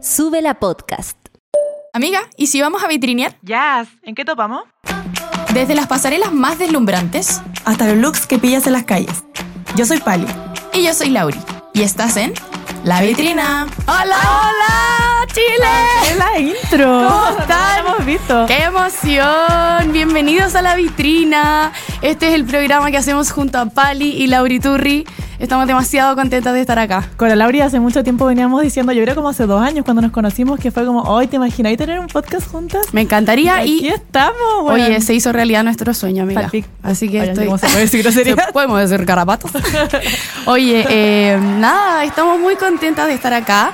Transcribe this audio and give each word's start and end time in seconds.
Sube 0.00 0.40
la 0.40 0.54
podcast. 0.54 1.16
Amiga, 1.92 2.20
¿y 2.36 2.46
si 2.46 2.60
vamos 2.60 2.82
a 2.82 2.88
vitrinear? 2.88 3.36
Jazz, 3.42 3.88
¿en 4.02 4.14
qué 4.14 4.24
topamos? 4.24 4.62
Desde 5.52 5.74
las 5.74 5.86
pasarelas 5.88 6.32
más 6.32 6.58
deslumbrantes 6.58 7.40
hasta 7.64 7.86
los 7.86 7.96
looks 7.96 8.26
que 8.26 8.38
pillas 8.38 8.66
en 8.66 8.72
las 8.74 8.84
calles. 8.84 9.24
Yo 9.76 9.84
soy 9.84 9.98
Pali. 9.98 10.26
y 10.72 10.84
yo 10.84 10.94
soy 10.94 11.10
Lauri. 11.10 11.38
Y 11.74 11.82
estás 11.82 12.16
en 12.16 12.32
La 12.84 13.02
Vitrina. 13.02 13.66
¡Hola! 13.86 14.16
¡Hola! 14.16 15.26
¡Chile! 15.32 16.10
Es 16.10 16.16
la 16.16 16.38
intro. 16.38 17.08
¿Cómo 17.08 17.38
están? 17.40 17.84
No 17.84 17.90
hemos 17.94 18.06
visto. 18.06 18.46
¡Qué 18.46 18.62
emoción! 18.62 19.92
Bienvenidos 19.92 20.54
a 20.54 20.62
La 20.62 20.76
Vitrina. 20.76 21.72
Este 22.02 22.28
es 22.28 22.34
el 22.34 22.44
programa 22.44 22.90
que 22.90 22.96
hacemos 22.96 23.30
junto 23.32 23.58
a 23.58 23.66
Pali 23.66 24.10
y 24.10 24.26
Lauri 24.28 24.60
Turri. 24.60 25.06
Estamos 25.40 25.66
demasiado 25.66 26.14
contentas 26.16 26.52
de 26.52 26.60
estar 26.60 26.78
acá. 26.78 27.08
Con 27.16 27.30
la 27.30 27.34
Laura 27.34 27.64
hace 27.64 27.80
mucho 27.80 28.04
tiempo 28.04 28.26
veníamos 28.26 28.60
diciendo, 28.62 28.92
yo 28.92 29.02
creo 29.02 29.14
como 29.14 29.30
hace 29.30 29.46
dos 29.46 29.62
años 29.62 29.86
cuando 29.86 30.02
nos 30.02 30.12
conocimos, 30.12 30.60
que 30.60 30.70
fue 30.70 30.84
como, 30.84 31.00
hoy 31.04 31.28
¿te 31.28 31.36
imagináis 31.36 31.78
tener 31.78 31.98
un 31.98 32.08
podcast 32.08 32.46
juntas? 32.50 32.82
Me 32.92 33.00
encantaría 33.00 33.56
Aquí 33.56 33.80
y... 33.86 33.88
estamos, 33.88 34.36
weón. 34.64 34.80
Oye, 34.82 35.00
se 35.00 35.14
hizo 35.14 35.32
realidad 35.32 35.64
nuestro 35.64 35.94
sueño, 35.94 36.24
amiga. 36.24 36.50
Así 36.82 37.08
que 37.08 37.20
Oye, 37.22 37.30
estoy... 37.30 37.46
¿cómo 37.46 37.56
se 37.56 37.66
puede 37.68 37.80
decir 37.80 38.02
groserías? 38.04 38.36
Se- 38.46 38.52
Podemos 38.52 38.78
decir 38.86 39.06
carapatos. 39.06 39.50
Oye, 40.44 40.84
eh, 40.88 41.38
nada, 41.40 42.04
estamos 42.04 42.38
muy 42.38 42.56
contentas 42.56 43.06
de 43.06 43.14
estar 43.14 43.32
acá. 43.32 43.72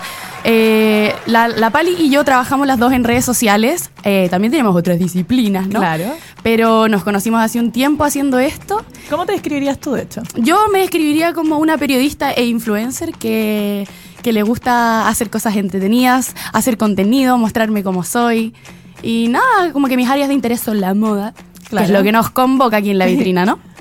Eh, 0.48 1.12
la, 1.26 1.48
la 1.48 1.70
Pali 1.70 1.96
y 1.98 2.08
yo 2.08 2.22
trabajamos 2.24 2.68
las 2.68 2.78
dos 2.78 2.92
en 2.92 3.02
redes 3.02 3.24
sociales. 3.24 3.90
Eh, 4.04 4.28
también 4.30 4.52
tenemos 4.52 4.76
otras 4.76 4.96
disciplinas, 4.96 5.66
¿no? 5.66 5.80
Claro. 5.80 6.04
Pero 6.44 6.86
nos 6.86 7.02
conocimos 7.02 7.40
hace 7.42 7.58
un 7.58 7.72
tiempo 7.72 8.04
haciendo 8.04 8.38
esto. 8.38 8.84
¿Cómo 9.10 9.26
te 9.26 9.32
describirías 9.32 9.80
tú, 9.80 9.92
de 9.94 10.02
hecho? 10.02 10.22
Yo 10.36 10.56
me 10.72 10.78
describiría 10.78 11.32
como 11.32 11.58
una 11.58 11.76
periodista 11.76 12.30
e 12.30 12.46
influencer 12.46 13.10
que, 13.14 13.88
que 14.22 14.32
le 14.32 14.44
gusta 14.44 15.08
hacer 15.08 15.30
cosas 15.30 15.56
entretenidas, 15.56 16.34
hacer 16.52 16.76
contenido, 16.78 17.36
mostrarme 17.38 17.82
cómo 17.82 18.04
soy. 18.04 18.54
Y 19.02 19.26
nada, 19.28 19.72
como 19.72 19.88
que 19.88 19.96
mis 19.96 20.08
áreas 20.08 20.28
de 20.28 20.34
interés 20.34 20.60
son 20.60 20.80
la 20.80 20.94
moda, 20.94 21.34
que 21.64 21.70
Claro. 21.70 21.86
es 21.86 21.90
lo 21.90 22.02
que 22.04 22.12
nos 22.12 22.30
convoca 22.30 22.76
aquí 22.76 22.90
en 22.90 22.98
la 22.98 23.06
vitrina, 23.06 23.44
¿no? 23.44 23.58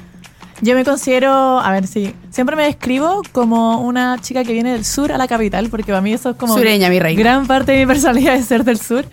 Yo 0.61 0.73
me 0.73 0.85
considero, 0.85 1.59
a 1.59 1.71
ver 1.71 1.85
si, 1.85 2.13
siempre 2.29 2.55
me 2.55 2.63
describo 2.63 3.21
como 3.31 3.81
una 3.81 4.17
chica 4.21 4.43
que 4.43 4.53
viene 4.53 4.71
del 4.71 4.85
sur 4.85 5.11
a 5.11 5.17
la 5.17 5.27
capital, 5.27 5.69
porque 5.69 5.91
para 5.91 6.01
mí 6.01 6.13
eso 6.13 6.29
es 6.31 6.35
como... 6.37 6.53
Sureña, 6.55 6.89
mi 6.89 6.99
reina. 6.99 7.19
Gran 7.19 7.47
parte 7.47 7.73
de 7.73 7.79
mi 7.79 7.85
personalidad 7.93 8.35
es 8.35 8.45
ser 8.45 8.63
del 8.63 8.79
sur. 8.79 9.05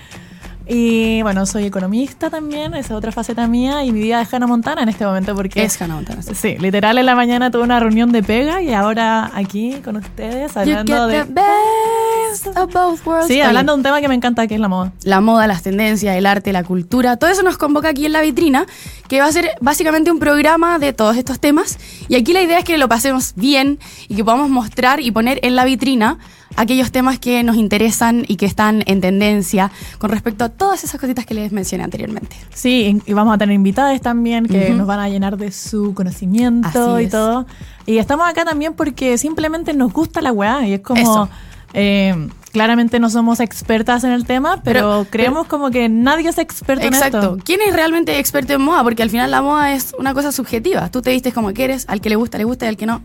Y 0.69 1.21
bueno, 1.23 1.45
soy 1.45 1.65
economista 1.65 2.31
también, 2.31 2.75
esa 2.75 2.93
es 2.95 2.99
otra 2.99 3.11
faceta 3.11 3.49
mía, 3.49 3.85
y 3.85 3.91
mi 3.91 4.01
vida 4.01 4.23
es 4.23 4.33
Hannah 4.33 4.47
Montana 4.47 4.83
en 4.83 4.89
este 4.89 5.05
momento, 5.05 5.35
porque... 5.35 5.65
Es 5.65 5.81
Hannah 5.83 5.97
Montana, 5.97 6.23
sí. 6.23 6.35
Sí, 6.35 6.57
literal 6.59 6.97
en 6.99 7.07
la 7.07 7.17
mañana 7.17 7.51
tuve 7.51 7.65
una 7.65 7.81
reunión 7.81 8.13
de 8.13 8.23
pega 8.23 8.63
y 8.63 8.73
ahora 8.73 9.33
aquí 9.35 9.81
con 9.85 9.97
ustedes 9.97 10.53
You 10.55 10.61
hablando 10.61 11.07
de... 11.09 11.25
the 11.25 12.22
best 12.33 12.47
of 12.59 12.73
both 12.73 13.07
worlds. 13.07 13.27
Sí, 13.29 13.35
Oye, 13.35 13.43
hablando 13.43 13.73
de 13.73 13.77
un 13.79 13.83
tema 13.83 14.01
que 14.01 14.09
me 14.09 14.15
encanta, 14.15 14.47
que 14.47 14.55
es 14.55 14.61
la 14.61 14.69
moda. 14.69 14.93
La 15.05 15.21
moda, 15.21 15.47
las 15.47 15.63
tendencias, 15.63 16.17
el 16.17 16.27
arte, 16.27 16.53
la 16.53 16.65
cultura, 16.65 17.17
todo 17.17 17.31
eso 17.31 17.43
nos 17.43 17.59
convoca 17.59 17.89
aquí 17.89 18.07
en 18.07 18.13
la 18.13 18.23
vitrina, 18.23 18.67
que 19.09 19.21
va 19.21 19.27
a 19.27 19.33
ser 19.33 19.51
básicamente 19.61 20.11
un 20.11 20.19
programa 20.19 20.79
de 20.79 20.93
todos 20.93 21.17
estos 21.17 21.39
temas. 21.41 21.79
Y 22.09 22.17
aquí 22.17 22.33
la 22.33 22.43
idea 22.43 22.59
es 22.59 22.65
que 22.65 22.79
lo 22.79 22.89
pasemos 22.89 23.35
bien 23.37 23.79
y 24.09 24.17
que 24.17 24.25
podamos 24.25 24.51
mostrar 24.51 25.01
y 25.01 25.11
poner 25.11 25.39
en 25.43 25.57
la 25.57 25.65
vitrina 25.65 26.19
aquellos 26.55 26.93
temas 26.93 27.19
que 27.19 27.43
nos 27.43 27.57
interesan 27.57 28.25
y 28.29 28.37
que 28.37 28.45
están 28.45 28.83
en 28.87 29.01
tendencia 29.01 29.71
con 29.99 30.11
respecto 30.11 30.45
a 30.45 30.49
todas 30.51 30.85
esas 30.85 31.01
cositas 31.01 31.25
que 31.25 31.33
les 31.33 31.51
mencioné 31.51 31.83
anteriormente. 31.85 32.37
Sí, 32.53 33.01
y 33.07 33.13
vamos 33.15 33.35
a 33.35 33.39
tener 33.39 33.55
invitadas 33.55 33.99
también 34.03 34.47
que 34.47 34.67
Ujú. 34.69 34.75
nos 34.77 34.87
van 34.87 35.01
a 35.01 35.09
llenar 35.09 35.39
de 35.39 35.51
su 35.51 35.95
conocimiento 35.95 36.69
Así 36.97 37.03
y 37.03 37.07
es. 37.07 37.11
todo. 37.11 37.47
Y 37.87 37.97
estamos 37.97 38.29
acá 38.29 38.45
también 38.45 38.75
porque 38.75 39.17
simplemente 39.17 39.73
nos 39.73 39.95
gusta 39.95 40.21
la 40.21 40.31
weá 40.33 40.67
y 40.67 40.75
es 40.75 40.81
como... 40.81 41.01
Eso. 41.01 41.29
Eh, 41.75 42.29
claramente 42.53 43.01
no 43.01 43.09
somos 43.11 43.41
expertas 43.41 44.05
en 44.05 44.13
el 44.13 44.25
tema, 44.27 44.61
pero, 44.63 44.81
Pero- 44.81 45.07
creemos 45.11 45.47
como 45.47 45.71
que 45.71 45.89
nadie 45.89 46.29
es 46.29 46.39
experto 46.39 46.87
en 46.87 46.95
Exacto. 46.95 47.19
esto. 47.19 47.39
¿Quién 47.45 47.61
es 47.67 47.73
realmente 47.75 48.19
experto 48.19 48.53
en 48.53 48.61
moda? 48.63 48.83
Porque 48.83 49.03
al 49.03 49.11
final 49.11 49.31
la 49.31 49.41
moda 49.43 49.73
es 49.73 49.95
una 49.99 50.13
cosa 50.15 50.33
subjetiva. 50.33 50.91
Tú 50.91 51.01
te 51.03 51.11
vistes 51.11 51.33
como 51.33 51.53
quieres, 51.53 51.85
al 51.89 52.01
que 52.01 52.09
le 52.11 52.17
gusta, 52.17 52.39
le 52.39 52.45
gusta 52.45 52.67
y 52.67 52.69
al 52.69 52.77
que 52.77 52.87
no. 52.87 53.01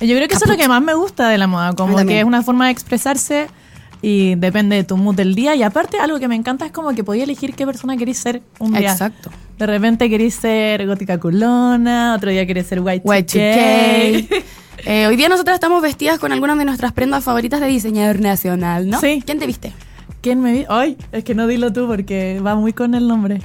Yo 0.00 0.14
creo 0.16 0.28
que 0.28 0.34
eso 0.34 0.44
es 0.44 0.50
lo 0.50 0.56
que 0.56 0.66
más 0.68 0.80
me 0.82 0.94
gusta 0.94 1.28
de 1.28 1.36
la 1.38 1.46
moda, 1.46 1.74
como 1.74 1.96
que 2.06 2.20
es 2.20 2.24
una 2.24 2.42
forma 2.42 2.66
de 2.66 2.72
expresarse 2.72 3.48
y 4.02 4.34
depende 4.36 4.76
de 4.76 4.84
tu 4.84 4.96
mood 4.96 5.14
del 5.14 5.34
día. 5.34 5.54
Y 5.54 5.62
aparte, 5.62 5.98
algo 5.98 6.18
que 6.18 6.26
me 6.26 6.34
encanta 6.34 6.64
es 6.64 6.72
como 6.72 6.90
que 6.94 7.04
podías 7.04 7.24
elegir 7.24 7.54
qué 7.54 7.66
persona 7.66 7.98
querés 7.98 8.16
ser 8.16 8.40
un 8.58 8.72
día. 8.72 8.92
Exacto. 8.92 9.30
De 9.58 9.66
repente 9.66 10.08
querés 10.08 10.34
ser 10.36 10.86
gótica 10.86 11.20
culona, 11.20 12.14
otro 12.16 12.30
día 12.30 12.46
querés 12.46 12.66
ser 12.66 12.80
white, 12.80 13.04
Y2K. 13.06 14.42
Eh, 14.84 15.06
hoy 15.06 15.16
día 15.16 15.28
nosotras 15.28 15.54
estamos 15.54 15.82
vestidas 15.82 16.18
con 16.18 16.32
algunas 16.32 16.58
de 16.58 16.64
nuestras 16.64 16.92
prendas 16.92 17.24
favoritas 17.24 17.60
de 17.60 17.66
diseñador 17.66 18.20
nacional, 18.20 18.88
¿no? 18.88 19.00
Sí. 19.00 19.22
¿Quién 19.24 19.38
te 19.38 19.46
viste? 19.46 19.72
¿Quién 20.20 20.40
me 20.40 20.52
vi? 20.52 20.64
Ay, 20.68 20.96
es 21.12 21.24
que 21.24 21.34
no 21.34 21.46
dilo 21.46 21.72
tú 21.72 21.86
porque 21.86 22.40
va 22.44 22.54
muy 22.54 22.72
con 22.72 22.94
el 22.94 23.08
nombre. 23.08 23.40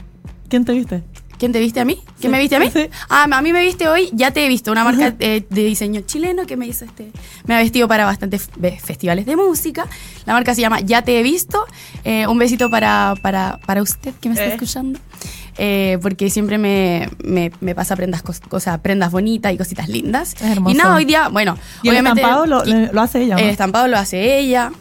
¿Quién 0.50 0.66
te 0.66 0.74
viste? 0.74 1.04
¿Quién 1.38 1.52
te 1.52 1.60
viste 1.60 1.82
a 1.82 1.86
mí? 1.86 1.96
¿Quién 2.06 2.16
Sí, 2.22 2.28
me 2.30 2.40
viste 2.40 2.56
a 2.56 2.60
mí? 2.60 2.70
sí. 2.72 2.88
Ah, 3.10 3.28
a 3.30 3.42
mí 3.42 3.52
me 3.52 3.62
viste 3.62 3.90
hoy, 3.90 4.10
ya 4.14 4.32
te 4.32 4.46
he 4.46 4.48
visto, 4.48 4.72
una 4.72 4.86
marca 4.86 5.12
de 5.12 5.44
diseño 5.50 6.02
chileno 6.02 6.46
que 6.46 6.56
me 6.56 6.66
hizo 6.66 6.86
este. 6.86 7.12
Me 7.46 7.56
ha 7.56 7.58
vestido 7.58 7.90
para 7.90 8.06
bastantes 8.06 8.50
fe- 8.60 8.80
festivales 8.82 9.26
de 9.26 9.36
música. 9.36 9.86
La 10.26 10.32
marca 10.34 10.56
se 10.56 10.62
llama 10.62 10.80
Ya 10.80 11.02
te 11.02 11.20
he 11.20 11.24
visto. 11.24 11.66
Eh, 12.06 12.26
un 12.28 12.38
besito 12.38 12.70
para, 12.70 13.16
para, 13.22 13.60
para 13.66 13.82
usted 13.82 14.14
que 14.22 14.30
me 14.30 14.36
está 14.36 14.46
Eh. 14.46 14.54
escuchando. 14.54 14.98
Eh, 15.58 15.98
porque 16.02 16.30
siempre 16.30 16.58
me, 16.58 17.10
me, 17.24 17.52
me 17.62 17.74
pasa 17.76 17.96
prendas, 17.96 18.24
cos- 18.24 18.42
cosas, 18.46 18.80
prendas 18.80 19.12
bonitas 19.12 19.54
y 19.54 19.58
cositas 19.58 19.88
lindas. 19.88 20.34
Es 20.36 20.42
hermoso. 20.42 20.76
Y 20.76 20.78
nada, 20.78 20.96
hoy 20.96 21.06
día, 21.06 21.30
bueno, 21.30 21.58
Y 21.82 21.88
el 21.88 21.94
obviamente. 21.94 22.22
estampado 22.22 22.46
lo, 22.46 23.02
hace 23.02 23.22
ella. 23.22 23.36
¿no? 23.36 23.42
El 23.42 23.50
estampado 23.50 23.88
lo 23.88 23.98
hace 23.98 24.38
ella. 24.38 24.72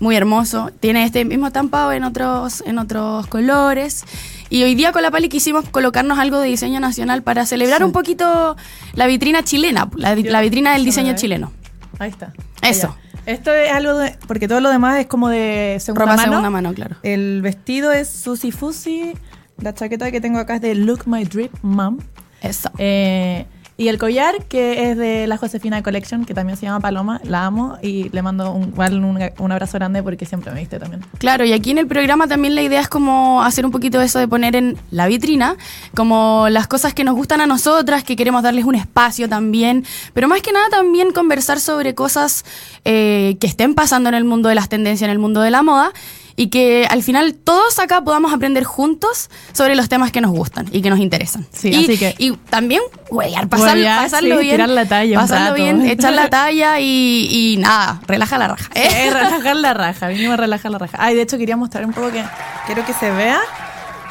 Muy 0.00 0.16
hermoso. 0.16 0.70
Tiene 0.80 1.04
este 1.04 1.24
mismo 1.24 1.46
estampado 1.46 1.92
en 1.92 2.04
otros, 2.04 2.62
en 2.66 2.78
otros 2.78 3.26
colores. 3.28 4.04
Y 4.50 4.62
hoy 4.62 4.74
día 4.74 4.92
con 4.92 5.02
la 5.02 5.10
Pali 5.10 5.28
quisimos 5.30 5.66
colocarnos 5.70 6.18
algo 6.18 6.38
de 6.38 6.48
diseño 6.48 6.80
nacional 6.80 7.22
para 7.22 7.46
celebrar 7.46 7.78
Sí. 7.78 7.84
un 7.84 7.92
poquito 7.92 8.56
la 8.92 9.06
vitrina 9.06 9.42
chilena, 9.42 9.88
la, 9.96 10.14
la 10.16 10.40
vitrina 10.42 10.74
del 10.74 10.84
diseño 10.84 11.14
chileno. 11.16 11.50
Ahí 11.98 12.10
está. 12.10 12.32
Eso. 12.60 12.88
Allá. 12.88 13.22
Esto 13.26 13.52
es 13.54 13.72
algo 13.72 13.96
de. 13.96 14.18
Porque 14.26 14.48
todo 14.48 14.60
lo 14.60 14.68
demás 14.68 14.98
es 15.00 15.06
como 15.06 15.28
de 15.30 15.78
segunda 15.80 16.02
Ropa 16.04 16.16
mano. 16.16 16.28
segunda 16.32 16.50
mano, 16.50 16.74
claro. 16.74 16.96
El 17.02 17.40
vestido 17.40 17.90
es 17.92 18.08
Susi 18.10 18.50
Fusi. 18.52 19.14
La 19.60 19.74
chaqueta 19.74 20.10
que 20.10 20.20
tengo 20.20 20.38
acá 20.38 20.56
es 20.56 20.60
de 20.60 20.74
Look 20.74 21.06
My 21.06 21.24
Drip 21.24 21.52
Mom. 21.62 21.98
Eso. 22.42 22.70
Eh, 22.78 23.46
y 23.76 23.88
el 23.88 23.98
collar, 23.98 24.44
que 24.44 24.90
es 24.90 24.96
de 24.96 25.26
la 25.26 25.36
Josefina 25.36 25.82
Collection, 25.82 26.24
que 26.24 26.32
también 26.32 26.56
se 26.56 26.64
llama 26.64 26.78
Paloma, 26.78 27.20
la 27.24 27.44
amo 27.44 27.76
y 27.82 28.08
le 28.10 28.22
mando 28.22 28.52
un, 28.52 28.72
un, 28.78 29.30
un 29.36 29.52
abrazo 29.52 29.78
grande 29.78 30.00
porque 30.00 30.26
siempre 30.26 30.52
me 30.52 30.60
viste 30.60 30.78
también. 30.78 31.04
Claro, 31.18 31.44
y 31.44 31.52
aquí 31.52 31.72
en 31.72 31.78
el 31.78 31.88
programa 31.88 32.28
también 32.28 32.54
la 32.54 32.62
idea 32.62 32.80
es 32.80 32.88
como 32.88 33.42
hacer 33.42 33.66
un 33.66 33.72
poquito 33.72 34.00
eso 34.00 34.20
de 34.20 34.28
poner 34.28 34.54
en 34.54 34.76
la 34.92 35.08
vitrina, 35.08 35.56
como 35.96 36.46
las 36.50 36.68
cosas 36.68 36.94
que 36.94 37.02
nos 37.02 37.16
gustan 37.16 37.40
a 37.40 37.46
nosotras, 37.46 38.04
que 38.04 38.14
queremos 38.14 38.44
darles 38.44 38.64
un 38.64 38.76
espacio 38.76 39.28
también, 39.28 39.84
pero 40.12 40.28
más 40.28 40.40
que 40.40 40.52
nada 40.52 40.68
también 40.68 41.10
conversar 41.12 41.58
sobre 41.58 41.96
cosas 41.96 42.44
eh, 42.84 43.36
que 43.40 43.48
estén 43.48 43.74
pasando 43.74 44.08
en 44.08 44.14
el 44.14 44.24
mundo 44.24 44.48
de 44.50 44.54
las 44.54 44.68
tendencias, 44.68 45.08
en 45.08 45.12
el 45.12 45.18
mundo 45.18 45.40
de 45.40 45.50
la 45.50 45.64
moda, 45.64 45.92
y 46.36 46.48
que 46.48 46.86
al 46.90 47.02
final 47.02 47.34
todos 47.34 47.78
acá 47.78 48.00
podamos 48.02 48.32
aprender 48.32 48.64
juntos 48.64 49.30
sobre 49.52 49.74
los 49.76 49.88
temas 49.88 50.10
que 50.12 50.20
nos 50.20 50.30
gustan 50.32 50.66
y 50.72 50.82
que 50.82 50.90
nos 50.90 50.98
interesan. 50.98 51.46
Sí, 51.52 51.70
y, 51.70 51.84
así 51.84 51.98
que- 51.98 52.14
y 52.18 52.32
también 52.50 52.80
huevear, 53.10 53.48
pasar- 53.48 53.78
pasarlo 53.84 54.36
sí, 54.36 54.42
bien. 54.42 54.54
tirar 54.56 54.68
la 54.68 54.84
talla 54.86 55.18
Pasarlo 55.20 55.54
bien, 55.54 55.82
echar 55.86 56.12
la 56.12 56.28
talla 56.30 56.80
y, 56.80 57.28
y 57.30 57.56
nada, 57.58 58.00
relaja 58.06 58.38
la 58.38 58.48
raja. 58.48 58.70
¿eh? 58.74 58.88
Eh, 59.06 59.10
relajar 59.10 59.56
la 59.56 59.74
raja, 59.74 60.08
vinimos 60.08 60.34
a 60.34 60.36
relajar 60.38 60.70
la 60.72 60.78
raja. 60.78 60.96
Ay, 61.00 61.14
de 61.14 61.22
hecho 61.22 61.38
quería 61.38 61.56
mostrar 61.56 61.84
un 61.86 61.92
poco 61.92 62.10
que 62.10 62.24
quiero 62.66 62.84
que 62.84 62.92
se 62.92 63.10
vea 63.10 63.40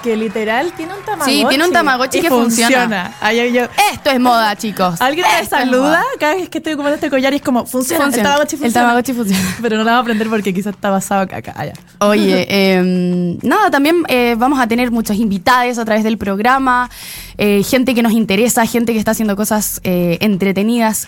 que 0.03 0.15
literal 0.17 0.73
tiene 0.73 0.93
un 0.93 1.01
tamagotchi. 1.03 1.31
Sí, 1.39 1.45
tiene 1.49 1.65
un 1.65 1.71
Tamagotchi 1.71 2.21
que 2.21 2.29
funciona. 2.29 3.13
Ay, 3.21 3.39
ay, 3.39 3.53
yo- 3.53 3.67
Esto 3.93 4.09
es 4.11 4.19
moda, 4.19 4.55
chicos. 4.55 4.99
Alguien 5.01 5.25
me 5.39 5.47
saluda 5.47 6.03
cada 6.19 6.35
vez 6.35 6.49
que 6.49 6.57
estoy 6.59 6.73
ocupando 6.73 6.95
este 6.95 7.09
collar 7.09 7.33
y 7.33 7.37
es 7.37 7.41
como, 7.41 7.65
funciona, 7.65 8.03
Funciona. 8.03 8.29
el 8.29 8.33
Tamagotchi 8.33 8.55
El 8.55 8.61
funciona. 8.61 8.87
Tamagotchi 8.87 9.13
funciona. 9.13 9.55
Pero 9.61 9.77
no 9.77 9.83
la 9.83 9.91
vamos 9.91 9.99
a 9.99 10.01
aprender 10.01 10.29
porque 10.29 10.53
quizás 10.53 10.75
está 10.75 10.89
basado 10.89 11.21
acá, 11.21 11.37
acá, 11.37 11.53
allá. 11.55 11.73
Oye, 11.99 12.45
eh, 12.49 13.37
nada, 13.41 13.71
también 13.71 14.03
eh, 14.09 14.35
vamos 14.37 14.59
a 14.59 14.67
tener 14.67 14.91
muchos 14.91 15.15
invitados 15.17 15.77
a 15.77 15.85
través 15.85 16.03
del 16.03 16.17
programa, 16.17 16.89
eh, 17.37 17.63
gente 17.63 17.95
que 17.95 18.03
nos 18.03 18.11
interesa, 18.11 18.65
gente 18.65 18.91
que 18.93 18.99
está 18.99 19.11
haciendo 19.11 19.35
cosas 19.35 19.79
eh, 19.83 20.17
entretenidas, 20.21 21.07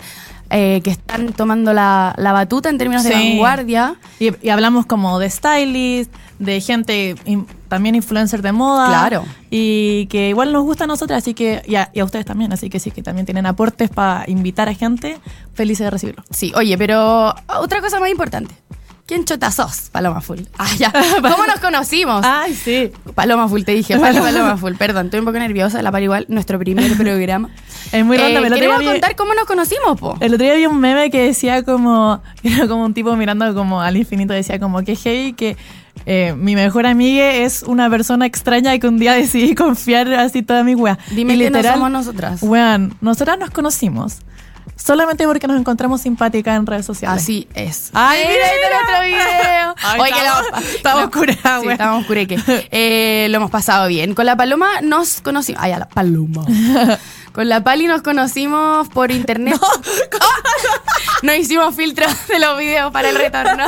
eh, 0.49 0.81
que 0.83 0.91
están 0.91 1.33
tomando 1.33 1.73
la, 1.73 2.13
la 2.17 2.31
batuta 2.31 2.69
en 2.69 2.77
términos 2.77 3.03
de 3.03 3.11
vanguardia. 3.11 3.95
Y, 4.19 4.31
y 4.45 4.49
hablamos 4.49 4.85
como 4.85 5.19
de 5.19 5.29
stylist, 5.29 6.13
de 6.39 6.61
gente 6.61 7.15
in- 7.25 7.47
también 7.67 7.95
influencer 7.95 8.41
de 8.41 8.51
moda. 8.51 8.87
Claro. 8.87 9.25
Y 9.49 10.07
que 10.07 10.29
igual 10.29 10.53
nos 10.53 10.63
gusta 10.63 10.83
a 10.83 10.87
nosotras, 10.87 11.19
así 11.23 11.33
que, 11.33 11.61
y 11.65 11.75
a, 11.75 11.89
y 11.93 11.99
a 11.99 12.05
ustedes 12.05 12.25
también, 12.25 12.53
así 12.53 12.69
que 12.69 12.79
sí, 12.79 12.91
que 12.91 13.01
también 13.01 13.25
tienen 13.25 13.45
aportes 13.45 13.89
para 13.89 14.23
invitar 14.27 14.69
a 14.69 14.73
gente, 14.73 15.17
felices 15.53 15.85
de 15.85 15.91
recibirlo. 15.91 16.23
Sí, 16.29 16.51
oye, 16.55 16.77
pero 16.77 17.33
otra 17.59 17.81
cosa 17.81 17.99
más 17.99 18.09
importante. 18.09 18.53
¿Quién 19.05 19.23
chota 19.23 19.51
sos? 19.51 19.89
Paloma 19.91 20.19
Full. 20.21 20.39
Ah, 20.57 20.67
ya. 20.77 20.91
¿Cómo 21.21 21.45
nos 21.45 21.59
conocimos? 21.59 22.25
Ay, 22.25 22.55
sí. 22.55 22.91
Paloma 23.13 23.47
Full, 23.47 23.61
te 23.63 23.73
dije. 23.73 23.97
Paloma 23.99 24.57
Full. 24.57 24.73
Perdón, 24.75 25.05
estoy 25.05 25.19
un 25.19 25.25
poco 25.27 25.37
nerviosa. 25.37 25.81
La 25.83 25.91
Pali 25.91 26.05
igual, 26.05 26.25
nuestro 26.27 26.57
primer 26.57 26.95
programa. 26.97 27.49
Es 27.91 28.03
muy 28.03 28.17
random. 28.17 28.45
Eh, 28.45 28.49
queremos 28.49 28.79
día 28.79 28.87
vi- 28.87 28.93
contar 28.93 29.15
cómo 29.15 29.33
nos 29.35 29.45
conocimos, 29.45 29.99
po. 29.99 30.17
El 30.19 30.33
otro 30.33 30.43
día 30.45 30.55
vi 30.55 30.65
un 30.65 30.79
meme 30.79 31.11
que 31.11 31.21
decía 31.21 31.63
como, 31.63 32.21
era 32.43 32.67
como 32.67 32.83
un 32.83 32.93
tipo 32.95 33.15
mirando 33.15 33.53
como 33.53 33.79
al 33.81 33.95
infinito, 33.95 34.33
decía 34.33 34.59
como 34.59 34.81
que 34.81 34.95
heavy 34.95 35.33
que 35.33 35.55
eh, 36.07 36.33
mi 36.35 36.55
mejor 36.55 36.87
amiga 36.87 37.31
es 37.31 37.61
una 37.63 37.89
persona 37.91 38.25
extraña 38.25 38.73
y 38.73 38.79
que 38.79 38.87
un 38.87 38.97
día 38.97 39.13
decidí 39.13 39.53
confiar 39.55 40.11
así 40.13 40.41
toda 40.41 40.63
mi 40.63 40.73
wea. 40.73 40.97
Dime 41.11 41.35
y 41.35 41.39
que 41.39 41.51
no 41.51 41.61
somos 41.61 41.91
nosotras. 41.91 42.41
Weón, 42.41 42.97
nosotras 43.01 43.37
nos 43.37 43.51
conocimos 43.51 44.17
solamente 44.85 45.25
porque 45.25 45.47
nos 45.47 45.59
encontramos 45.59 46.01
simpáticas 46.01 46.55
en 46.57 46.65
redes 46.65 46.85
sociales. 46.85 47.23
Así 47.23 47.47
es. 47.53 47.89
Ay, 47.93 48.21
¡Ay, 48.21 48.27
mira, 48.33 48.45
este 48.45 48.67
otro 48.83 49.03
video! 49.05 49.75
Ay, 49.83 49.99
Oye, 50.01 50.11
que 50.11 50.17
estamos- 50.19 50.51
lo- 50.51 50.57
estamos 50.75 51.01
lo- 51.05 51.11
curadas, 51.11 51.61
Sí, 51.63 51.67
estamos 51.69 52.05
cureque. 52.05 52.67
Eh, 52.71 53.27
lo 53.29 53.37
hemos 53.37 53.51
pasado 53.51 53.87
bien. 53.87 54.13
Con 54.15 54.25
la 54.25 54.35
Paloma 54.35 54.81
nos 54.81 55.21
conocimos. 55.21 55.61
Ay, 55.63 55.71
a 55.71 55.79
la 55.79 55.87
Paloma. 55.89 56.45
Con 57.35 57.49
la 57.49 57.61
Pali 57.65 57.85
nos 57.85 58.01
conocimos 58.01 58.87
por 58.87 59.11
internet. 59.11 59.59
No, 61.21 61.33
hicimos 61.33 61.75
filtros 61.75 62.09
de 62.29 62.39
los 62.39 62.57
videos 62.57 62.93
para 62.93 63.09
el 63.09 63.15
retorno. 63.17 63.65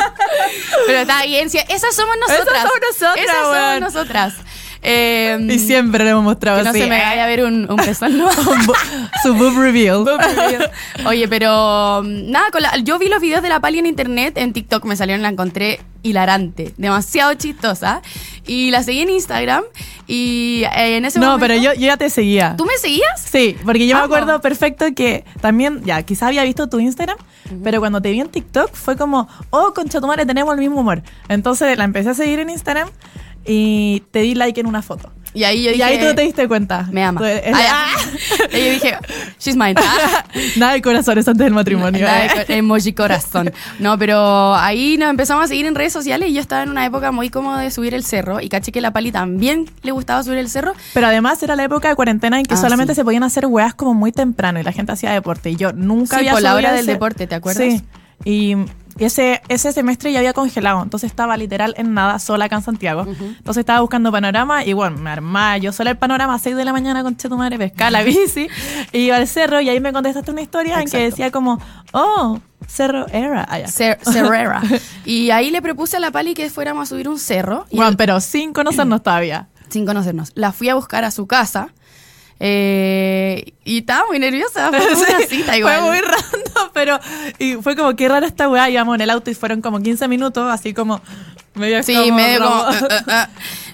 Pero 0.86 1.00
está 1.00 1.24
bien. 1.26 1.48
esas 1.48 1.94
somos 1.96 2.16
nosotras. 2.18 2.48
Esas 2.48 2.62
somos 2.64 2.80
nosotras, 2.82 3.26
Esas 3.26 3.36
somos 3.44 3.80
nosotras. 3.82 4.34
Eh, 4.82 5.38
Y 5.50 5.60
siempre 5.60 6.04
lo 6.04 6.12
hemos 6.12 6.24
mostrado 6.24 6.58
que 6.60 6.64
no 6.66 6.70
así. 6.70 6.80
se 6.82 6.88
me 6.88 7.00
vaya 7.00 7.24
a 7.24 7.28
ver 7.28 7.44
un, 7.44 7.70
un 7.70 7.78
pezón. 7.78 8.18
¿no? 8.18 8.30
Su 9.24 9.34
boob 9.34 9.58
reveal. 9.60 10.06
Oye, 11.06 11.28
pero 11.28 12.02
mm, 12.04 12.32
nada, 12.32 12.50
con 12.52 12.62
la- 12.62 12.78
yo 12.78 13.00
vi 13.00 13.10
los 13.10 13.22
videos 13.22 13.42
de 13.42 13.50
la 13.50 13.60
Pali 13.60 13.80
en 13.80 13.86
internet, 13.86 14.38
en 14.38 14.54
TikTok 14.54 14.86
me 14.86 14.96
salieron, 14.96 15.22
la 15.22 15.30
encontré 15.30 15.80
hilarante, 16.04 16.74
demasiado 16.78 17.34
chistosa. 17.34 18.02
Y 18.46 18.72
la 18.72 18.82
seguí 18.84 19.02
en 19.02 19.10
Instagram 19.10 19.64
y 20.08 20.64
eh, 20.76 20.96
en 20.98 21.04
ese 21.06 21.20
No, 21.20 21.26
momento... 21.32 21.48
pero 21.48 21.62
yo, 21.62 21.74
yo 21.74 21.86
ya 21.88 21.98
te 21.98 22.10
seguía. 22.10 22.56
¿Tú 22.58 22.64
me 22.66 22.78
seguías? 22.78 23.20
Sí, 23.30 23.58
porque 23.66 23.88
yo 23.88 23.98
me 23.98 24.04
acuerdo 24.04 24.40
perfecto 24.40 24.86
que 24.96 25.26
también, 25.42 25.84
ya, 25.84 26.02
quizá 26.04 26.28
había 26.28 26.44
visto 26.44 26.70
tu 26.70 26.80
Instagram, 26.80 27.18
pero 27.62 27.80
cuando 27.82 28.02
te 28.02 28.10
vi 28.12 28.22
en 28.22 28.30
TikTok 28.30 28.74
fue 28.74 28.96
como, 28.96 29.28
oh, 29.50 29.74
concha 29.74 30.00
tu 30.00 30.08
madre, 30.08 30.26
tenemos 30.26 30.54
el 30.54 30.62
mismo 30.62 30.80
humor. 30.80 31.02
Entonces 31.28 31.78
la 31.78 31.84
empecé 31.84 32.10
a 32.12 32.14
seguir 32.14 32.40
en 32.40 32.50
Instagram 32.52 32.88
y 33.48 34.04
te 34.12 34.20
di 34.20 34.36
like 34.36 34.60
en 34.60 34.68
una 34.68 34.82
foto. 34.82 35.12
Y 35.34 35.44
ahí 35.44 35.62
yo 35.64 35.70
y 35.70 35.74
dije... 35.74 35.84
ahí 35.84 36.00
tú 36.00 36.16
te 36.16 36.22
diste 36.24 36.48
cuenta. 36.48 36.88
Me 36.92 37.04
ama. 37.04 37.22
Eres- 37.30 37.54
Ah, 37.54 37.96
ya. 38.52 38.58
y 38.58 38.66
yo 38.66 38.72
dije, 38.72 38.98
she's 39.40 39.56
mine. 39.56 39.76
Ah. 39.78 40.24
Nada 40.58 40.74
de 40.74 40.82
corazones 40.82 41.28
antes 41.28 41.44
del 41.44 41.54
matrimonio. 41.54 42.06
Nada 42.08 42.26
¿eh? 42.26 42.46
de 42.48 42.58
emoji 42.58 42.94
corazón. 42.94 43.52
No, 43.78 44.00
pero 44.00 44.56
ahí 44.56 44.98
nos 44.98 45.10
empezamos 45.12 45.46
a 45.46 45.48
seguir 45.48 45.66
en 45.68 45.76
redes 45.76 45.94
sociales 45.94 46.30
y 46.30 46.34
yo 46.34 46.42
estaba 46.42 46.64
en 46.64 46.70
una 46.70 46.86
época 46.86 47.12
muy 47.12 47.30
cómoda 47.30 47.60
de 47.62 47.70
subir 47.70 47.94
el 47.94 48.04
cerro 48.04 48.42
y 48.42 48.50
caché 48.50 48.72
que 48.72 48.82
la 48.82 48.92
Pali 48.94 49.12
también 49.12 49.70
le 49.84 49.92
gustaba 49.92 50.24
subir 50.24 50.40
el 50.40 50.50
cerro. 50.50 50.74
Pero 50.94 51.06
además 51.08 51.44
era 51.44 51.56
la 51.56 51.66
época 51.66 51.90
de 51.90 51.96
cuarentena 51.96 52.40
en 52.40 52.46
que 52.46 52.56
Ah, 52.56 52.58
solamente 52.58 52.94
sí. 52.94 53.02
se 53.02 53.04
podían 53.06 53.24
hacer 53.24 53.46
weas 53.46 53.76
como 53.76 53.94
muy 53.94 54.12
temprano 54.12 54.60
y 54.60 54.64
la 54.64 54.72
gente 54.72 54.92
hacía 54.94 55.12
deporte. 55.12 55.52
Y 55.52 55.56
yo 55.56 55.72
nunca 55.72 56.16
Sí, 56.16 56.22
había 56.22 56.32
por 56.32 56.42
la 56.42 56.56
hora 56.56 56.74
del 56.74 56.86
deporte, 56.88 57.28
¿te 57.28 57.36
acuerdas? 57.36 57.64
Sí. 57.64 57.82
Y 58.26 58.56
y 59.00 59.06
ese, 59.06 59.42
ese 59.50 59.72
semestre 59.72 60.12
ya 60.12 60.20
había 60.20 60.34
congelado, 60.34 60.82
entonces 60.84 61.10
estaba 61.10 61.36
literal 61.38 61.74
en 61.78 61.94
nada, 61.94 62.20
sola 62.20 62.46
acá 62.46 62.56
en 62.58 62.62
Santiago. 62.64 63.06
Entonces 63.08 63.58
estaba 63.62 63.80
buscando 63.82 64.12
panorama 64.12 64.64
y 64.66 64.74
bueno, 64.74 64.98
me 64.98 65.10
armaba 65.10 65.58
yo 65.58 65.72
sola 65.72 65.92
el 65.92 65.98
panorama 65.98 66.36
a 66.36 66.40
6 66.40 66.56
de 66.56 66.66
la 66.66 66.74
mañana 66.74 67.04
con 67.04 67.16
tu 67.16 67.30
madre, 67.38 67.58
pescaba 67.58 67.92
la 67.92 68.04
bici, 68.04 68.48
y 68.92 68.98
iba 69.00 69.16
al 69.18 69.28
cerro 69.28 69.62
y 69.62 69.70
ahí 69.70 69.80
me 69.80 69.94
contestaste 69.94 70.32
una 70.32 70.42
historia 70.42 70.80
en 70.82 70.90
que 70.90 70.98
decía 70.98 71.32
como, 71.32 71.60
oh, 71.94 72.40
cerro 72.68 73.08
era. 73.10 73.46
Ah, 73.50 73.60
ya. 73.60 73.66
Cer- 73.68 74.00
Cerrera. 74.04 74.62
y 75.06 75.30
ahí 75.32 75.52
le 75.52 75.62
propuse 75.62 75.98
a 75.98 76.00
la 76.00 76.12
Pali 76.12 76.34
que 76.34 76.50
fuéramos 76.50 76.84
a 76.84 76.86
subir 76.90 77.08
un 77.10 77.20
cerro. 77.20 77.66
Y 77.70 77.78
Bueno, 77.78 77.96
pero 77.98 78.20
sin 78.20 78.54
conocernos 78.54 79.04
todavía. 79.04 79.48
sin 79.70 79.86
conocernos. 79.86 80.32
La 80.36 80.52
fui 80.52 80.70
a 80.70 80.76
buscar 80.76 81.04
a 81.04 81.12
su 81.12 81.28
casa. 81.28 81.70
eh, 82.40 83.54
y 83.64 83.80
estaba 83.80 84.06
muy 84.08 84.20
nerviosa. 84.20 84.70
Fue 84.70 84.80
una 84.80 85.26
cita 85.30 85.58
igual. 85.58 85.80
Fue 85.80 85.90
muy 85.90 86.00
random, 86.02 86.47
pero 86.78 87.00
y 87.40 87.56
fue 87.56 87.76
como 87.76 87.96
qué 87.96 88.08
rara 88.08 88.28
esta 88.28 88.48
weá. 88.48 88.70
Íbamos 88.70 88.94
en 88.96 89.02
el 89.02 89.10
auto 89.10 89.32
y 89.32 89.34
fueron 89.34 89.62
como 89.62 89.80
15 89.82 90.08
minutos, 90.08 90.48
así 90.52 90.74
como 90.76 91.02
medio 91.56 91.82
Sí, 91.82 91.96
como 91.96 92.16
medio 92.16 92.40
como. 92.44 92.70
eh, 92.72 92.76
eh, 92.92 93.02
eh. 93.08 93.26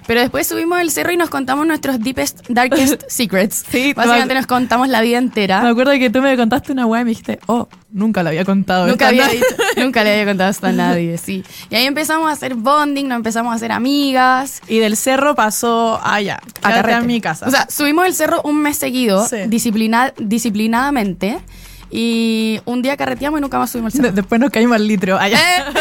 Pero 0.05 0.19
después 0.19 0.45
subimos 0.47 0.79
el 0.81 0.91
cerro 0.91 1.13
y 1.13 1.17
nos 1.17 1.29
contamos 1.29 1.65
nuestros 1.65 1.97
deepest, 1.99 2.41
darkest 2.49 3.03
secrets. 3.07 3.63
Sí, 3.69 3.93
Básicamente 3.93 4.33
me- 4.33 4.39
nos 4.41 4.47
contamos 4.47 4.89
la 4.89 4.99
vida 5.01 5.19
Me 5.21 5.27
entera. 5.27 5.67
acuerdo 5.67 5.91
que 5.93 6.09
tú 6.09 6.21
me 6.21 6.35
contaste 6.35 6.71
una 6.73 6.85
weá 6.85 7.01
y 7.01 7.03
me 7.05 7.09
dijiste, 7.11 7.39
oh, 7.45 7.69
nunca 7.89 8.21
la 8.21 8.29
había 8.31 8.43
contado. 8.43 8.87
Nunca 8.87 9.07
había 9.07 9.27
dicho, 9.29 9.45
nunca 9.77 10.03
le 10.03 10.11
había 10.13 10.25
contado 10.25 10.49
esto 10.49 10.67
a 10.67 10.71
nadie, 10.73 11.17
sí. 11.17 11.43
Y 11.69 11.75
ahí 11.75 11.85
empezamos 11.85 12.29
a 12.29 12.33
hacer 12.33 12.55
bonding, 12.55 13.07
nos 13.07 13.15
empezamos 13.15 13.53
a 13.53 13.55
hacer 13.55 13.71
amigas. 13.71 14.61
Y 14.67 14.79
del 14.79 14.97
cerro 14.97 15.35
pasó 15.35 16.01
allá, 16.03 16.41
a 16.61 16.79
a 16.79 17.01
mi 17.01 17.21
casa. 17.21 17.47
O 17.47 17.51
sea, 17.51 17.67
subimos 17.69 18.05
el 18.05 18.13
cerro 18.13 18.41
un 18.43 18.57
mes 18.61 18.77
seguido, 18.77 19.25
Sí. 19.25 19.37
disciplina- 19.47 20.13
disciplinadamente. 20.17 21.39
Y 21.95 22.59
un 22.65 22.81
día 22.81 22.97
carreteamos 22.97 23.39
y 23.39 23.41
nunca 23.41 23.59
más 23.59 23.69
subimos 23.69 23.93
el 23.93 24.01
De- 24.01 24.07
cerro. 24.07 24.15
después 24.15 24.41
nos 24.41 24.49
caímos 24.49 24.75
al 24.75 24.87
litro 24.87 25.17
allá. 25.19 25.39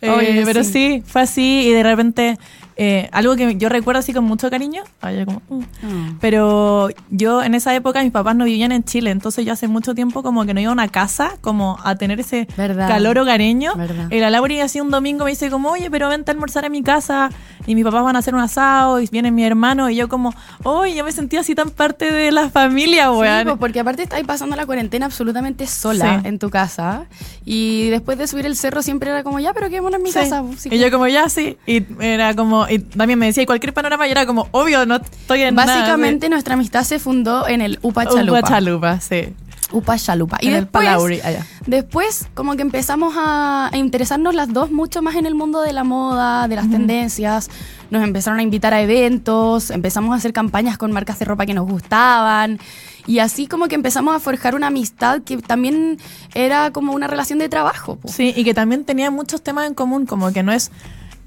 Eh, 0.00 0.10
Oye, 0.10 0.42
pero 0.44 0.62
sí. 0.62 0.70
sí. 0.72 1.02
fue 1.04 1.22
así 1.22 1.62
y 1.66 1.72
de 1.72 1.82
repente 1.82 2.38
eh, 2.80 3.08
algo 3.12 3.34
que 3.34 3.56
yo 3.56 3.68
recuerdo 3.68 3.98
así 3.98 4.12
con 4.12 4.24
mucho 4.24 4.50
cariño. 4.50 4.82
como, 5.00 5.42
mm. 5.48 5.62
Ah. 5.82 6.12
Pero 6.20 6.88
yo 7.10 7.42
en 7.42 7.54
esa 7.54 7.74
época 7.74 8.02
mis 8.02 8.12
papás 8.12 8.36
no 8.36 8.44
vivían 8.44 8.70
en 8.70 8.84
Chile, 8.84 9.10
entonces 9.10 9.44
yo 9.44 9.52
hace 9.52 9.66
mucho 9.66 9.94
tiempo 9.96 10.22
como 10.22 10.46
que 10.46 10.54
no 10.54 10.60
iba 10.60 10.70
a 10.70 10.72
una 10.74 10.86
casa 10.88 11.32
como 11.40 11.76
a 11.82 11.96
tener 11.96 12.20
ese 12.20 12.46
Verdad. 12.56 12.86
calor 12.88 13.18
hogareño. 13.18 13.74
Verdad. 13.74 14.08
Y 14.10 14.20
la 14.20 14.30
Laura 14.30 14.62
así 14.62 14.80
un 14.80 14.90
domingo 14.90 15.24
me 15.24 15.30
dice 15.32 15.50
como, 15.50 15.70
oye, 15.70 15.90
pero 15.90 16.08
vente 16.08 16.30
a 16.30 16.34
almorzar 16.34 16.64
a 16.64 16.68
mi 16.68 16.82
casa 16.82 17.30
y 17.66 17.74
mis 17.74 17.84
papás 17.84 18.02
van 18.04 18.14
a 18.16 18.20
hacer 18.20 18.34
un 18.34 18.40
asado 18.40 19.00
y 19.00 19.08
viene 19.10 19.30
mi 19.32 19.44
hermano 19.44 19.90
y 19.90 19.96
yo 19.96 20.08
como, 20.08 20.32
oye, 20.62 20.94
yo 20.94 21.04
me 21.04 21.10
sentía 21.12 21.40
así 21.40 21.54
tan 21.56 21.70
parte 21.70 22.12
de 22.12 22.30
la 22.30 22.48
familia, 22.48 23.06
Sí, 23.10 23.18
weón. 23.18 23.44
pues, 23.44 23.56
porque 23.58 23.80
aparte 23.80 24.04
estáis 24.04 24.24
pasando 24.24 24.54
la 24.56 24.66
cuarentena 24.66 25.06
absolutamente 25.06 25.66
sola 25.66 26.20
Sí. 26.22 26.28
en 26.28 26.38
tu 26.38 26.48
casa. 26.48 27.06
Y 27.44 27.88
después 27.90 28.18
de 28.18 28.26
subir 28.28 28.46
el 28.46 28.54
cerro 28.56 28.82
siempre 28.82 29.10
era 29.10 29.24
como, 29.24 29.40
ya, 29.40 29.52
pero 29.52 29.68
quedémonos 29.68 29.98
en 29.98 30.02
mi 30.04 30.12
Sí. 30.12 30.18
casa. 30.20 30.42
pues, 30.42 30.66
y 30.66 30.78
yo 30.78 30.90
como 30.92 31.08
ya 31.08 31.28
sí 31.28 31.56
y 31.66 31.82
era 32.00 32.34
como 32.36 32.67
y 32.70 32.78
también 32.78 33.18
me 33.18 33.26
decía 33.26 33.42
"¿Y 33.42 33.46
cualquier 33.46 33.72
panorama 33.72 34.06
y 34.08 34.10
era 34.10 34.26
como 34.26 34.48
obvio 34.52 34.86
no 34.86 34.96
estoy 34.96 35.42
en 35.42 35.54
Básicamente 35.54 36.28
nuestra 36.28 36.54
amistad 36.54 36.84
se 36.84 36.98
fundó 36.98 37.48
en 37.48 37.60
el 37.60 37.78
Upa 37.82 38.04
Chalupa. 38.06 38.38
Upa 38.40 38.48
chalupa 38.48 39.00
sí 39.00 39.34
Upa 39.70 39.98
Chalupa. 39.98 40.38
Y 40.40 40.48
En 40.48 40.54
el 40.54 40.60
después, 40.62 40.86
Palauri, 40.86 41.20
allá. 41.20 41.46
después 41.66 42.26
como 42.34 42.56
que 42.56 42.62
empezamos 42.62 43.14
a, 43.18 43.68
a 43.70 43.76
interesarnos 43.76 44.34
las 44.34 44.52
dos 44.52 44.70
mucho 44.70 45.02
más 45.02 45.14
en 45.16 45.26
el 45.26 45.34
mundo 45.34 45.60
de 45.60 45.72
la 45.74 45.84
moda, 45.84 46.48
de 46.48 46.56
las 46.56 46.70
tendencias. 46.70 47.50
Nos 47.90 48.02
empezaron 48.02 48.38
a 48.38 48.42
invitar 48.42 48.72
a 48.72 48.80
eventos, 48.80 49.70
empezamos 49.70 50.12
a 50.12 50.14
hacer 50.14 50.32
campañas 50.32 50.78
con 50.78 50.90
marcas 50.92 51.18
de 51.18 51.26
ropa 51.26 51.44
que 51.44 51.52
nos 51.52 51.68
gustaban. 51.68 52.58
Y 53.06 53.18
así 53.20 53.46
como 53.46 53.68
que 53.68 53.74
empezamos 53.74 54.14
a 54.14 54.20
forjar 54.20 54.54
una 54.54 54.68
amistad 54.68 55.20
que 55.22 55.36
también 55.38 55.98
era 56.34 56.70
como 56.70 56.92
una 56.94 57.06
relación 57.06 57.38
de 57.38 57.48
trabajo. 57.50 57.96
po. 57.96 58.08
sí 58.08 58.32
y 58.36 58.44
que 58.44 58.54
también 58.54 58.84
tenía 58.84 59.10
muchos 59.10 59.42
temas 59.42 59.66
en 59.66 59.74
común 59.74 60.06
como 60.06 60.32
que 60.32 60.42
no 60.42 60.52
es 60.52 60.70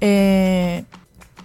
eh, 0.00 0.84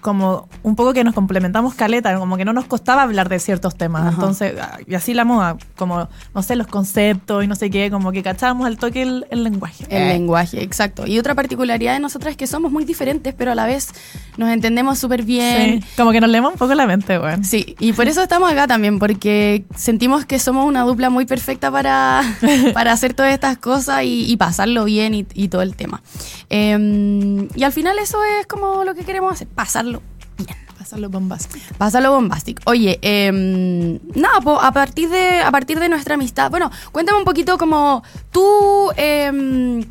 como 0.08 0.48
un 0.64 0.78
poco 0.78 0.94
que 0.94 1.04
nos 1.04 1.14
complementamos 1.14 1.74
caleta, 1.76 2.18
como 2.18 2.38
que 2.38 2.46
no 2.46 2.54
nos 2.54 2.64
costaba 2.64 3.02
hablar 3.02 3.28
de 3.28 3.40
ciertos 3.40 3.76
temas. 3.76 4.04
Ajá. 4.04 4.12
Entonces, 4.12 4.54
ah, 4.62 4.78
y 4.88 4.96
así 4.96 5.14
la 5.14 5.26
moda, 5.26 5.58
como, 5.76 6.08
no 6.34 6.42
sé, 6.44 6.56
los 6.56 6.68
conceptos 6.68 7.44
y 7.44 7.48
no 7.48 7.56
sé 7.56 7.70
qué, 7.70 7.92
como 7.92 8.14
que 8.14 8.24
cachábamos 8.24 8.66
al 8.68 8.78
toque 8.78 9.02
el, 9.02 9.26
el 9.32 9.44
lenguaje. 9.44 9.84
El 9.90 10.04
Eh. 10.04 10.08
lenguaje, 10.14 10.64
exacto. 10.64 11.06
Y 11.06 11.20
otra 11.20 11.36
particularidad 11.36 11.92
de 11.92 12.00
nosotras 12.00 12.32
es 12.32 12.38
que 12.38 12.48
somos 12.48 12.72
muy 12.72 12.86
diferentes, 12.86 13.34
pero 13.38 13.52
a 13.52 13.56
la 13.56 13.66
vez 13.66 13.90
nos 14.38 14.50
entendemos 14.50 15.00
súper 15.00 15.24
bien. 15.24 15.82
Sí, 15.82 15.88
como 15.98 16.12
que 16.12 16.22
nos 16.22 16.30
leemos 16.30 16.54
un 16.54 16.58
poco 16.58 16.74
la 16.76 16.88
mente, 16.88 17.20
weón. 17.20 17.44
Sí, 17.44 17.76
y 17.80 17.94
por 17.94 18.08
eso 18.08 18.22
estamos 18.22 18.52
acá 18.52 18.68
también, 18.68 19.00
porque 19.00 19.66
sentimos 19.76 20.26
que 20.26 20.40
somos 20.40 20.66
una 20.66 20.84
dupla 20.84 21.10
muy 21.10 21.26
perfecta 21.26 21.72
para, 21.72 22.22
para 22.74 22.92
hacer 22.92 23.14
todas 23.14 23.34
estas 23.34 23.58
cosas 23.58 24.04
y, 24.04 24.32
y 24.32 24.38
pasarlo 24.38 24.86
bien 24.86 25.14
y, 25.14 25.26
y 25.34 25.48
todo 25.50 25.62
el 25.62 25.76
tema. 25.76 26.02
Eh, 26.50 27.48
y 27.56 27.64
al 27.64 27.72
final 27.74 27.98
eso 28.00 28.18
es 28.40 28.48
como 28.48 28.84
lo 28.84 28.96
que 28.96 29.04
queremos 29.04 29.34
hacer, 29.34 29.48
pasarlo 29.48 30.02
bien. 30.38 30.56
Pasarlo 30.78 31.10
bombástico. 31.10 31.66
Pásalo 31.78 32.12
bombastic. 32.12 32.62
Oye, 32.66 33.00
eh, 33.02 34.00
nada, 34.16 34.40
po, 34.42 34.62
a 34.62 34.72
partir 34.72 35.10
de 35.10 35.42
a 35.42 35.52
partir 35.52 35.80
de 35.80 35.90
nuestra 35.90 36.14
amistad, 36.14 36.50
bueno, 36.50 36.72
cuéntame 36.92 37.18
un 37.18 37.26
poquito 37.26 37.58
como 37.58 38.04
tú, 38.32 38.92
eh, 38.96 39.84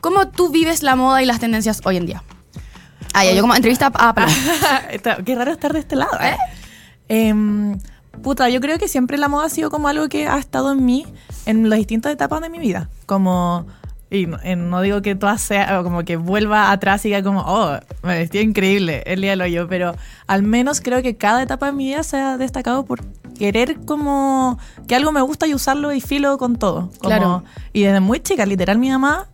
cómo 0.00 0.28
tú 0.28 0.48
vives 0.48 0.82
la 0.82 0.96
moda 0.96 1.22
y 1.22 1.26
las 1.26 1.40
tendencias 1.40 1.80
hoy 1.84 1.96
en 1.98 2.06
día. 2.06 2.22
Ah, 3.14 3.24
ya, 3.24 3.32
yo 3.32 3.40
como 3.42 3.54
entrevista 3.54 3.86
a 3.86 4.14
Pablo. 4.14 4.32
Qué 5.24 5.34
raro 5.34 5.50
estar 5.52 5.72
de 5.72 5.80
este 5.80 5.96
lado. 5.96 6.16
¿eh? 6.20 6.36
Em, 7.08 7.78
puta, 8.22 8.48
yo 8.48 8.60
creo 8.60 8.78
que 8.78 8.88
siempre 8.88 9.16
la 9.18 9.28
moda 9.28 9.46
ha 9.46 9.50
sido 9.50 9.70
como 9.70 9.88
algo 9.88 10.08
que 10.08 10.28
ha 10.28 10.38
estado 10.38 10.72
en 10.72 10.84
mí 10.84 11.06
en 11.46 11.68
las 11.70 11.78
distintas 11.78 12.12
etapas 12.12 12.40
de 12.40 12.50
mi 12.50 12.58
vida. 12.58 12.88
Como, 13.06 13.66
y 14.10 14.26
no, 14.26 14.38
en- 14.42 14.70
no 14.70 14.80
digo 14.82 15.02
que 15.02 15.14
todas 15.14 15.40
sea, 15.40 15.82
como 15.82 16.04
que 16.04 16.16
vuelva 16.16 16.70
atrás 16.70 17.04
y 17.04 17.08
diga 17.08 17.22
como, 17.22 17.40
oh, 17.46 17.78
me 18.02 18.18
vestía 18.18 18.42
increíble 18.42 19.02
el 19.06 19.20
día 19.22 19.30
del 19.30 19.40
hoyo, 19.42 19.66
pero 19.68 19.94
al 20.26 20.42
menos 20.42 20.80
creo 20.80 21.02
que 21.02 21.16
cada 21.16 21.42
etapa 21.42 21.66
de 21.66 21.72
mi 21.72 21.86
vida 21.86 22.02
se 22.02 22.18
ha 22.18 22.36
destacado 22.36 22.84
por 22.84 23.02
querer 23.38 23.78
como 23.84 24.58
que 24.86 24.94
algo 24.96 25.12
me 25.12 25.20
gusta 25.22 25.46
y 25.46 25.54
usarlo 25.54 25.92
y 25.92 26.00
filo 26.00 26.36
con 26.38 26.56
todo. 26.56 26.90
Como- 26.98 27.08
Claro. 27.08 27.44
Y 27.72 27.82
desde 27.84 28.00
muy 28.00 28.20
chica, 28.20 28.44
literal, 28.46 28.78
mi 28.78 28.90
mamá 28.90 29.28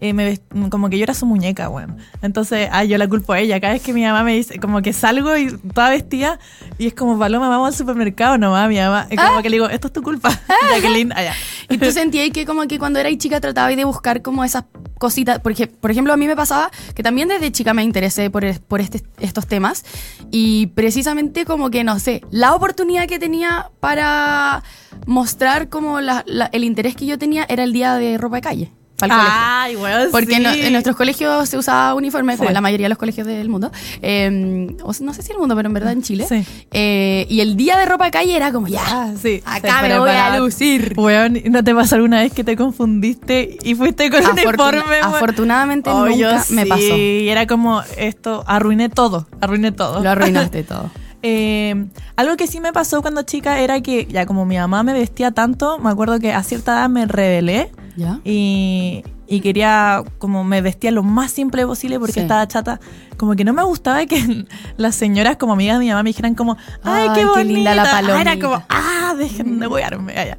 eh, 0.00 0.12
me 0.12 0.38
como 0.70 0.88
que 0.90 0.98
yo 0.98 1.02
era 1.04 1.14
su 1.14 1.26
muñeca, 1.26 1.68
weón. 1.68 1.96
Entonces, 2.22 2.68
ah, 2.72 2.84
yo 2.84 2.98
la 2.98 3.08
culpo 3.08 3.32
a 3.32 3.40
ella. 3.40 3.60
Cada 3.60 3.72
vez 3.74 3.82
que 3.82 3.92
mi 3.92 4.02
mamá 4.04 4.22
me 4.22 4.34
dice, 4.34 4.58
como 4.58 4.80
que 4.82 4.92
salgo 4.92 5.36
y 5.36 5.50
toda 5.74 5.90
vestida, 5.90 6.38
y 6.78 6.86
es 6.88 6.94
como, 6.94 7.18
Paloma, 7.18 7.48
vamos 7.48 7.68
al 7.68 7.74
supermercado 7.74 8.38
nomás, 8.38 8.68
mi 8.68 8.78
mamá. 8.78 9.06
Y 9.10 9.16
como 9.16 9.42
que 9.42 9.50
le 9.50 9.56
digo, 9.56 9.68
esto 9.68 9.88
es 9.88 9.92
tu 9.92 10.02
culpa, 10.02 10.30
Jacqueline. 10.72 11.12
Allá. 11.12 11.34
Y 11.68 11.78
tú 11.78 11.90
sentías 11.90 12.30
que 12.30 12.46
como 12.46 12.66
que 12.66 12.78
cuando 12.78 12.98
erais 12.98 13.18
chica 13.18 13.40
trataba 13.40 13.68
de 13.68 13.84
buscar 13.84 14.22
como 14.22 14.44
esas 14.44 14.64
cositas, 14.98 15.38
porque 15.40 15.66
por 15.68 15.90
ejemplo 15.90 16.12
a 16.12 16.16
mí 16.16 16.26
me 16.26 16.34
pasaba 16.34 16.70
que 16.94 17.02
también 17.04 17.28
desde 17.28 17.52
chica 17.52 17.72
me 17.74 17.84
interesé 17.84 18.30
por, 18.30 18.44
es- 18.44 18.58
por 18.58 18.80
este- 18.80 19.02
estos 19.20 19.46
temas 19.46 19.84
y 20.32 20.66
precisamente 20.68 21.44
como 21.44 21.70
que 21.70 21.84
no 21.84 21.98
sé, 22.00 22.22
la 22.32 22.54
oportunidad 22.54 23.06
que 23.06 23.18
tenía 23.20 23.70
para 23.80 24.62
mostrar 25.06 25.68
como 25.68 26.00
la- 26.00 26.24
la- 26.26 26.46
el 26.52 26.64
interés 26.64 26.96
que 26.96 27.06
yo 27.06 27.16
tenía 27.18 27.44
era 27.48 27.62
el 27.64 27.72
día 27.72 27.94
de 27.94 28.18
ropa 28.18 28.36
de 28.36 28.42
calle. 28.42 28.72
Para 28.98 29.14
el 29.14 29.20
colegio. 29.20 29.40
Ay, 29.40 29.76
weón, 29.76 30.10
Porque 30.10 30.34
en, 30.36 30.52
sí. 30.52 30.60
en 30.62 30.72
nuestros 30.72 30.96
colegios 30.96 31.48
se 31.48 31.56
usaba 31.56 31.94
uniforme, 31.94 32.32
como 32.36 32.48
Sí. 32.48 32.50
en 32.50 32.54
la 32.54 32.60
mayoría 32.60 32.86
de 32.86 32.88
los 32.90 32.98
colegios 32.98 33.26
del 33.26 33.48
mundo. 33.48 33.70
Eh, 34.02 34.76
o 34.82 34.92
sea, 34.92 35.06
no 35.06 35.14
sé 35.14 35.22
si 35.22 35.32
el 35.32 35.38
mundo, 35.38 35.54
pero 35.54 35.68
en 35.68 35.74
verdad 35.74 35.92
en 35.92 36.02
Chile. 36.02 36.26
Sí. 36.28 36.44
Eh, 36.72 37.26
y 37.28 37.40
el 37.40 37.56
día 37.56 37.78
de 37.78 37.86
ropa 37.86 38.06
de 38.06 38.10
calle 38.10 38.34
era 38.36 38.50
como, 38.52 38.66
ya, 38.68 38.82
Ah, 38.86 39.12
sí. 39.20 39.42
acá 39.46 39.82
me 39.82 39.98
voy 39.98 40.10
a 40.10 40.38
lucir. 40.38 40.94
Weón, 40.96 41.40
¿no 41.50 41.62
te 41.62 41.74
pasó 41.74 41.94
alguna 41.94 42.20
vez 42.20 42.32
que 42.32 42.42
te 42.44 42.56
confundiste 42.56 43.56
y 43.62 43.74
fuiste 43.74 44.10
con 44.10 44.20
Afortuna- 44.24 44.68
uniforme? 44.70 44.96
afortunadamente 45.00 45.90
Oh, 45.90 46.08
yo 46.08 46.32
nunca 46.32 46.44
me 46.50 46.66
pasó. 46.66 46.96
Y 46.96 47.28
era 47.28 47.46
como 47.46 47.82
esto, 47.96 48.42
arruiné 48.46 48.88
todo, 48.88 49.26
arruiné 49.40 49.72
todo. 49.72 50.02
Lo 50.02 50.10
arruinaste 50.10 50.62
todo. 50.64 50.90
Eh, 51.22 51.86
algo 52.16 52.36
que 52.36 52.46
sí 52.46 52.60
me 52.60 52.72
pasó 52.72 53.02
cuando 53.02 53.22
chica 53.22 53.60
era 53.60 53.80
que 53.80 54.06
ya 54.06 54.24
como 54.26 54.44
mi 54.46 54.56
mamá 54.56 54.82
me 54.82 54.92
vestía 54.92 55.30
tanto, 55.32 55.78
me 55.78 55.90
acuerdo 55.90 56.18
que 56.20 56.32
a 56.32 56.42
cierta 56.42 56.72
edad 56.72 56.88
me 56.88 57.06
rebelé 57.06 57.72
¿Ya? 57.96 58.20
y, 58.24 59.02
y 59.26 59.40
quería 59.40 60.04
como 60.18 60.44
me 60.44 60.60
vestía 60.60 60.92
lo 60.92 61.02
más 61.02 61.32
simple 61.32 61.66
posible 61.66 61.98
porque 61.98 62.12
Sí. 62.14 62.20
estaba 62.20 62.46
chata. 62.46 62.78
Como 63.16 63.34
que 63.34 63.44
no 63.44 63.52
me 63.52 63.64
gustaba 63.64 64.06
que 64.06 64.46
las 64.76 64.94
señoras 64.94 65.36
como 65.38 65.54
amigas 65.54 65.78
de 65.78 65.84
mi 65.86 65.90
mamá 65.90 66.04
me 66.04 66.10
dijeran 66.10 66.34
como, 66.36 66.56
ay, 66.84 67.08
Ay, 67.08 67.14
qué 67.14 67.20
qué 67.22 67.26
bonita. 67.26 67.44
linda 67.44 67.74
la 67.74 67.82
Ah, 67.98 68.20
Era 68.20 68.38
como, 68.38 68.62
ah, 68.68 69.14
dejen 69.18 69.58
de 69.58 69.66
wearme. 69.66 70.16
allá. 70.16 70.38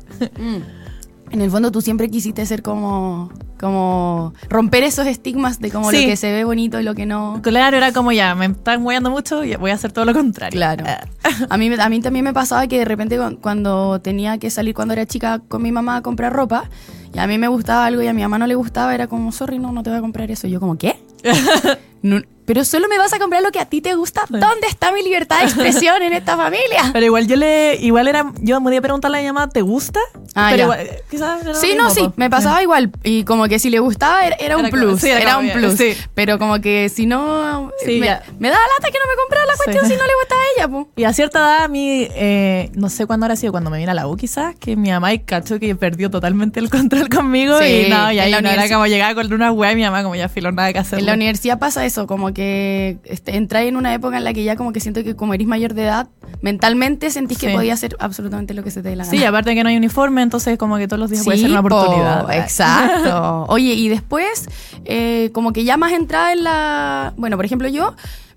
En 1.32 1.42
el 1.42 1.52
fondo 1.52 1.72
tú 1.72 1.82
siempre 1.82 2.10
quisiste 2.10 2.46
ser 2.46 2.62
como, 2.64 3.32
como 3.60 4.34
romper 4.50 4.84
esos 4.84 5.06
estigmas 5.06 5.60
de 5.60 5.70
como 5.72 5.92
Sí. 5.92 6.02
lo 6.02 6.08
que 6.08 6.16
se 6.16 6.32
ve 6.32 6.44
bonito 6.44 6.80
y 6.80 6.84
lo 6.84 6.96
que 6.96 7.06
no. 7.06 7.40
Claro, 7.44 7.78
era 7.78 7.92
como 7.94 8.12
ya, 8.12 8.34
me 8.36 8.48
están 8.48 8.84
weando 8.84 9.12
mucho 9.12 9.44
y 9.44 9.56
voy 9.56 9.72
a 9.72 9.76
hacer 9.76 9.92
todo 9.92 10.06
lo 10.06 10.14
contrario. 10.14 10.58
Claro. 10.58 10.86
Ah. 10.88 11.02
A 11.50 11.58
mí, 11.58 11.72
a 11.80 11.90
mí 11.90 12.02
también 12.02 12.26
me 12.26 12.34
pasaba 12.34 12.66
que 12.68 12.80
de 12.80 12.86
repente 12.86 13.18
cu- 13.18 13.38
cuando 13.42 14.00
tenía 14.02 14.38
que 14.40 14.50
salir 14.50 14.74
cuando 14.74 14.94
era 14.94 15.06
chica 15.06 15.40
con 15.48 15.62
mi 15.62 15.72
mamá 15.72 15.98
a 15.98 16.02
comprar 16.02 16.34
ropa, 16.34 16.66
y 17.14 17.20
a 17.20 17.28
mí 17.28 17.38
me 17.38 17.48
gustaba 17.48 17.86
algo 17.86 18.02
y 18.02 18.08
a 18.08 18.14
mi 18.14 18.22
mamá 18.22 18.38
no 18.40 18.48
le 18.48 18.56
gustaba, 18.56 18.94
era 18.96 19.08
como, 19.08 19.32
sorry, 19.32 19.60
no, 19.60 19.72
no 19.72 19.84
te 19.84 19.90
voy 19.90 19.98
a 20.00 20.02
comprar 20.02 20.30
eso. 20.32 20.48
Y 20.48 20.52
yo 20.52 20.60
como, 20.60 20.78
¿qué? 20.78 20.96
No, 22.02 22.22
pero 22.46 22.66
solo 22.66 22.88
me 22.88 22.98
vas 22.98 23.14
a 23.14 23.20
comprar 23.20 23.44
lo 23.44 23.52
que 23.52 23.60
a 23.60 23.66
ti 23.66 23.80
te 23.80 23.94
gusta. 23.94 24.24
¿Dónde 24.28 24.66
está 24.68 24.92
mi 24.92 25.04
libertad 25.04 25.38
de 25.38 25.44
expresión 25.46 26.02
en 26.02 26.14
esta 26.14 26.36
familia? 26.36 26.82
Pero 26.94 27.06
igual 27.06 27.28
yo 27.28 27.36
le, 27.36 27.76
igual 27.80 28.08
era, 28.08 28.34
yo 28.42 28.60
me 28.60 28.64
podía 28.70 28.82
preguntarle 28.82 29.20
a 29.20 29.22
mi 29.22 29.28
mamá, 29.28 29.50
¿te 29.50 29.62
gusta? 29.62 30.00
Ah, 30.34 30.48
Pero 30.50 30.58
ya. 30.58 30.64
igual, 30.64 30.80
eh, 30.80 31.04
quizás 31.12 31.42
era 31.44 31.54
Sí, 31.54 31.76
no, 31.78 31.92
sí, 31.92 32.10
me 32.16 32.28
pasaba 32.32 32.64
igual. 32.64 32.92
Y 33.04 33.24
como 33.24 33.48
que 33.48 33.60
si 33.60 33.70
le 33.70 33.78
gustaba 33.78 34.26
era, 34.26 34.36
era 34.38 34.58
un 34.58 34.66
Era 34.66 34.72
plus. 34.76 35.00
sí, 35.00 35.10
era 35.12 35.38
un 35.38 35.44
bien, 35.46 35.60
plus. 35.60 35.76
sí. 35.76 35.94
Pero 36.16 36.40
como 36.40 36.60
que 36.60 36.90
si 36.90 37.06
no. 37.06 37.72
Sí, 37.86 38.00
me, 38.00 38.08
ya. 38.08 38.24
me 38.40 38.50
da 38.50 38.56
lata 38.56 38.92
que 38.92 38.98
no 38.98 39.06
me 39.08 39.16
comprara 39.16 39.46
la 39.46 39.56
cuestión 39.56 39.86
si 39.86 39.96
no 39.96 40.08
le 40.08 40.14
gustaba 40.20 40.42
a 40.42 40.46
ella, 40.58 40.68
po. 40.68 40.90
Y 40.96 41.04
a 41.04 41.14
cierta 41.14 41.38
edad, 41.38 41.64
a 41.66 41.68
mí, 41.68 42.08
eh, 42.16 42.72
no 42.74 42.90
sé 42.90 43.06
cuándo 43.06 43.28
habrá 43.28 43.36
sido, 43.36 43.52
cuando 43.52 43.70
me 43.70 43.78
vine 43.78 43.92
a 43.92 43.94
la 43.94 44.08
U 44.08 44.16
quizás, 44.18 44.56
que 44.56 44.76
mi 44.76 44.90
mamá 44.90 45.14
y 45.14 45.20
cacho 45.20 45.60
que 45.60 45.76
perdió 45.76 46.10
totalmente 46.10 46.60
el 46.60 46.72
control 46.72 47.10
conmigo. 47.10 47.62
Y 47.64 47.90
no, 47.90 48.12
y 48.12 48.18
ahí 48.18 48.32
no 48.42 48.50
era 48.50 48.68
como 48.68 48.88
llegaba 48.88 49.14
con 49.14 49.32
una 49.32 49.52
web 49.52 49.74
y 49.74 49.76
mi 49.76 49.84
mamá 49.84 50.02
como 50.02 50.16
ya 50.16 50.30
filo 50.30 50.52
nada 50.52 50.74
que 50.74 50.80
hacer. 50.80 50.98
En 50.98 51.06
la 51.06 51.14
universidad 51.14 51.60
pasa 51.60 51.86
eso, 51.90 52.08
como 52.08 52.34
que 52.34 52.98
este, 53.04 53.36
entráis 53.36 53.70
en 53.70 53.76
una 53.76 53.94
época 53.94 54.18
en 54.18 54.24
la 54.24 54.34
que 54.34 54.44
ya 54.44 54.56
como 54.56 54.72
que 54.72 54.80
siento 54.80 55.04
que 55.04 55.16
como 55.16 55.34
eres 55.34 55.46
mayor 55.48 55.74
de 55.74 55.84
edad, 55.84 56.08
mentalmente 56.42 57.10
sentís 57.12 57.38
que 57.38 57.48
Sí. 57.50 57.54
podías 57.54 57.80
hacer 57.80 57.96
absolutamente 58.00 58.54
lo 58.54 58.64
que 58.64 58.72
se 58.72 58.82
te 58.82 58.90
dé 58.90 58.96
la 58.96 59.04
gana. 59.04 59.18
Sí, 59.18 59.24
aparte 59.24 59.50
de 59.50 59.56
que 59.58 59.64
no 59.64 59.70
hay 59.70 59.78
uniforme, 59.78 60.22
entonces 60.22 60.58
como 60.58 60.78
que 60.78 60.88
todos 60.88 61.00
los 61.00 61.10
días 61.10 61.24
puede 61.26 61.38
Sí, 61.38 61.44
ser 61.44 61.52
una 61.52 61.62
po, 61.62 61.76
oportunidad. 61.76 62.32
exacto. 62.38 63.46
Oye, 63.50 63.74
y 63.74 63.90
después, 63.90 64.48
eh, 64.86 65.30
como 65.34 65.52
que 65.54 65.64
ya 65.64 65.78
más 65.78 65.92
entrada 65.92 66.32
en 66.34 66.44
la. 66.44 67.14
Bueno, 67.18 67.36
por 67.36 67.46
ejemplo, 67.46 67.68
yo 67.68 67.94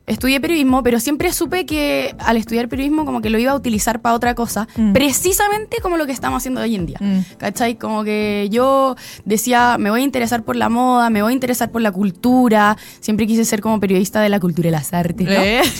estudié 0.06 0.40
periodismo, 0.40 0.82
pero 0.82 0.98
siempre 1.00 1.32
supe 1.32 1.64
que 1.66 2.14
al 2.18 2.36
estudiar 2.36 2.68
periodismo, 2.68 3.04
como 3.04 3.20
que 3.22 3.30
lo 3.30 3.38
iba 3.38 3.52
a 3.52 3.54
utilizar 3.54 4.00
para 4.00 4.14
otra 4.14 4.34
cosa, 4.34 4.66
Mm. 4.76 4.92
precisamente 4.92 5.78
como 5.82 5.96
lo 5.96 6.06
que 6.06 6.12
estamos 6.12 6.38
haciendo 6.38 6.60
hoy 6.60 6.74
en 6.74 6.86
día. 6.86 6.98
Mm. 7.00 7.18
¿Cachai? 7.38 7.76
Como 7.76 8.02
que 8.04 8.48
yo 8.50 8.96
decía, 9.24 9.76
me 9.78 9.90
voy 9.90 10.00
a 10.00 10.04
interesar 10.04 10.42
por 10.42 10.56
la 10.56 10.68
moda, 10.68 11.10
me 11.10 11.22
voy 11.22 11.30
a 11.32 11.34
interesar 11.34 11.70
por 11.70 11.82
la 11.82 11.92
cultura. 11.92 12.76
Siempre 13.00 13.26
quise 13.26 13.44
ser 13.44 13.60
como 13.60 13.78
periodista 13.80 14.20
de 14.20 14.28
la 14.28 14.40
cultura 14.40 14.68
y 14.68 14.72
las 14.72 14.92
artes, 14.92 15.26
¿no? 15.26 15.32
Eh. 15.32 15.62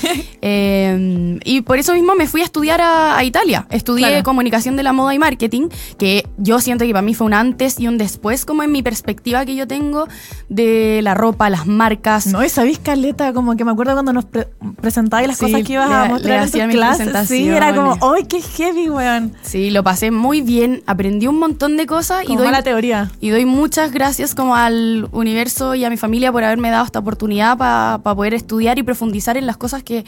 Eh, 0.45 1.39
y 1.45 1.61
por 1.61 1.79
eso 1.79 1.95
mismo 1.95 2.15
me 2.17 2.27
fui 2.27 2.41
a 2.41 2.45
estudiar 2.45 2.81
a, 2.81 3.17
a 3.17 3.25
Italia. 3.25 3.67
Estudié 3.71 4.07
Claro. 4.09 4.23
comunicación 4.25 4.77
de 4.77 4.83
la 4.83 4.93
moda 4.93 5.15
y 5.15 5.19
marketing, 5.19 5.69
que 5.99 6.27
yo 6.37 6.59
siento 6.61 6.85
que 6.85 6.91
para 6.93 7.03
mí 7.03 7.15
fue 7.15 7.27
un 7.29 7.35
antes 7.35 7.79
y 7.79 7.87
un 7.87 7.97
después, 7.97 8.45
como 8.45 8.63
en 8.65 8.73
mi 8.73 8.83
perspectiva 8.83 9.45
que 9.47 9.55
yo 9.55 9.67
tengo 9.69 10.09
de 10.49 11.01
la 11.03 11.15
ropa, 11.15 11.49
las 11.51 11.67
marcas. 11.67 12.27
No, 12.27 12.45
y 12.45 12.49
sabéis, 12.49 12.79
Caleta, 12.81 13.33
como 13.33 13.57
que 13.57 13.65
me 13.65 13.71
acuerdo 13.71 13.93
cuando 13.93 14.12
nos 14.13 14.25
pre 14.25 14.49
presentabais 14.81 15.29
las 15.29 15.39
Sí, 15.39 15.47
cosas 15.47 15.63
que 15.67 15.73
ibas 15.75 15.89
le- 15.89 15.95
a 15.95 16.05
mostrar 16.07 16.45
en 16.45 16.51
tus 16.51 16.71
clases. 16.73 17.29
Sí, 17.29 17.49
era 17.49 17.75
como. 17.75 17.97
¡ay, 18.15 18.25
qué 18.25 18.41
heavy, 18.41 18.89
weón! 18.91 19.33
Sí, 19.43 19.71
lo 19.71 19.83
pasé 19.83 20.11
muy 20.11 20.41
bien, 20.41 20.83
aprendí 20.87 21.27
un 21.27 21.39
montón 21.39 21.77
de 21.77 21.87
cosas 21.87 22.25
y 22.25 22.27
Como 22.29 22.41
doy, 22.41 22.49
mala 22.49 22.63
teoría. 22.63 23.11
y 23.21 23.31
doy 23.31 23.45
muchas 23.47 23.93
gracias 23.93 24.35
como 24.35 24.55
al 24.57 25.09
universo 25.13 25.75
y 25.75 25.85
a 25.85 25.91
mi 25.91 25.97
familia 25.97 26.33
por 26.33 26.45
haberme 26.45 26.71
dado 26.71 26.85
esta 26.85 26.99
oportunidad 26.99 27.57
para 27.57 27.99
poder 28.03 28.35
estudiar 28.35 28.79
y 28.79 28.83
profundizar 28.83 29.37
en 29.37 29.47
las 29.47 29.57
cosas 29.57 29.83
que, 29.83 30.05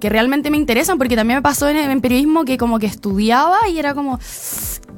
que 0.00 0.08
realmente 0.08 0.50
me 0.50 0.56
interesan, 0.56 0.98
porque 0.98 1.16
también 1.16 1.38
me 1.38 1.42
pasó 1.42 1.68
en, 1.68 1.76
en 1.76 2.00
periodismo 2.00 2.44
que 2.44 2.56
como 2.58 2.78
que 2.78 2.86
estudiaba 2.86 3.56
y 3.68 3.78
era 3.78 3.94
como... 3.94 4.18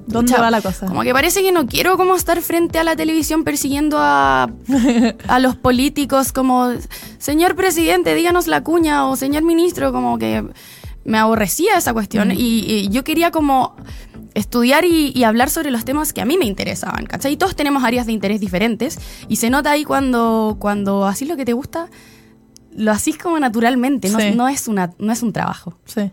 ¿Dónde 0.06 0.34
va 0.34 0.50
la 0.50 0.60
cosa? 0.60 0.86
Como 0.86 1.02
que 1.02 1.12
parece 1.12 1.42
que 1.42 1.50
no 1.52 1.66
quiero 1.66 1.96
como 1.96 2.14
estar 2.14 2.40
frente 2.42 2.78
a 2.78 2.84
la 2.84 2.94
televisión 2.96 3.42
persiguiendo 3.44 3.96
a, 3.98 4.50
a 5.28 5.38
los 5.38 5.56
políticos 5.56 6.32
como, 6.32 6.72
señor 7.18 7.56
presidente, 7.56 8.14
díganos 8.14 8.46
la 8.46 8.62
cuña 8.62 9.06
o 9.06 9.16
señor 9.16 9.42
ministro, 9.44 9.92
como 9.92 10.18
que 10.18 10.44
me 11.04 11.18
aborrecía 11.18 11.76
esa 11.78 11.92
cuestión 11.92 12.32
y, 12.32 12.36
y 12.38 12.88
yo 12.90 13.04
quería 13.04 13.30
como 13.30 13.76
estudiar 14.34 14.84
y, 14.84 15.12
y 15.14 15.24
hablar 15.24 15.48
sobre 15.50 15.70
los 15.70 15.84
temas 15.84 16.12
que 16.12 16.20
a 16.20 16.24
mí 16.24 16.36
me 16.38 16.44
interesaban, 16.46 17.06
¿cachai? 17.06 17.32
Y 17.34 17.36
todos 17.36 17.54
tenemos 17.56 17.84
áreas 17.84 18.06
de 18.06 18.12
interés 18.12 18.40
diferentes 18.40 18.98
y 19.28 19.36
se 19.36 19.48
nota 19.50 19.70
ahí 19.70 19.84
cuando, 19.84 20.56
cuando 20.58 21.06
así 21.06 21.24
lo 21.24 21.36
que 21.36 21.44
te 21.44 21.52
gusta, 21.52 21.88
lo 22.76 22.90
hacís 22.90 23.16
como 23.18 23.38
naturalmente, 23.38 24.08
no, 24.08 24.18
Sí. 24.18 24.32
no, 24.34 24.48
es, 24.48 24.66
una, 24.66 24.92
no 24.98 25.12
es 25.12 25.22
un 25.22 25.32
trabajo. 25.32 25.78
Sí. 25.84 26.10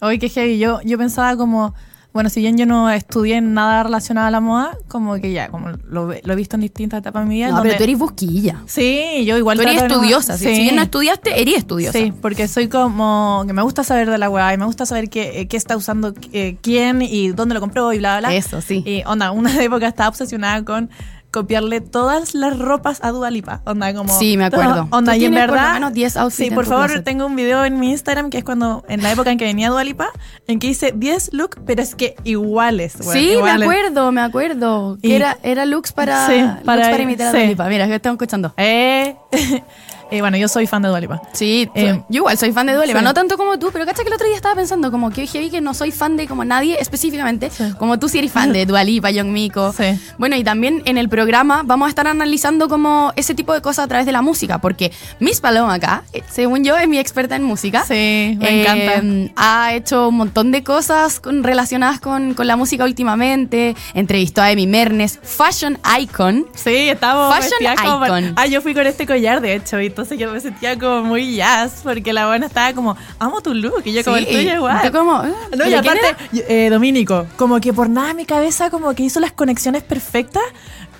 Oye, 0.00 0.18
qué 0.18 0.28
heavy. 0.28 0.58
Yo, 0.58 0.80
yo 0.84 0.98
pensaba 0.98 1.36
como, 1.36 1.74
bueno, 2.18 2.30
si 2.30 2.40
bien 2.40 2.58
yo 2.58 2.66
no 2.66 2.90
estudié 2.90 3.40
nada 3.40 3.84
relacionado 3.84 4.26
a 4.26 4.30
la 4.32 4.40
moda, 4.40 4.76
como 4.88 5.14
que 5.20 5.32
ya, 5.32 5.48
como 5.50 5.68
lo, 5.88 6.06
lo 6.12 6.32
he 6.32 6.34
visto 6.36 6.56
en 6.56 6.62
distintas 6.62 6.98
etapas 6.98 7.22
de 7.22 7.28
mi 7.28 7.36
vida. 7.36 7.48
No, 7.48 7.54
donde- 7.58 7.68
pero 7.70 7.78
tú 7.78 7.84
eres 7.84 7.98
busquilla. 7.98 8.62
Sí, 8.66 9.24
yo 9.24 9.36
igual 9.38 9.56
Tú 9.56 9.62
eres 9.62 9.76
no- 9.76 9.86
estudiosa. 9.86 10.36
Sí. 10.36 10.54
Si 10.54 10.62
bien 10.62 10.74
no 10.76 10.82
estudiaste, 10.82 11.40
eres 11.40 11.58
estudiosa. 11.58 11.98
Sí, 11.98 12.12
porque 12.20 12.48
soy 12.48 12.68
como 12.68 13.44
que 13.46 13.52
me 13.52 13.62
gusta 13.62 13.84
saber 13.84 14.10
de 14.10 14.18
la 14.18 14.28
weá 14.28 14.52
y 14.52 14.58
me 14.58 14.64
gusta 14.66 14.84
saber 14.84 15.08
qué, 15.08 15.40
eh, 15.40 15.46
qué 15.48 15.56
está 15.56 15.76
usando 15.76 16.12
eh, 16.32 16.56
quién 16.60 17.02
y 17.02 17.28
dónde 17.28 17.54
lo 17.54 17.60
compró 17.60 17.92
y 17.92 17.98
bla, 17.98 18.18
bla, 18.18 18.28
bla. 18.30 18.36
Eso, 18.36 18.60
sí. 18.60 18.82
Y 18.84 19.02
onda, 19.06 19.30
una 19.30 19.50
época 19.62 19.86
estaba 19.86 20.08
obsesionada 20.08 20.64
con 20.64 20.90
copiarle 21.40 21.80
todas 21.80 22.34
las 22.34 22.58
ropas 22.58 22.98
a 23.02 23.10
Dua 23.10 23.30
Lipa. 23.30 23.62
Onda, 23.64 23.92
como. 23.94 24.18
Sí, 24.18 24.36
me 24.36 24.44
acuerdo. 24.46 24.88
Onda, 24.90 25.16
y 25.16 25.24
en 25.24 25.32
por 25.32 25.40
verdad. 25.40 25.68
lo 25.68 25.74
menos 25.74 25.92
10 25.92 26.16
outfits 26.16 26.48
Sí, 26.48 26.54
por 26.54 26.66
favor, 26.66 26.86
closet. 26.86 27.04
tengo 27.04 27.26
un 27.26 27.36
video 27.36 27.64
en 27.64 27.78
mi 27.80 27.90
Instagram 27.90 28.30
que 28.30 28.38
es 28.38 28.44
cuando, 28.44 28.84
en 28.88 29.02
la 29.02 29.12
época 29.12 29.30
en 29.30 29.38
que 29.38 29.44
venía 29.44 29.70
Dua 29.70 29.84
Lipa, 29.84 30.08
en 30.46 30.58
que 30.58 30.66
hice 30.68 30.92
10 30.94 31.30
looks, 31.32 31.58
pero 31.66 31.82
es 31.82 31.94
que 31.94 32.16
iguales. 32.24 32.94
Sí, 33.00 33.36
me 33.42 33.50
acuerdo, 33.50 34.12
me 34.12 34.20
acuerdo. 34.20 34.98
Y- 35.02 35.12
era, 35.12 35.38
era 35.42 35.64
looks 35.66 35.92
para, 35.92 36.26
Sí, 36.26 36.40
looks 36.40 36.62
para- 36.64 37.00
imitar 37.00 37.28
a 37.28 37.32
sí. 37.32 37.38
Dua 37.38 37.46
Lipa. 37.46 37.68
Mira, 37.68 37.86
que 37.86 37.94
estamos 37.94 38.14
escuchando. 38.16 38.52
Eh. 38.56 39.16
Eh, 40.10 40.20
bueno, 40.20 40.36
yo 40.38 40.48
soy 40.48 40.66
fan 40.66 40.82
de 40.82 40.88
Dua 40.88 41.00
Lipa. 41.00 41.20
Sí, 41.32 41.68
Eh, 41.74 42.00
yo 42.08 42.18
igual 42.20 42.38
soy 42.38 42.52
fan 42.52 42.66
de 42.66 42.74
Dua 42.74 42.86
Lipa, 42.86 43.00
sí. 43.00 43.04
no 43.04 43.12
tanto 43.14 43.36
como 43.36 43.58
tú, 43.58 43.70
pero 43.72 43.84
cacha 43.84 44.02
que 44.02 44.08
el 44.08 44.14
otro 44.14 44.26
día 44.26 44.36
estaba 44.36 44.54
pensando 44.54 44.90
como 44.90 45.10
que 45.10 45.26
heavy 45.26 45.50
que 45.50 45.60
no 45.60 45.74
soy 45.74 45.90
fan 45.92 46.16
de 46.16 46.26
como 46.26 46.44
nadie 46.44 46.76
específicamente, 46.80 47.50
Sí. 47.50 47.64
como 47.78 47.98
tú 47.98 48.08
sí 48.08 48.18
eres 48.18 48.32
fan 48.32 48.52
de 48.52 48.64
Dua 48.66 48.84
Lipa, 48.84 49.10
Young 49.10 49.28
Miko. 49.28 49.72
Sí. 49.72 49.84
Bueno, 50.18 50.36
y 50.36 50.44
también 50.44 50.82
en 50.86 50.96
el 50.98 51.08
programa 51.08 51.62
vamos 51.64 51.86
a 51.86 51.88
estar 51.90 52.06
analizando 52.06 52.68
como 52.68 53.12
ese 53.16 53.34
tipo 53.34 53.52
de 53.52 53.60
cosas 53.60 53.84
a 53.84 53.88
través 53.88 54.06
de 54.06 54.12
la 54.12 54.22
música, 54.22 54.58
porque 54.58 54.92
Miss 55.20 55.40
Paloma 55.40 55.74
acá, 55.74 56.04
eh, 56.12 56.22
según 56.30 56.64
yo, 56.64 56.76
es 56.76 56.88
mi 56.88 56.98
experta 56.98 57.36
en 57.36 57.42
música. 57.42 57.84
Sí, 57.84 58.36
me 58.38 58.48
Eh, 58.48 58.62
encanta. 58.62 59.32
Ha 59.36 59.74
hecho 59.74 60.08
un 60.08 60.16
montón 60.16 60.52
de 60.52 60.62
cosas 60.64 61.20
con- 61.20 61.42
relacionadas 61.44 62.00
con, 62.00 62.34
con 62.34 62.46
la 62.46 62.56
música 62.56 62.84
últimamente. 62.84 63.76
Entrevistó 63.94 64.40
a 64.42 64.46
Amy 64.48 64.66
Mernes, 64.66 65.18
fashion 65.22 65.78
icon. 66.00 66.46
Sí, 66.54 66.88
estábamos 66.88 67.34
Fashion 67.36 67.76
como... 67.82 68.06
icon. 68.06 68.32
Ah, 68.36 68.46
yo 68.46 68.60
fui 68.62 68.74
con 68.74 68.86
este 68.86 69.06
collar, 69.06 69.40
de 69.40 69.54
hecho, 69.54 69.80
y 69.80 69.90
entonces 69.98 70.16
yo 70.16 70.30
me 70.30 70.38
sentía 70.38 70.78
como 70.78 71.02
muy 71.02 71.34
jazz, 71.34 71.80
porque 71.82 72.12
la 72.12 72.28
buena 72.28 72.46
estaba 72.46 72.72
como, 72.72 72.96
amo 73.18 73.40
tu 73.40 73.52
look, 73.52 73.82
y 73.84 73.92
yo 73.92 74.04
como 74.04 74.16
el 74.16 74.26
Sí, 74.26 74.32
tuyo 74.32 74.54
igual. 74.54 74.80
tú 74.88 74.96
como, 74.96 75.14
ah, 75.16 75.24
No, 75.26 75.32
y 75.66 75.70
¿pero 75.70 75.82
quién 75.82 75.98
aparte, 75.98 76.16
eh, 76.48 76.70
Dominico, 76.70 77.26
como 77.36 77.60
que 77.60 77.72
por 77.72 77.90
nada 77.90 78.14
mi 78.14 78.24
cabeza 78.24 78.70
como 78.70 78.94
que 78.94 79.02
hizo 79.02 79.18
las 79.18 79.32
conexiones 79.32 79.82
perfectas 79.82 80.44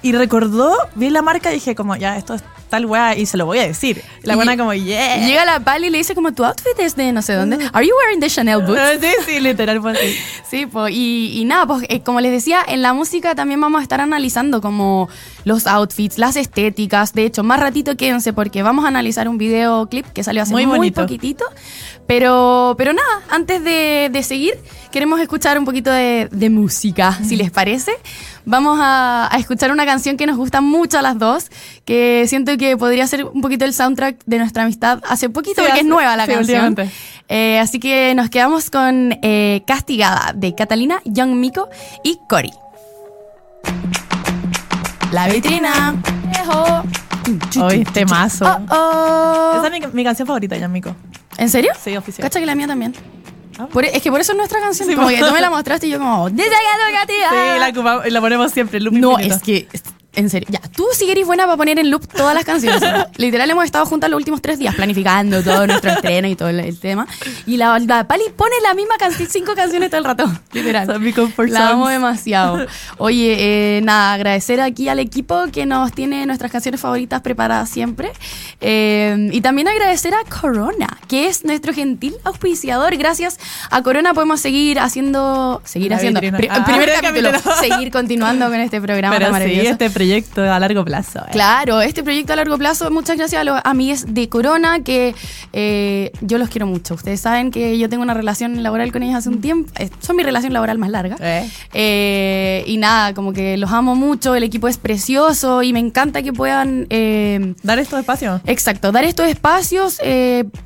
y 0.02 0.10
recordó, 0.12 0.74
vi 0.96 1.10
la 1.10 1.22
marca 1.22 1.50
y 1.52 1.54
dije 1.54 1.76
como, 1.76 1.94
ya, 1.94 2.16
esto 2.16 2.34
es 2.34 2.42
tal 2.68 2.86
weá 2.86 3.16
y 3.16 3.26
se 3.26 3.36
lo 3.36 3.46
voy 3.46 3.58
a 3.58 3.66
decir. 3.66 4.02
La 4.22 4.36
buena 4.36 4.56
como, 4.56 4.74
yeah. 4.74 5.18
Llega 5.26 5.44
la 5.44 5.60
Pali 5.60 5.88
y 5.88 5.90
le 5.90 5.98
dice 5.98 6.14
como 6.14 6.32
tu 6.32 6.44
outfit 6.44 6.78
es 6.78 6.96
de 6.96 7.12
no 7.12 7.22
sé 7.22 7.34
dónde. 7.34 7.56
Are 7.72 7.86
you 7.86 7.94
wearing 7.96 8.20
the 8.20 8.28
Chanel 8.28 8.62
boots? 8.62 8.78
Sí, 9.00 9.14
sí, 9.26 9.40
literal 9.40 9.80
fue 9.80 9.92
así. 9.92 10.18
Sí, 10.48 10.66
pues, 10.72 10.92
y, 10.92 11.38
y 11.40 11.44
nada, 11.44 11.66
pues 11.66 11.84
eh, 11.88 12.00
como 12.00 12.20
les 12.20 12.32
decía, 12.32 12.60
en 12.66 12.82
la 12.82 12.92
música 12.92 13.34
también 13.34 13.60
vamos 13.60 13.80
a 13.80 13.82
estar 13.82 14.00
analizando 14.00 14.60
como 14.60 15.08
los 15.44 15.66
outfits, 15.66 16.18
las 16.18 16.36
estéticas. 16.36 17.12
De 17.12 17.24
hecho, 17.24 17.42
más 17.42 17.60
ratito 17.60 17.96
quédense 17.96 18.32
porque 18.32 18.62
vamos 18.62 18.84
a 18.84 18.88
analizar 18.88 19.28
un 19.28 19.38
videoclip 19.38 20.06
que 20.06 20.22
salió 20.22 20.42
hace 20.42 20.52
Muy 20.52 20.66
muy, 20.66 20.90
poquitito. 20.90 21.44
Pero, 22.06 22.74
pero 22.78 22.92
nada, 22.92 23.22
antes 23.28 23.62
de, 23.62 24.08
de 24.10 24.22
seguir, 24.22 24.54
queremos 24.90 25.20
escuchar 25.20 25.58
un 25.58 25.64
poquito 25.64 25.90
de, 25.90 26.28
de 26.30 26.50
música, 26.50 27.18
si 27.22 27.36
les 27.36 27.50
parece. 27.50 27.92
Vamos 28.50 28.78
a, 28.80 29.28
a 29.30 29.38
escuchar 29.38 29.70
una 29.72 29.84
canción 29.84 30.16
que 30.16 30.26
nos 30.26 30.38
gusta 30.38 30.62
mucho 30.62 30.98
a 30.98 31.02
las 31.02 31.18
dos, 31.18 31.50
que 31.84 32.24
siento 32.28 32.56
que 32.56 32.78
podría 32.78 33.06
ser 33.06 33.24
un 33.26 33.42
poquito 33.42 33.66
el 33.66 33.74
soundtrack 33.74 34.24
de 34.24 34.38
nuestra 34.38 34.62
amistad 34.62 35.00
hace 35.06 35.28
poquito, 35.28 35.56
Sí, 35.56 35.60
porque 35.60 35.72
hace- 35.72 35.80
es 35.82 35.86
nueva 35.86 36.16
la 36.16 36.24
sí, 36.24 36.32
canción. 36.32 36.74
Eh, 37.28 37.58
así 37.58 37.78
que 37.78 38.14
nos 38.14 38.30
quedamos 38.30 38.70
con 38.70 39.18
eh, 39.22 39.62
Castigada 39.66 40.32
de 40.34 40.54
Catalina, 40.54 41.00
Young 41.04 41.34
Miko 41.34 41.68
y 42.02 42.18
Cory. 42.26 42.52
La 45.12 45.28
vitrina. 45.28 45.94
Ejo. 46.40 46.82
Hoy, 47.62 47.84
temazo. 47.84 48.46
Oh, 48.70 48.74
oh. 48.74 49.52
Esa 49.62 49.66
es 49.76 49.80
mi, 49.82 49.86
mi 49.92 50.04
canción 50.04 50.26
favorita, 50.26 50.56
Yamiko. 50.56 50.96
¿En 51.36 51.50
serio? 51.50 51.72
Sí, 51.82 51.96
oficial. 51.96 52.26
Cacha 52.26 52.40
que 52.40 52.46
la 52.46 52.54
mía 52.54 52.66
también. 52.66 52.94
Ah. 53.58 53.66
Por- 53.66 53.84
es 53.84 54.00
que 54.02 54.10
por 54.10 54.20
eso 54.20 54.32
es 54.32 54.38
nuestra 54.38 54.60
canción. 54.60 54.88
Sí, 54.88 54.94
como 54.94 55.08
que 55.08 55.18
tú 55.18 55.30
me 55.32 55.40
la 55.40 55.50
mostraste 55.50 55.86
y 55.86 55.90
yo 55.90 55.98
como... 55.98 56.30
"Desagado, 56.30 56.84
Castigada". 56.92 57.30
Sí, 57.54 57.60
la, 57.60 57.68
ocupamos- 57.70 58.06
y 58.06 58.10
la 58.10 58.20
ponemos 58.20 58.52
siempre, 58.52 58.80
loop 58.80 58.94
No, 58.94 59.12
infinito. 59.12 59.34
es 59.36 59.42
que... 59.42 59.68
En 60.18 60.30
serio, 60.30 60.48
ya, 60.50 60.60
tú 60.74 60.84
sí 60.92 61.08
eres 61.10 61.24
buena 61.26 61.44
para 61.44 61.56
poner 61.56 61.78
en 61.78 61.90
loop 61.90 62.06
todas 62.08 62.34
las 62.34 62.44
canciones. 62.44 62.82
Literal, 63.18 63.48
hemos 63.50 63.64
estado 63.64 63.86
juntas 63.86 64.10
los 64.10 64.16
últimos 64.18 64.42
tres 64.42 64.58
días 64.58 64.74
planificando 64.74 65.42
todo 65.44 65.64
nuestro 65.66 65.92
estreno 65.92 66.26
y 66.26 66.34
todo 66.34 66.48
el, 66.48 66.58
el 66.58 66.78
tema. 66.78 67.06
Y 67.46 67.56
la, 67.56 67.78
la 67.78 68.08
Pali 68.08 68.24
pone 68.36 68.54
la 68.64 68.74
misma 68.74 68.96
canción, 68.98 69.28
cinco 69.30 69.54
canciones 69.54 69.90
todo 69.90 69.98
el 69.98 70.04
rato. 70.04 70.24
Literal. 70.52 70.88
La 71.48 71.68
amo 71.70 71.88
demasiado. 71.88 72.66
Oye, 72.96 73.36
eh, 73.78 73.80
nada, 73.82 74.12
agradecer 74.14 74.60
aquí 74.60 74.88
al 74.88 74.98
equipo 74.98 75.44
que 75.52 75.66
nos 75.66 75.92
tiene 75.92 76.26
nuestras 76.26 76.50
canciones 76.50 76.80
favoritas 76.80 77.20
preparadas 77.22 77.68
siempre. 77.70 78.10
Eh, 78.60 79.28
y 79.32 79.40
también 79.40 79.68
agradecer 79.68 80.14
a 80.14 80.24
Corona, 80.24 80.88
que 81.06 81.28
es 81.28 81.44
nuestro 81.44 81.72
gentil 81.72 82.16
auspiciador. 82.24 82.96
Gracias 82.96 83.38
a 83.70 83.82
Corona 83.82 84.14
podemos 84.14 84.40
seguir 84.40 84.80
haciendo, 84.80 85.62
seguir 85.64 85.90
La 85.90 85.96
haciendo, 85.98 86.18
Ah, 86.18 86.64
primer 86.64 86.90
capítulo, 87.00 87.30
capítulo. 87.30 87.54
seguir 87.60 87.92
continuando 87.92 88.46
con 88.46 88.56
este 88.60 88.80
programa 88.80 89.14
Pero 89.16 89.26
tan 89.30 89.34
sí, 89.34 89.40
maravilloso. 89.40 89.70
este 89.70 89.90
proyecto 89.90 90.07
a 90.14 90.58
largo 90.58 90.84
plazo. 90.84 91.20
eh. 91.20 91.30
Claro, 91.32 91.80
este 91.80 92.02
proyecto 92.02 92.32
a 92.32 92.36
largo 92.36 92.58
plazo, 92.58 92.90
muchas 92.90 93.16
gracias 93.16 93.40
a 93.40 93.44
los 93.44 93.60
amigos 93.64 94.04
de 94.08 94.28
Corona, 94.28 94.82
que 94.82 95.14
eh, 95.52 96.12
yo 96.20 96.38
los 96.38 96.48
quiero 96.48 96.66
mucho. 96.66 96.94
Ustedes 96.94 97.20
saben 97.20 97.50
que 97.50 97.78
yo 97.78 97.88
tengo 97.88 98.02
una 98.02 98.14
relación 98.14 98.62
laboral 98.62 98.92
con 98.92 99.02
ellos 99.02 99.16
hace 99.16 99.28
un 99.28 99.40
tiempo, 99.40 99.70
eh, 99.78 99.90
son 100.00 100.16
mi 100.16 100.22
relación 100.22 100.52
laboral 100.52 100.78
más 100.78 100.90
larga. 100.90 101.16
Eh. 101.72 102.64
Y 102.66 102.76
nada, 102.78 103.14
como 103.14 103.32
que 103.32 103.56
los 103.56 103.70
amo 103.72 103.94
mucho, 103.94 104.34
el 104.34 104.42
equipo 104.42 104.68
es 104.68 104.78
precioso 104.78 105.62
y 105.62 105.72
me 105.72 105.80
encanta 105.80 106.22
que 106.22 106.32
puedan... 106.32 106.86
Dar 107.62 107.78
estos 107.78 108.00
espacios. 108.00 108.40
Exacto, 108.46 108.92
dar 108.92 109.04
estos 109.04 109.26
espacios, 109.28 110.00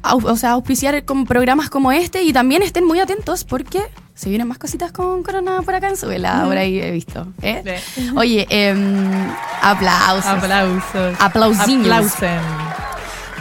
o 0.02 0.36
sea, 0.36 0.50
auspiciar 0.52 1.04
con 1.04 1.26
programas 1.26 1.70
como 1.70 1.92
este 1.92 2.22
y 2.22 2.32
también 2.32 2.62
estén 2.62 2.84
muy 2.84 3.00
atentos 3.00 3.44
porque 3.44 3.80
se 4.22 4.28
vienen 4.28 4.46
más 4.46 4.58
cositas 4.58 4.92
con 4.92 5.22
Corona 5.24 5.62
por 5.62 5.74
acá 5.74 5.88
en 5.88 5.96
Suela, 5.96 6.44
por 6.46 6.56
ahí 6.56 6.78
he 6.80 6.92
visto. 6.92 7.26
¿eh? 7.42 7.80
Sí. 7.96 8.10
Oye, 8.16 8.46
em, 8.50 9.28
aplausos. 9.60 10.26
Aplausos. 10.26 11.16
Aplausiños. 11.18 11.86
Aplausen. 11.88 12.40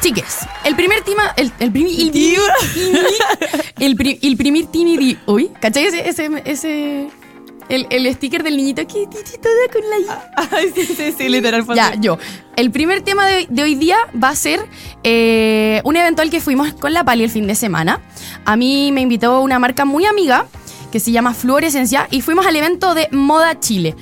Chiques, 0.02 0.40
el 0.64 0.76
primer 0.76 1.02
tema, 1.04 1.32
el, 1.38 1.52
el, 1.60 1.72
primi- 1.72 2.10
el, 2.12 2.36
el, 3.80 3.96
pri- 3.96 4.20
el 4.24 4.36
primer 4.38 4.66
tini 4.66 5.16
uy, 5.28 5.52
¿cachai 5.62 5.86
ese, 5.86 6.10
ese, 6.10 6.42
ese 6.46 7.08
el, 7.70 7.86
el 7.92 8.12
sticker 8.16 8.42
del 8.44 8.58
niñito 8.58 8.82
que 8.88 9.06
toda 9.06 9.68
con 9.72 9.82
la 10.08 10.30
Ay, 10.58 10.72
sí, 10.76 10.86
sí, 10.88 11.14
sí, 11.16 11.30
literal. 11.30 11.64
ya, 11.76 11.94
yo. 11.96 12.18
El 12.56 12.72
primer 12.72 13.02
tema 13.02 13.26
de, 13.28 13.46
de 13.50 13.64
hoy 13.64 13.76
día 13.76 13.96
va 14.22 14.30
a 14.30 14.36
ser 14.36 14.60
eh, 15.04 15.82
un 15.84 15.96
evento 15.96 16.22
al 16.24 16.30
que 16.32 16.42
fuimos 16.42 16.74
con 16.74 16.94
la 16.94 17.04
Pali 17.06 17.24
el 17.24 17.30
fin 17.30 17.46
de 17.48 17.54
semana. 17.56 18.02
A 18.44 18.56
mí 18.58 18.92
me 18.92 19.02
invitó 19.02 19.40
una 19.42 19.60
marca 19.60 19.86
muy 19.86 20.06
amiga 20.06 20.48
que 20.92 21.00
se 21.00 21.12
llama 21.12 21.34
Fluorescencia 21.34 22.08
y 22.12 22.22
fuimos 22.22 22.46
al 22.46 22.56
evento 22.56 22.94
de 22.94 23.08
Moda 23.12 23.60
Chile. 23.60 23.96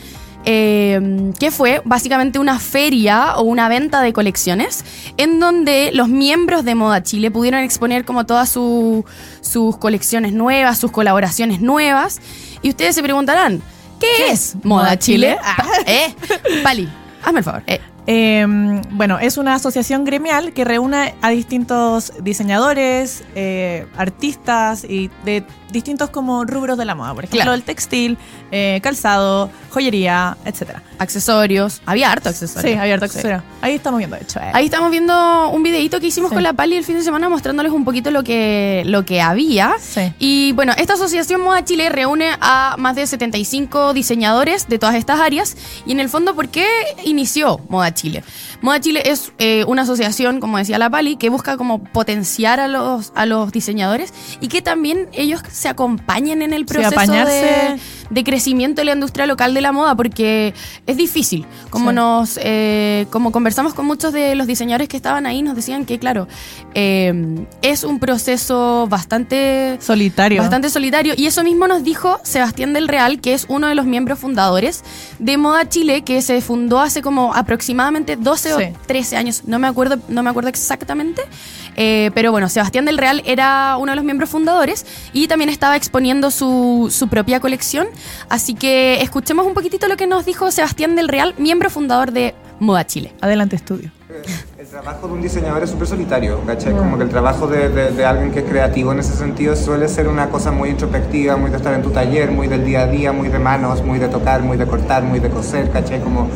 eh, 0.46 1.32
que 1.38 1.52
fue 1.52 1.82
básicamente 1.84 2.40
una 2.40 2.60
feria 2.60 3.36
o 3.36 3.42
una 3.44 3.68
venta 3.68 4.02
de 4.02 4.14
colecciones 4.14 4.86
en 5.18 5.40
donde 5.42 5.92
los 5.94 6.08
miembros 6.08 6.64
de 6.64 6.76
Moda 6.76 7.04
Chile 7.04 7.30
pudieron 7.30 7.60
exponer 7.62 8.06
como 8.06 8.26
todas 8.26 8.48
su- 8.50 9.04
sus 9.42 9.78
colecciones 9.78 10.32
nuevas, 10.32 10.78
sus 10.80 10.92
colaboraciones 10.92 11.60
nuevas. 11.60 12.22
Y 12.62 12.70
ustedes 12.70 12.96
se 12.96 13.04
preguntarán, 13.04 13.62
¿qué, 14.00 14.32
es 14.32 14.56
Moda 14.64 14.98
Chile? 14.98 15.38
Chile? 15.38 15.56
Pa- 15.58 15.92
¿Eh? 15.92 16.16
Pali, 16.64 16.90
hazme 17.22 17.40
el 17.40 17.44
favor. 17.46 17.64
eh. 17.68 17.82
Eh, 18.12 18.44
bueno, 18.90 19.20
es 19.20 19.38
una 19.38 19.54
asociación 19.54 20.04
gremial 20.04 20.52
que 20.52 20.66
reúne 20.66 21.14
a 21.22 21.30
distintos 21.30 22.12
diseñadores, 22.24 23.24
eh, 23.36 23.86
artistas 23.96 24.84
y 24.84 25.12
de 25.26 25.44
distintos 25.72 26.10
como 26.10 26.44
rubros 26.46 26.80
de 26.80 26.86
la 26.86 26.96
moda. 26.96 27.14
Por 27.14 27.26
ejemplo, 27.26 27.38
Claro. 27.38 27.54
el 27.54 27.62
textil, 27.62 28.18
eh, 28.50 28.80
calzado, 28.82 29.52
joyería, 29.70 30.36
etcétera. 30.44 30.82
accesorios. 30.98 31.82
Había 31.86 32.12
harto 32.12 32.30
accesorios. 32.30 32.74
Sí, 32.74 32.78
abierto 32.78 33.06
Sí. 33.06 33.12
accesorio. 33.12 33.44
Ahí 33.62 33.76
estamos 33.76 34.00
viendo, 34.00 34.16
de 34.18 34.24
hecho. 34.24 34.40
eh. 34.40 34.50
Ahí 34.54 34.66
estamos 34.66 34.90
viendo 34.90 35.50
un 35.52 35.62
videito 35.62 36.00
que 36.00 36.08
hicimos 36.08 36.30
Sí. 36.30 36.34
con 36.36 36.44
la 36.44 36.54
Pali 36.54 36.76
el 36.76 36.84
fin 36.84 36.96
de 36.98 37.04
semana 37.04 37.30
mostrándoles 37.30 37.72
un 37.72 37.86
poquito 37.86 38.10
lo 38.10 38.24
que, 38.24 38.82
lo 38.88 39.06
que 39.06 39.22
había. 39.22 39.74
Sí. 39.80 40.12
Y 40.18 40.52
bueno, 40.54 40.74
esta 40.78 40.94
asociación 40.96 41.42
Moda 41.42 41.64
Chile 41.64 41.90
reúne 41.90 42.32
a 42.42 42.76
más 42.80 42.96
de 42.96 43.06
75 43.06 43.94
diseñadores 43.94 44.68
de 44.68 44.80
todas 44.80 44.96
estas 44.96 45.20
áreas. 45.20 45.56
Y 45.86 45.92
en 45.92 46.00
el 46.00 46.10
fondo, 46.10 46.34
¿por 46.36 46.50
qué 46.50 46.68
inició 47.06 47.60
Moda 47.70 47.94
Chile? 47.94 47.99
Moda 48.62 48.80
Chile 48.80 49.04
es 49.06 49.32
eh, 49.40 49.64
una 49.66 49.82
asociación, 49.84 50.40
como 50.40 50.58
decía 50.58 50.78
la 50.78 50.90
Pali, 50.90 51.16
que 51.18 51.30
busca 51.30 51.58
como 51.58 51.84
potenciar 51.84 52.60
a 52.60 52.68
los, 52.68 53.12
a 53.16 53.26
los 53.26 53.52
diseñadores 53.52 54.14
y 54.42 54.48
que 54.48 54.62
también 54.62 55.08
ellos 55.14 55.42
se 55.52 55.68
acompañen 55.70 56.42
en 56.42 56.54
el 56.54 56.62
Sí, 56.68 56.74
proceso 56.74 56.94
apañarse. 56.96 57.34
de, 57.34 57.80
de 58.10 58.24
crecimiento 58.24 58.82
de 58.82 58.86
la 58.86 58.94
industria 58.94 59.26
local 59.26 59.54
de 59.54 59.62
la 59.62 59.72
moda, 59.72 59.96
porque 59.96 60.54
es 60.88 60.98
difícil. 60.98 61.46
Como 61.70 61.90
Sí. 61.90 61.96
nos, 61.96 62.40
eh, 62.42 63.06
como 63.10 63.32
conversamos 63.32 63.74
con 63.74 63.86
muchos 63.86 64.14
de 64.14 64.36
los 64.36 64.48
diseñadores 64.48 64.88
que 64.88 64.98
estaban 64.98 65.26
ahí, 65.26 65.42
nos 65.42 65.56
decían 65.56 65.86
que, 65.86 66.00
claro, 66.00 66.28
eh, 66.74 67.46
es 67.62 67.84
un 67.84 68.00
proceso 68.00 68.88
bastante 68.90 69.78
Solitario. 69.82 70.42
Bastante 70.42 70.70
solitario. 70.70 71.14
Y 71.18 71.26
eso 71.28 71.44
mismo 71.44 71.68
nos 71.68 71.84
dijo 71.84 72.20
Sebastián 72.24 72.74
del 72.74 72.88
Real, 72.88 73.20
que 73.22 73.34
es 73.34 73.46
uno 73.50 73.68
de 73.68 73.76
los 73.76 73.86
miembros 73.86 74.20
fundadores 74.20 74.84
de 75.20 75.38
Moda 75.38 75.68
Chile, 75.68 76.02
que 76.04 76.22
se 76.22 76.42
fundó 76.42 76.80
hace 76.80 77.02
como 77.02 77.34
aproximadamente 77.34 78.16
12 78.16 78.50
Sí. 78.50 78.64
o 78.64 78.78
13 78.88 79.18
años. 79.18 79.44
No 79.46 79.60
me 79.60 79.68
acuerdo, 79.68 79.98
no 80.08 80.24
me 80.24 80.30
acuerdo 80.30 80.50
exactamente. 80.50 81.22
Eh, 81.82 82.12
pero 82.14 82.32
bueno, 82.34 82.50
Sebastián 82.50 82.84
del 82.84 82.98
Real 82.98 83.24
era 83.26 83.78
uno 83.80 83.94
de 83.94 83.96
los 83.96 84.04
miembros 84.04 84.30
fundadores 84.30 84.86
y 85.14 85.30
también 85.30 85.50
estaba 85.50 85.78
exponiendo 85.78 86.30
su, 86.30 86.90
su 86.92 87.08
propia 87.08 87.40
colección. 87.40 87.88
Así 88.28 88.54
que 88.54 89.02
escuchemos 89.02 89.46
un 89.48 89.54
poquitito 89.54 89.88
lo 89.88 89.96
que 89.96 90.06
nos 90.06 90.26
dijo 90.26 90.52
Sebastián 90.52 90.98
del 90.98 91.08
Real, 91.08 91.34
miembro 91.38 91.70
fundador 91.70 92.12
de 92.12 92.36
Moda 92.60 92.86
Chile. 92.86 93.14
Adelante, 93.22 93.56
estudio. 93.56 93.92
El 94.58 94.68
trabajo 94.68 95.08
de 95.08 95.14
un 95.14 95.22
diseñador 95.22 95.64
es 95.64 95.70
súper 95.70 95.88
solitario, 95.88 96.42
¿cachai? 96.46 96.74
Como 96.74 96.98
que 96.98 97.04
el 97.04 97.10
trabajo 97.10 97.48
de, 97.48 97.70
de- 97.70 97.92
de 97.92 98.06
alguien 98.06 98.32
que 98.32 98.40
es 98.40 98.46
creativo 98.50 98.92
en 98.92 99.00
ese 99.00 99.14
sentido 99.16 99.56
suele 99.56 99.88
ser 99.88 100.08
una 100.10 100.30
cosa 100.30 100.52
muy 100.52 100.70
introspectiva, 100.70 101.38
muy 101.38 101.50
de 101.50 101.58
estar 101.58 101.74
en 101.74 101.82
tu 101.82 101.92
taller, 101.92 102.30
muy 102.32 102.48
del 102.48 102.66
día 102.66 102.82
a 102.82 102.88
día, 102.88 103.12
muy 103.14 103.30
de 103.30 103.40
manos, 103.40 103.82
muy 103.84 104.00
de 104.00 104.10
tocar, 104.10 104.42
muy 104.42 104.58
de 104.58 104.66
cortar, 104.68 105.04
muy 105.04 105.20
de 105.20 105.30
coser, 105.30 105.70
¿cachai? 105.72 106.02
Como 106.02 106.28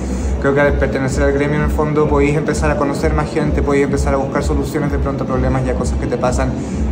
creo 0.44 0.54
que 0.54 0.60
al 0.60 0.74
pertenecer 0.74 1.24
al 1.24 1.32
gremio 1.32 1.56
en 1.56 1.64
el 1.64 1.72
fondo 1.72 2.06
podéis 2.06 2.36
empezar 2.36 2.70
a 2.70 2.76
conocer 2.76 3.14
más 3.14 3.32
gente, 3.32 3.62
podéis 3.62 3.86
empezar 3.86 4.14
a 4.14 4.18
buscar 4.18 4.44
soluciones 4.44 4.92
de 4.92 5.00
pronto 5.00 5.24
a 5.24 5.28
problemas 5.28 5.66
y 5.66 5.70
a 5.70 5.74
cosas 5.74 5.98
que 5.98 6.06
te 6.06 6.18
pasan, 6.18 6.52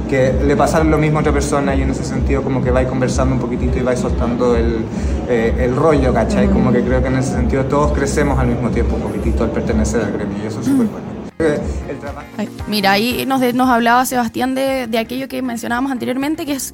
que 0.10 0.32
le 0.32 0.56
pasan 0.56 0.90
lo 0.90 0.98
mismo 0.98 1.18
a 1.18 1.22
otra 1.22 1.34
persona 1.34 1.76
y 1.76 1.82
en 1.82 1.90
ese 1.90 2.06
sentido 2.06 2.44
como 2.44 2.64
que 2.64 2.72
vais 2.72 2.88
conversando 2.88 3.36
un 3.36 3.42
poquitito 3.42 3.78
y 3.78 3.82
vais 3.82 4.00
soltando 4.00 4.56
el, 4.56 4.86
eh, 5.28 5.54
el 5.60 5.76
rollo, 5.76 6.14
¿cachai? 6.14 6.48
Como 6.48 6.72
que 6.72 6.82
creo 6.82 7.02
que 7.02 7.10
en 7.10 7.18
ese 7.18 7.34
sentido 7.34 7.66
todos 7.66 7.92
crecemos 7.92 8.40
al 8.40 8.48
mismo 8.48 8.70
tiempo 8.70 8.96
un 8.96 9.02
poquitito 9.02 9.44
al 9.44 9.52
pertenecer 9.52 10.02
al 10.02 10.14
gremio 10.14 10.38
y 10.42 10.48
eso 10.48 10.62
es 10.62 10.68
súper 10.68 10.88
bueno. 10.88 11.08
Creo 11.38 11.56
que 11.56 11.92
El 11.92 12.00
trabajo... 12.00 12.28
Mira, 12.70 12.94
ahí 12.94 13.26
nos, 13.26 13.42
nos 13.54 13.70
hablaba 13.70 14.06
Sebastián 14.06 14.56
de, 14.56 14.88
de 14.88 14.98
aquello 14.98 15.28
que 15.28 15.42
mencionábamos 15.42 15.92
anteriormente, 15.92 16.46
que 16.46 16.54
es 16.54 16.72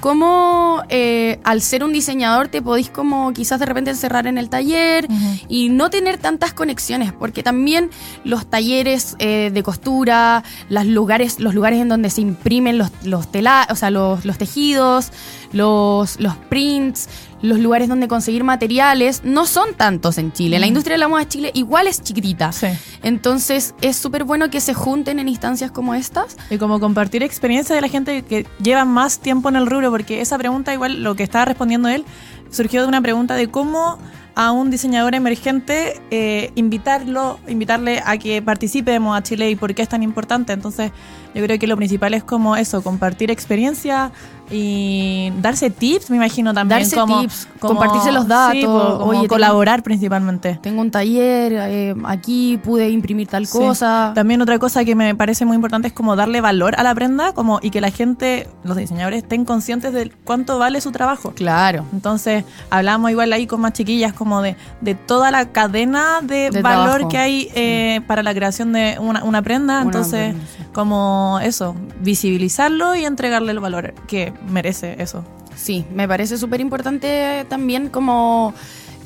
cómo 0.00 0.82
eh, 0.88 1.38
al 1.44 1.60
ser 1.62 1.84
un 1.84 1.92
diseñador 1.92 2.48
te 2.48 2.62
podéis 2.62 2.90
como 2.90 3.32
quizás 3.32 3.60
de 3.60 3.66
repente 3.66 3.90
encerrar 3.90 4.26
en 4.26 4.38
el 4.38 4.48
taller 4.48 5.08
y 5.48 5.68
no 5.68 5.90
tener 5.90 6.18
tantas 6.18 6.52
conexiones, 6.52 7.12
porque 7.12 7.42
también 7.42 7.90
los 8.24 8.46
talleres 8.46 9.16
eh, 9.18 9.50
de 9.52 9.62
costura, 9.62 10.44
las 10.68 10.86
lugares, 10.86 11.40
los 11.40 11.54
lugares 11.54 11.80
en 11.80 11.88
donde 11.88 12.10
se 12.10 12.20
imprimen 12.20 12.78
los, 12.78 12.90
los 13.04 13.30
tela, 13.30 13.66
o 13.70 13.74
sea, 13.74 13.90
los, 13.90 14.24
los 14.24 14.38
tejidos, 14.38 15.12
los, 15.52 16.20
los 16.20 16.36
prints, 16.48 17.08
los 17.42 17.58
lugares 17.58 17.88
donde 17.88 18.08
conseguir 18.08 18.44
materiales 18.44 19.22
no 19.24 19.46
son 19.46 19.74
tantos 19.74 20.18
en 20.18 20.32
Chile. 20.32 20.58
La 20.58 20.66
industria 20.66 20.94
de 20.94 20.98
la 20.98 21.08
moda 21.08 21.20
de 21.20 21.28
Chile 21.28 21.50
igual 21.54 21.86
es 21.86 22.02
chiquitita. 22.02 22.52
Sí. 22.52 22.68
Entonces 23.02 23.74
es 23.80 23.96
súper 23.96 24.24
bueno 24.24 24.50
que 24.50 24.60
se 24.60 24.74
junten 24.74 25.18
en 25.18 25.28
instancias 25.28 25.70
como 25.70 25.94
estas. 25.94 26.36
Y 26.50 26.58
como 26.58 26.80
compartir 26.80 27.22
experiencia 27.22 27.74
de 27.74 27.80
la 27.80 27.88
gente 27.88 28.22
que 28.22 28.46
lleva 28.62 28.84
más 28.84 29.20
tiempo 29.20 29.48
en 29.48 29.56
el 29.56 29.66
rubro, 29.66 29.90
porque 29.90 30.20
esa 30.20 30.38
pregunta, 30.38 30.72
igual 30.72 31.02
lo 31.02 31.14
que 31.14 31.22
estaba 31.22 31.44
respondiendo 31.44 31.88
él, 31.88 32.04
surgió 32.50 32.82
de 32.82 32.88
una 32.88 33.00
pregunta 33.00 33.34
de 33.34 33.48
cómo 33.48 33.98
a 34.36 34.52
un 34.52 34.70
diseñador 34.70 35.14
emergente 35.14 35.98
eh, 36.10 36.52
invitarlo, 36.56 37.40
invitarle 37.48 38.02
a 38.04 38.18
que 38.18 38.42
participe 38.42 38.90
de 38.90 39.00
Moda 39.00 39.22
Chile 39.22 39.50
y 39.50 39.56
por 39.56 39.74
qué 39.74 39.80
es 39.80 39.88
tan 39.88 40.02
importante. 40.02 40.52
Entonces, 40.52 40.92
yo 41.34 41.42
creo 41.42 41.58
que 41.58 41.66
lo 41.66 41.76
principal 41.76 42.12
es 42.12 42.22
como 42.22 42.54
eso, 42.54 42.82
compartir 42.82 43.30
experiencia 43.30 44.12
y 44.50 45.32
darse 45.40 45.70
tips, 45.70 46.10
me 46.10 46.16
imagino 46.16 46.54
también. 46.54 46.80
Darse 46.80 46.96
como, 46.96 47.20
tips, 47.20 47.48
compartirse 47.58 48.12
los 48.12 48.26
datos. 48.28 48.56
sí, 48.60 48.64
po, 48.64 48.98
como 48.98 49.18
Oye, 49.18 49.28
colaborar 49.28 49.82
principalmente. 49.82 50.58
Tengo 50.62 50.80
un 50.80 50.90
taller, 50.90 51.52
eh, 51.54 51.94
aquí 52.04 52.58
pude 52.62 52.88
imprimir 52.90 53.28
tal 53.28 53.46
Sí. 53.46 53.58
cosa. 53.58 54.12
También 54.14 54.40
otra 54.42 54.58
cosa 54.58 54.84
que 54.84 54.94
me 54.94 55.14
parece 55.14 55.44
muy 55.44 55.54
importante 55.56 55.88
es 55.88 55.94
como 55.94 56.16
darle 56.16 56.40
valor 56.40 56.74
a 56.78 56.82
la 56.82 56.94
prenda 56.94 57.32
como, 57.32 57.58
y 57.62 57.70
que 57.70 57.80
la 57.80 57.90
gente, 57.90 58.48
los 58.64 58.76
diseñadores, 58.76 59.22
estén 59.22 59.44
conscientes 59.44 59.92
de 59.92 60.10
cuánto 60.24 60.58
vale 60.58 60.80
su 60.80 60.92
trabajo. 60.92 61.32
Claro. 61.34 61.84
Entonces, 61.92 62.44
hablamos 62.70 63.10
igual 63.10 63.32
ahí 63.32 63.46
con 63.46 63.60
más 63.60 63.72
chiquillas 63.72 64.12
como 64.12 64.42
de, 64.42 64.56
de 64.80 64.94
toda 64.94 65.30
la 65.30 65.50
cadena 65.52 66.20
de, 66.22 66.50
De 66.50 66.62
valor 66.62 66.84
trabajo, 66.86 67.08
que 67.08 67.18
hay 67.18 67.48
eh, 67.54 68.00
para 68.06 68.22
la 68.22 68.34
creación 68.34 68.72
de 68.72 68.96
una, 69.00 69.24
una 69.24 69.42
prenda. 69.42 69.76
Una 69.76 69.82
Entonces, 69.82 70.34
prenda, 70.34 70.72
como 70.72 71.38
eso, 71.42 71.74
visibilizarlo 72.00 72.94
y 72.96 73.04
entregarle 73.04 73.52
el 73.52 73.60
valor 73.60 73.94
que 74.06 74.32
merece 74.48 74.96
eso. 75.02 75.24
Sí, 75.56 75.84
me 75.94 76.06
parece 76.06 76.36
súper 76.36 76.60
importante 76.60 77.46
también 77.48 77.88
como 77.88 78.54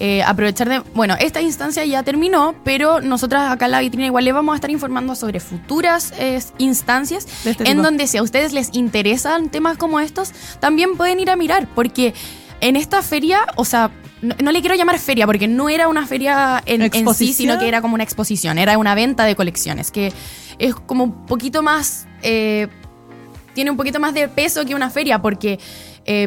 eh, 0.01 0.23
aprovechar 0.23 0.69
de... 0.69 0.81
Bueno, 0.95 1.14
esta 1.21 1.43
instancia 1.43 1.85
ya 1.85 2.03
terminó, 2.03 2.55
pero 2.64 3.01
nosotras 3.03 3.53
acá 3.53 3.66
en 3.66 3.73
la 3.73 3.81
vitrina 3.81 4.07
igual 4.07 4.25
le 4.25 4.33
vamos 4.33 4.55
a 4.55 4.57
estar 4.57 4.71
informando 4.71 5.14
sobre 5.14 5.40
futuras 5.40 6.12
eh, 6.19 6.43
instancias 6.57 7.27
este 7.45 7.64
en 7.64 7.73
tipo. 7.73 7.83
donde 7.83 8.07
si 8.07 8.16
a 8.16 8.23
ustedes 8.23 8.53
les 8.53 8.75
interesan 8.75 9.51
temas 9.51 9.77
como 9.77 10.01
estos, 10.01 10.33
también 10.59 10.97
pueden 10.97 11.21
ir 11.21 11.31
a 11.31 11.37
mirar, 11.37 11.69
porque 11.75 12.14
en 12.61 12.77
esta 12.77 13.03
feria, 13.03 13.47
o 13.57 13.64
sea... 13.64 13.90
No, 14.23 14.35
no 14.43 14.53
le 14.53 14.61
quiero 14.61 14.75
llamar 14.75 14.99
feria 14.99 15.25
porque 15.25 15.49
no 15.49 15.71
era 15.71 15.88
una 15.88 16.07
feria 16.07 16.62
en, 16.66 16.83
en 16.83 17.14
sí, 17.14 17.33
sino 17.33 17.59
que 17.59 17.66
era 17.66 17.81
como 17.81 17.95
una 17.95 18.05
exposición, 18.05 18.59
era 18.59 18.77
una 18.77 18.95
venta 18.95 19.25
de 19.25 19.35
colecciones, 19.35 19.90
que 19.90 20.12
es 20.59 20.75
como 20.75 21.05
un 21.05 21.25
poquito 21.25 21.62
más 21.62 22.07
eh, 22.23 22.69
tiene 23.61 23.70
un 23.70 23.77
poquito 23.77 24.01
más 24.01 24.14
de 24.14 24.27
peso 24.27 24.64
que 24.64 24.75
una 24.75 24.88
feria, 24.88 25.20
porque 25.20 25.59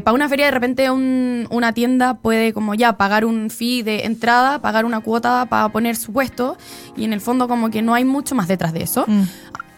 para 0.04 0.14
una 0.14 0.30
feria 0.30 0.46
de 0.46 0.52
repente 0.52 0.92
un- 0.92 1.48
una 1.50 1.74
tienda 1.74 2.14
puede 2.14 2.54
como 2.54 2.76
ya 2.76 2.94
pagar 2.94 3.26
un 3.26 3.50
fee 3.50 3.82
de 3.82 4.06
entrada, 4.06 4.60
pagar 4.60 4.86
una 4.86 5.00
cuota 5.02 5.46
para 5.48 5.68
poner 5.70 5.96
su 5.96 6.14
puesto, 6.14 6.58
y 6.96 7.04
en 7.06 7.12
el 7.12 7.20
fondo 7.22 7.48
como 7.48 7.72
que 7.72 7.82
no 7.82 7.96
hay 7.96 8.06
mucho 8.06 8.36
más 8.36 8.48
detrás 8.48 8.72
de 8.72 8.84
eso. 8.84 9.04
Mm. 9.08 9.24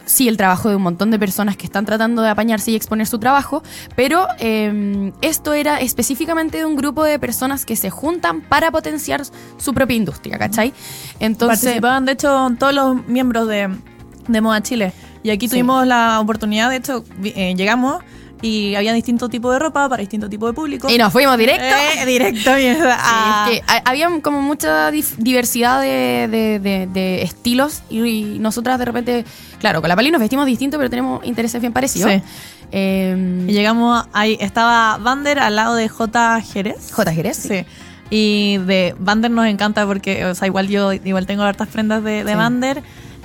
Sí, 0.06 0.28
el 0.28 0.36
trabajo 0.38 0.70
de 0.70 0.76
un 0.76 0.84
montón 0.84 1.10
de 1.12 1.18
personas 1.18 1.56
que 1.58 1.66
están 1.66 1.86
tratando 1.86 2.22
de 2.22 2.30
apañarse 2.30 2.70
y 2.72 2.76
exponer 2.76 3.08
su 3.08 3.18
trabajo, 3.20 3.64
pero 3.96 4.28
eh, 4.38 5.12
esto 5.22 5.54
era 5.54 5.80
específicamente 5.80 6.58
de 6.60 6.66
un 6.66 6.76
grupo 6.76 7.04
de 7.04 7.18
personas 7.18 7.66
que 7.66 7.76
se 7.76 7.90
juntan 7.90 8.42
para 8.42 8.70
potenciar 8.70 9.24
su 9.58 9.74
propia 9.74 9.96
industria, 9.96 10.38
¿cachai? 10.38 10.74
Entonces, 11.20 11.62
Participaban, 11.64 12.06
de 12.06 12.12
hecho, 12.12 12.52
todos 12.60 12.74
los 12.76 13.08
miembros 13.08 13.48
de, 13.48 13.70
de 14.28 14.42
Moda 14.42 14.62
Chile. 14.62 14.94
Y 15.26 15.32
aquí 15.32 15.48
Sí. 15.48 15.52
tuvimos 15.54 15.88
la 15.88 16.20
oportunidad, 16.20 16.70
de 16.70 16.76
hecho, 16.76 17.04
eh, 17.24 17.56
llegamos 17.58 18.04
y 18.42 18.76
había 18.76 18.94
distintos 18.94 19.30
tipos 19.32 19.52
de 19.54 19.58
ropa 19.60 19.90
para 19.90 20.02
distintos 20.02 20.30
tipos 20.30 20.50
de 20.50 20.54
público. 20.54 20.88
y 20.90 20.98
nos 21.00 21.12
fuimos 21.12 21.36
directo. 21.38 21.64
Eh, 21.64 22.06
directo, 22.06 22.52
mierda. 22.56 22.96
Sí, 22.96 23.02
Ah. 23.04 23.48
es 23.50 23.60
que 23.60 23.64
ha- 23.68 23.90
había 23.90 24.08
como 24.22 24.42
mucha 24.42 24.92
diversidad 25.18 25.82
de, 25.82 26.28
de- 26.30 26.60
de- 26.60 26.88
de 26.94 27.22
estilos 27.24 27.82
y, 27.90 28.02
y 28.06 28.40
nosotras 28.40 28.78
de 28.78 28.86
repente, 28.86 29.26
claro, 29.60 29.82
con 29.82 29.88
la 29.90 29.96
Pali 29.96 30.12
nos 30.12 30.20
vestimos 30.22 30.46
distinto, 30.46 30.78
pero 30.78 30.90
tenemos 30.92 31.26
intereses 31.26 31.60
bien 31.60 31.74
parecidos. 31.74 32.12
Sí. 32.12 32.22
Eh, 32.72 33.46
Y 33.48 33.52
llegamos, 33.54 34.06
ahí 34.14 34.38
estaba 34.40 34.98
Vander 34.98 35.40
al 35.40 35.56
lado 35.56 35.74
de 35.76 35.88
J. 35.90 36.42
Jerez. 36.42 36.92
J. 36.92 37.12
Jerez. 37.14 37.38
sí. 37.38 37.48
Sí. 37.50 37.66
Y 38.12 38.58
de 38.60 38.96
Vander 39.00 39.32
nos 39.32 39.48
encanta 39.48 39.88
porque, 39.88 40.26
o 40.26 40.36
sea, 40.36 40.46
igual 40.48 40.68
yo 40.68 40.94
igual 40.94 41.26
tengo 41.26 41.42
hartas 41.42 41.68
prendas 41.70 42.04
de, 42.04 42.24
de 42.24 42.32
Sí. 42.34 42.38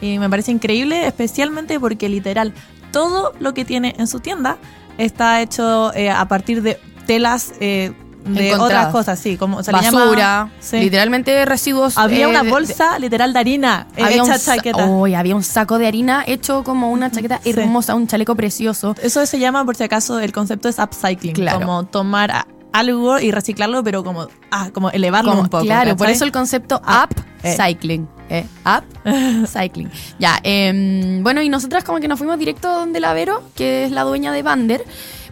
Y 0.01 0.19
me 0.19 0.29
parece 0.31 0.51
increíble, 0.53 1.07
especialmente 1.07 1.79
porque 1.79 2.09
literal 2.09 2.53
todo 2.93 3.33
lo 3.39 3.55
que 3.55 3.65
tiene 3.65 3.95
en 3.99 4.07
su 4.07 4.21
tienda 4.21 4.57
está 4.99 5.41
hecho 5.43 5.93
eh, 5.95 6.11
a 6.11 6.27
partir 6.27 6.63
de 6.63 6.79
telas 7.07 7.53
eh, 7.61 7.93
de 8.25 8.55
otras 8.55 8.89
cosas, 8.89 9.19
sí, 9.19 9.37
como 9.39 9.63
se 9.63 9.73
le 9.73 9.79
Basura, 9.79 10.17
llama. 10.21 10.53
Sí. 10.61 10.79
literalmente 10.81 11.45
residuos. 11.47 11.97
Había 11.97 12.25
eh, 12.25 12.29
una 12.29 12.43
de- 12.43 12.51
bolsa 12.51 12.99
literal 12.99 13.33
de 13.33 13.39
harina 13.39 13.87
eh, 13.97 14.03
había 14.03 14.23
hecha 14.23 14.35
un 14.35 14.39
chaqueta. 14.41 14.85
Había 15.19 15.35
un 15.37 15.43
saco 15.43 15.79
de 15.79 15.87
harina 15.87 16.23
hecho 16.27 16.63
como 16.63 16.91
una 16.91 17.11
chaqueta 17.11 17.41
Sí. 17.43 17.51
hermosa, 17.51 17.95
un 17.95 18.07
chaleco 18.07 18.35
precioso. 18.35 18.95
Eso 19.03 19.25
se 19.25 19.39
llama, 19.39 19.65
por 19.65 19.75
si 19.77 19.85
acaso, 19.85 20.19
el 20.21 20.33
concepto 20.33 20.69
es 20.69 20.79
upcycling. 20.79 21.33
Claro. 21.35 21.61
Como 21.61 21.85
tomar 21.85 22.47
algo 22.73 23.19
y 23.21 23.31
reciclarlo, 23.31 23.83
pero 23.85 24.03
como, 24.05 24.29
ah, 24.51 24.71
como 24.73 24.91
elevarlo 24.91 25.31
Como- 25.31 25.43
un 25.43 25.49
poco. 25.49 25.65
claro, 25.65 25.97
por 25.97 26.09
eso 26.09 26.25
el 26.25 26.33
concepto 26.33 26.81
Ah, 26.85 27.09
up 27.11 27.17
eh. 27.43 27.57
cycling. 27.57 28.09
Eh, 28.29 28.47
up 28.65 28.85
cycling. 29.49 29.91
Ya, 30.19 30.39
em, 30.45 31.23
bueno, 31.23 31.43
y 31.43 31.49
nosotras 31.49 31.83
como 31.85 31.99
que 32.01 32.09
nos 32.09 32.19
fuimos 32.19 32.39
directo 32.39 32.69
donde 32.73 33.01
la 33.01 33.13
Vero, 33.13 33.43
que 33.57 33.85
es 33.85 33.91
la 33.91 34.03
dueña 34.05 34.31
de 34.33 34.43
Bander, 34.43 34.85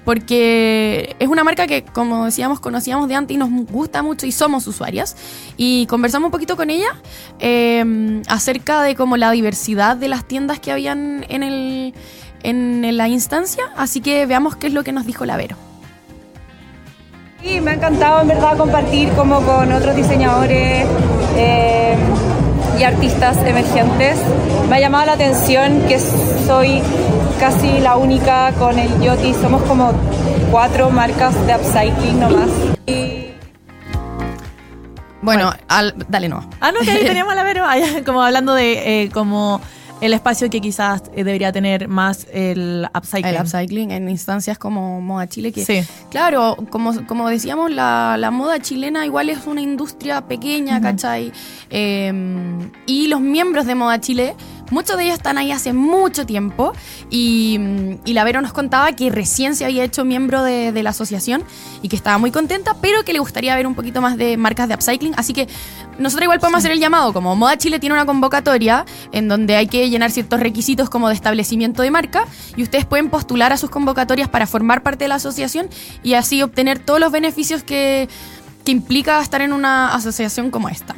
porque 0.04 1.14
es 1.18 1.28
una 1.28 1.44
marca 1.44 1.66
que, 1.66 1.84
como 1.84 2.24
decíamos, 2.24 2.60
conocíamos 2.60 3.08
de 3.08 3.14
antes 3.14 3.34
y 3.34 3.38
nos 3.38 3.50
gusta 3.70 4.02
mucho 4.02 4.24
y 4.26 4.32
somos 4.32 4.66
usuarias. 4.66 5.16
Y 5.58 5.84
conversamos 5.86 6.28
un 6.28 6.32
poquito 6.32 6.56
con 6.56 6.70
ella 6.70 6.88
em, 7.40 8.22
acerca 8.26 8.80
de 8.82 8.94
como 8.96 9.16
la 9.18 9.30
diversidad 9.32 9.96
de 9.96 10.08
las 10.08 10.24
tiendas 10.26 10.60
que 10.60 10.72
habían 10.72 11.26
en, 11.28 11.42
el, 11.42 11.94
en 12.42 12.96
la 12.96 13.06
instancia. 13.08 13.64
Así 13.76 14.00
que 14.00 14.24
veamos 14.26 14.56
qué 14.56 14.68
es 14.68 14.72
lo 14.72 14.82
que 14.82 14.92
nos 14.92 15.04
dijo 15.06 15.26
la 15.26 15.36
Vero. 15.36 15.56
Sí, 17.42 17.60
me 17.60 17.70
ha 17.70 17.74
encantado 17.74 18.20
en 18.22 18.28
verdad 18.28 18.56
compartir 18.56 19.10
como 19.12 19.40
con 19.42 19.72
otros 19.72 19.94
diseñadores 19.94 20.86
eh, 21.36 21.96
y 22.78 22.82
artistas 22.82 23.36
emergentes. 23.46 24.18
Me 24.68 24.76
ha 24.76 24.80
llamado 24.80 25.06
la 25.06 25.12
atención 25.12 25.82
que 25.88 25.98
soy 26.00 26.82
casi 27.38 27.78
la 27.78 27.96
única 27.96 28.52
con 28.58 28.78
el 28.78 29.00
Yoti. 29.00 29.34
Somos 29.34 29.62
como 29.62 29.92
cuatro 30.50 30.90
marcas 30.90 31.34
de 31.46 31.54
upcycling 31.54 32.18
nomás. 32.20 32.48
Y 32.86 33.28
Bueno, 35.22 35.52
al- 35.68 35.94
dale 36.08 36.28
no. 36.28 36.44
Ah, 36.60 36.72
no, 36.72 36.80
que 36.80 36.90
ahí 36.90 37.04
teníamos 37.06 37.34
la 37.36 37.44
Vero, 37.44 37.64
ahí, 37.64 38.02
como 38.04 38.20
hablando 38.22 38.54
de 38.54 39.04
eh, 39.04 39.10
como 39.10 39.60
el 40.00 40.12
espacio 40.12 40.48
que 40.50 40.60
quizás 40.60 41.02
eh, 41.14 41.24
debería 41.24 41.50
tener 41.52 41.88
más 41.88 42.26
el 42.32 42.86
upcycling. 42.94 43.26
El 43.34 43.40
upcycling 43.42 43.90
en 43.90 44.08
instancias 44.08 44.58
como 44.58 45.00
Moda 45.00 45.26
Chile, 45.26 45.52
que 45.52 45.64
Sí. 45.64 45.80
claro, 46.10 46.56
como, 46.70 47.04
como 47.06 47.28
decíamos, 47.28 47.70
la, 47.70 48.16
la 48.18 48.30
moda 48.30 48.60
chilena 48.60 49.04
igual 49.04 49.28
es 49.28 49.46
una 49.46 49.60
industria 49.60 50.20
pequeña, 50.22 50.80
¿cachai? 50.80 51.32
Eh, 51.70 52.12
y 52.86 53.08
los 53.08 53.20
miembros 53.20 53.66
de 53.66 53.74
Moda 53.74 54.00
Chile, 54.00 54.34
muchos 54.70 54.96
de 54.96 55.04
ellos 55.04 55.16
están 55.16 55.38
ahí 55.38 55.52
hace 55.52 55.72
mucho 55.72 56.26
tiempo 56.26 56.72
y, 57.10 57.58
y 58.04 58.12
la 58.12 58.24
Vero 58.24 58.40
nos 58.40 58.52
contaba 58.52 58.92
que 58.92 59.10
recién 59.10 59.54
se 59.54 59.64
había 59.64 59.84
hecho 59.84 60.04
miembro 60.04 60.42
de, 60.42 60.72
de 60.72 60.82
la 60.82 60.90
asociación 60.90 61.44
y 61.82 61.88
que 61.88 61.96
estaba 61.96 62.18
muy 62.18 62.30
contenta, 62.30 62.74
pero 62.80 63.04
que 63.04 63.12
le 63.12 63.18
gustaría 63.18 63.54
ver 63.56 63.66
un 63.66 63.74
poquito 63.74 64.00
más 64.00 64.16
de 64.16 64.36
marcas 64.36 64.68
de 64.68 64.74
upcycling, 64.74 65.14
así 65.16 65.32
que 65.32 65.48
nosotros 65.98 66.24
igual 66.24 66.38
podemos 66.38 66.58
hacer 66.58 66.70
el 66.70 66.78
llamado, 66.78 67.12
como 67.12 67.34
Moda 67.34 67.56
Chile 67.56 67.80
tiene 67.80 67.94
una 67.94 68.06
convocatoria 68.06 68.84
en 69.12 69.28
donde 69.28 69.56
hay 69.56 69.66
que 69.66 69.90
llenar 69.90 70.10
ciertos 70.10 70.40
requisitos 70.40 70.88
como 70.88 71.08
de 71.08 71.14
establecimiento 71.14 71.82
de 71.82 71.90
marca 71.90 72.26
y 72.56 72.62
ustedes 72.62 72.84
pueden 72.84 73.10
postular 73.10 73.52
a 73.52 73.56
sus 73.56 73.70
convocatorias 73.70 74.28
para 74.28 74.46
formar 74.46 74.82
parte 74.82 75.04
de 75.04 75.08
la 75.08 75.16
asociación 75.16 75.68
y 76.02 76.14
así 76.14 76.42
obtener 76.42 76.78
todos 76.78 77.00
los 77.00 77.10
beneficios 77.10 77.62
que, 77.62 78.08
que 78.68 78.72
implica 78.72 79.18
estar 79.22 79.40
en 79.40 79.54
una 79.54 79.94
asociación 79.94 80.50
como 80.50 80.68
esta. 80.68 80.94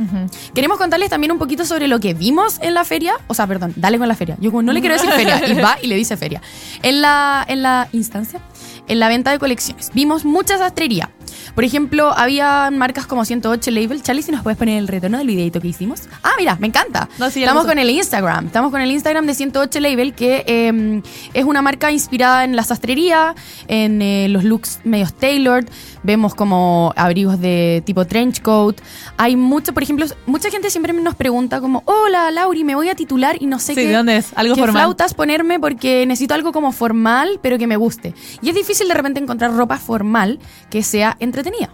Queremos 0.52 0.76
contarles 0.76 1.08
también 1.08 1.30
un 1.30 1.38
poquito 1.38 1.64
sobre 1.64 1.86
lo 1.86 2.00
que 2.00 2.14
vimos 2.14 2.58
en 2.60 2.74
la 2.74 2.84
feria, 2.84 3.14
o 3.28 3.34
sea, 3.34 3.46
perdón, 3.46 3.74
dale 3.76 3.96
con 3.96 4.08
la 4.08 4.16
feria. 4.16 4.36
Yo 4.40 4.50
como 4.50 4.62
no 4.62 4.72
le 4.72 4.80
quiero 4.80 4.96
decir 4.96 5.08
feria 5.12 5.40
y 5.46 5.54
va 5.54 5.76
y 5.80 5.86
le 5.86 5.94
dice 5.94 6.16
feria. 6.16 6.42
En 6.82 7.00
la, 7.00 7.44
en 7.46 7.62
la 7.62 7.86
instancia, 7.92 8.40
en 8.88 8.98
la 9.00 9.08
venta 9.08 9.30
de 9.30 9.38
colecciones, 9.38 9.90
vimos 9.94 10.24
mucha 10.24 10.58
sastrería. 10.58 11.10
Por 11.54 11.64
ejemplo, 11.64 12.12
había 12.16 12.70
marcas 12.72 13.06
como 13.06 13.24
108 13.24 13.70
Label. 13.70 14.02
Charlie, 14.02 14.22
si 14.22 14.30
nos 14.32 14.42
puedes 14.42 14.56
poner 14.58 14.78
el 14.78 14.88
retorno 14.88 15.18
del 15.18 15.26
videito 15.26 15.60
que 15.60 15.68
hicimos. 15.68 16.02
Ah, 16.22 16.32
mira, 16.38 16.56
me 16.60 16.66
encanta. 16.68 17.08
No, 17.18 17.28
sí, 17.30 17.40
ya 17.40 17.46
Estamos 17.46 17.66
con 17.66 17.78
el 17.78 17.90
Instagram. 17.90 18.46
Estamos 18.46 18.70
con 18.70 18.80
el 18.80 18.90
Instagram 18.90 19.26
de 19.26 19.34
108 19.34 19.80
Label, 19.80 20.14
que 20.14 20.44
eh, 20.46 21.02
es 21.34 21.44
una 21.44 21.60
marca 21.62 21.90
inspirada 21.90 22.44
en 22.44 22.54
la 22.56 22.62
sastrería, 22.62 23.34
en 23.68 24.00
eh, 24.02 24.28
los 24.28 24.44
looks 24.44 24.80
medios 24.84 25.12
tailored. 25.14 25.68
Vemos 26.02 26.34
como 26.34 26.92
abrigos 26.96 27.40
de 27.40 27.82
tipo 27.84 28.06
trench 28.06 28.40
coat. 28.42 28.80
Hay 29.16 29.36
mucho, 29.36 29.74
por 29.74 29.82
ejemplo, 29.82 30.06
mucha 30.26 30.50
gente 30.50 30.70
siempre 30.70 30.92
nos 30.92 31.14
pregunta 31.14 31.60
como, 31.60 31.82
hola, 31.84 32.30
Lauri, 32.30 32.64
me 32.64 32.74
voy 32.74 32.88
a 32.88 32.94
titular 32.94 33.36
y 33.40 33.46
no 33.46 33.58
sé 33.58 33.74
Sí, 33.74 33.82
qué. 33.82 33.88
¿de 33.88 33.94
dónde 33.94 34.16
es? 34.16 34.32
Algo 34.34 34.54
qué 34.54 34.60
formal. 34.62 34.82
flautas 34.82 35.14
ponerme 35.14 35.60
porque 35.60 36.06
necesito 36.06 36.34
algo 36.34 36.52
como 36.52 36.72
formal, 36.72 37.38
pero 37.42 37.58
que 37.58 37.66
me 37.66 37.76
guste. 37.76 38.14
Y 38.40 38.49
es 38.50 38.54
difícil 38.56 38.88
de 38.88 38.94
repente 38.94 39.20
encontrar 39.20 39.52
ropa 39.54 39.78
formal 39.78 40.38
que 40.70 40.82
sea 40.82 41.16
entretenida. 41.20 41.70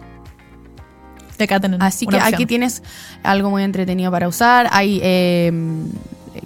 Tenemos 1.37 1.79
Así 1.81 2.07
que 2.07 2.15
opción. 2.15 2.33
aquí 2.33 2.45
tienes 2.47 2.81
algo 3.21 3.51
muy 3.51 3.61
entretenido 3.63 4.09
para 4.11 4.27
usar. 4.27 4.67
Hay 4.71 4.99
eh, 5.03 5.51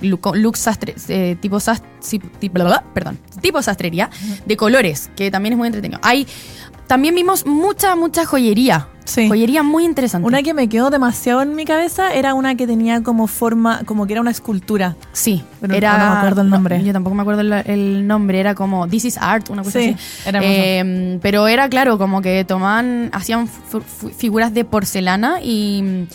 look- 0.02 0.36
look 0.36 0.58
sastre, 0.58 0.96
eh, 1.08 1.38
tipo, 1.40 1.62
sas- 1.62 1.82
sí, 2.02 2.20
tipo, 2.20 2.56
bla, 2.56 2.64
bla, 2.66 2.84
perdón, 2.94 3.18
tipo 3.40 3.62
sastrería 3.62 4.10
de 4.46 4.58
colores, 4.58 5.10
que 5.16 5.32
también 5.32 5.54
es 5.54 5.58
muy 5.58 5.68
entretenido. 5.68 6.00
Hay 6.04 6.28
también 6.92 7.16
vimos 7.16 7.46
mucha, 7.46 7.96
mucha 7.96 8.26
joyería. 8.26 8.90
Sí. 9.06 9.30
Joyería 9.30 9.64
muy 9.64 9.86
interesante. 9.86 10.28
Una 10.28 10.44
que 10.44 10.54
me 10.54 10.68
quedó 10.68 10.90
demasiado 10.90 11.42
en 11.42 11.56
mi 11.56 11.64
cabeza 11.64 12.14
era 12.14 12.34
una 12.34 12.56
que 12.56 12.68
tenía 12.68 13.02
como 13.02 13.28
forma, 13.28 13.84
como 13.86 14.06
que 14.08 14.12
era 14.12 14.20
una 14.22 14.32
escultura. 14.32 14.98
Sí, 15.14 15.42
Pero 15.62 15.74
era. 15.74 15.98
no 15.98 16.12
me 16.12 16.18
acuerdo 16.18 16.42
el 16.42 16.50
nombre. 16.50 16.84
yo 16.84 16.92
tampoco 16.92 17.16
me 17.16 17.22
acuerdo 17.22 17.42
el, 17.44 17.54
el 17.54 18.06
nombre, 18.06 18.42
era 18.42 18.56
como 18.56 18.90
This 18.90 19.06
is 19.06 19.18
Art, 19.18 19.50
una 19.50 19.64
cosa 19.64 19.80
Sí, 19.80 19.96
así. 19.96 20.30
era. 20.30 20.40
Eh, 20.44 21.18
pero 21.22 21.48
era 21.48 21.70
claro, 21.70 21.98
como 21.98 22.22
que 22.22 22.44
tomaban, 22.44 23.10
hacían 23.14 23.48
figuras 24.18 24.54
de 24.54 24.66
porcelana 24.66 25.40
y, 25.42 26.08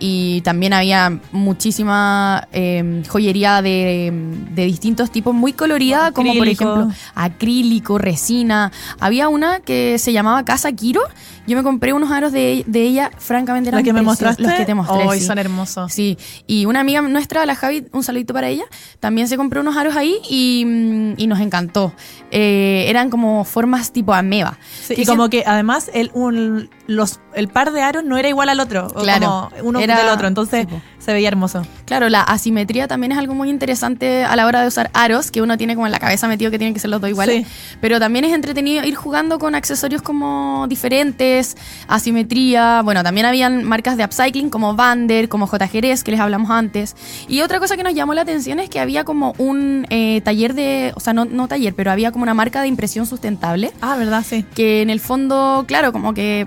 y 0.00 0.40
también 0.40 0.72
había 0.72 1.20
muchísima 1.30 2.48
eh, 2.52 3.02
joyería 3.06 3.62
de, 3.62 4.10
de 4.50 4.64
distintos 4.64 5.10
tipos, 5.12 5.34
muy 5.34 5.52
colorida, 5.52 6.10
como 6.12 6.34
por 6.34 6.48
ejemplo 6.48 6.90
acrílico, 7.14 7.98
resina. 7.98 8.72
Había 8.98 9.28
una 9.28 9.60
que 9.60 9.98
se 9.98 10.12
llamaba 10.12 10.44
Casa 10.44 10.72
Quiro. 10.72 11.02
Yo 11.50 11.56
me 11.56 11.62
compré 11.64 11.92
unos 11.92 12.12
aros 12.12 12.30
de, 12.30 12.62
de 12.68 12.82
ella, 12.82 13.10
francamente 13.18 13.70
eran 13.70 13.80
¿La 13.80 13.82
que 13.84 13.92
me 13.92 14.02
mostraste? 14.02 14.40
Los 14.42 14.52
que 14.52 14.64
te 14.64 14.72
mostré. 14.74 15.02
Ay, 15.08 15.18
sí. 15.20 15.26
son 15.26 15.36
hermosos. 15.38 15.92
Sí, 15.92 16.16
y 16.46 16.64
una 16.66 16.78
amiga 16.80 17.02
nuestra, 17.02 17.44
la 17.44 17.56
Javi, 17.56 17.86
un 17.92 18.04
saludito 18.04 18.32
para 18.32 18.48
ella, 18.48 18.64
también 19.00 19.26
se 19.26 19.36
compró 19.36 19.60
unos 19.60 19.76
aros 19.76 19.96
ahí 19.96 20.16
y, 20.30 20.64
mm, 20.64 21.14
y 21.16 21.26
nos 21.26 21.40
encantó. 21.40 21.92
Eh, 22.30 22.84
eran 22.88 23.10
como 23.10 23.44
formas 23.44 23.90
tipo 23.92 24.14
ameba. 24.14 24.58
Sí, 24.80 24.94
y 24.96 25.04
como 25.04 25.28
que 25.28 25.42
además 25.44 25.90
el, 25.92 26.12
un- 26.14 26.70
los, 26.86 27.18
el 27.34 27.48
par 27.48 27.72
de 27.72 27.82
aros 27.82 28.04
no 28.04 28.16
era 28.16 28.28
igual 28.28 28.48
al 28.48 28.60
otro. 28.60 28.86
Claro, 28.88 29.50
como 29.50 29.68
uno 29.68 29.80
era- 29.80 29.98
del 29.98 30.08
otro. 30.10 30.28
Entonces. 30.28 30.66
Se 31.00 31.12
veía 31.12 31.28
hermoso. 31.28 31.66
Claro, 31.86 32.08
la 32.08 32.22
asimetría 32.22 32.86
también 32.86 33.10
es 33.12 33.18
algo 33.18 33.34
muy 33.34 33.48
interesante 33.50 34.22
a 34.24 34.36
la 34.36 34.46
hora 34.46 34.60
de 34.60 34.68
usar 34.68 34.90
aros, 34.94 35.30
que 35.30 35.42
uno 35.42 35.56
tiene 35.58 35.74
como 35.74 35.86
en 35.86 35.92
la 35.92 35.98
cabeza 35.98 36.28
metido 36.28 36.50
que 36.50 36.58
tienen 36.58 36.74
que 36.74 36.80
ser 36.80 36.90
los 36.90 37.00
dos 37.00 37.10
iguales. 37.10 37.46
Sí. 37.46 37.76
Pero 37.80 37.98
también 37.98 38.24
es 38.24 38.32
entretenido 38.32 38.84
ir 38.84 38.94
jugando 38.94 39.38
con 39.38 39.54
accesorios 39.54 40.02
como 40.02 40.66
diferentes, 40.68 41.56
asimetría. 41.88 42.82
Bueno, 42.82 43.02
también 43.02 43.26
habían 43.26 43.64
marcas 43.64 43.96
de 43.96 44.04
upcycling 44.04 44.50
como 44.50 44.74
Vander, 44.74 45.28
como 45.28 45.46
J. 45.46 45.66
Jerez, 45.68 46.02
que 46.04 46.10
les 46.10 46.20
hablamos 46.20 46.50
antes. 46.50 46.96
Y 47.28 47.40
otra 47.40 47.58
cosa 47.60 47.76
que 47.76 47.82
nos 47.82 47.94
llamó 47.94 48.14
la 48.14 48.22
atención 48.22 48.58
es 48.60 48.68
que 48.70 48.80
había 48.80 49.04
como 49.04 49.34
un 49.38 49.86
eh, 49.90 50.20
taller 50.22 50.54
de, 50.54 50.92
o 50.96 51.00
sea, 51.00 51.12
no, 51.12 51.24
no 51.24 51.48
taller, 51.48 51.74
pero 51.74 51.90
había 51.90 52.12
como 52.12 52.22
una 52.22 52.34
marca 52.34 52.62
de 52.62 52.68
impresión 52.68 53.06
sustentable 53.06 53.72
Ah, 53.80 53.96
¿verdad? 53.96 54.24
Sí. 54.26 54.44
que 54.54 54.82
en 54.82 54.90
el 54.90 55.00
fondo, 55.00 55.64
claro, 55.66 55.92
como 55.92 56.14
que, 56.14 56.46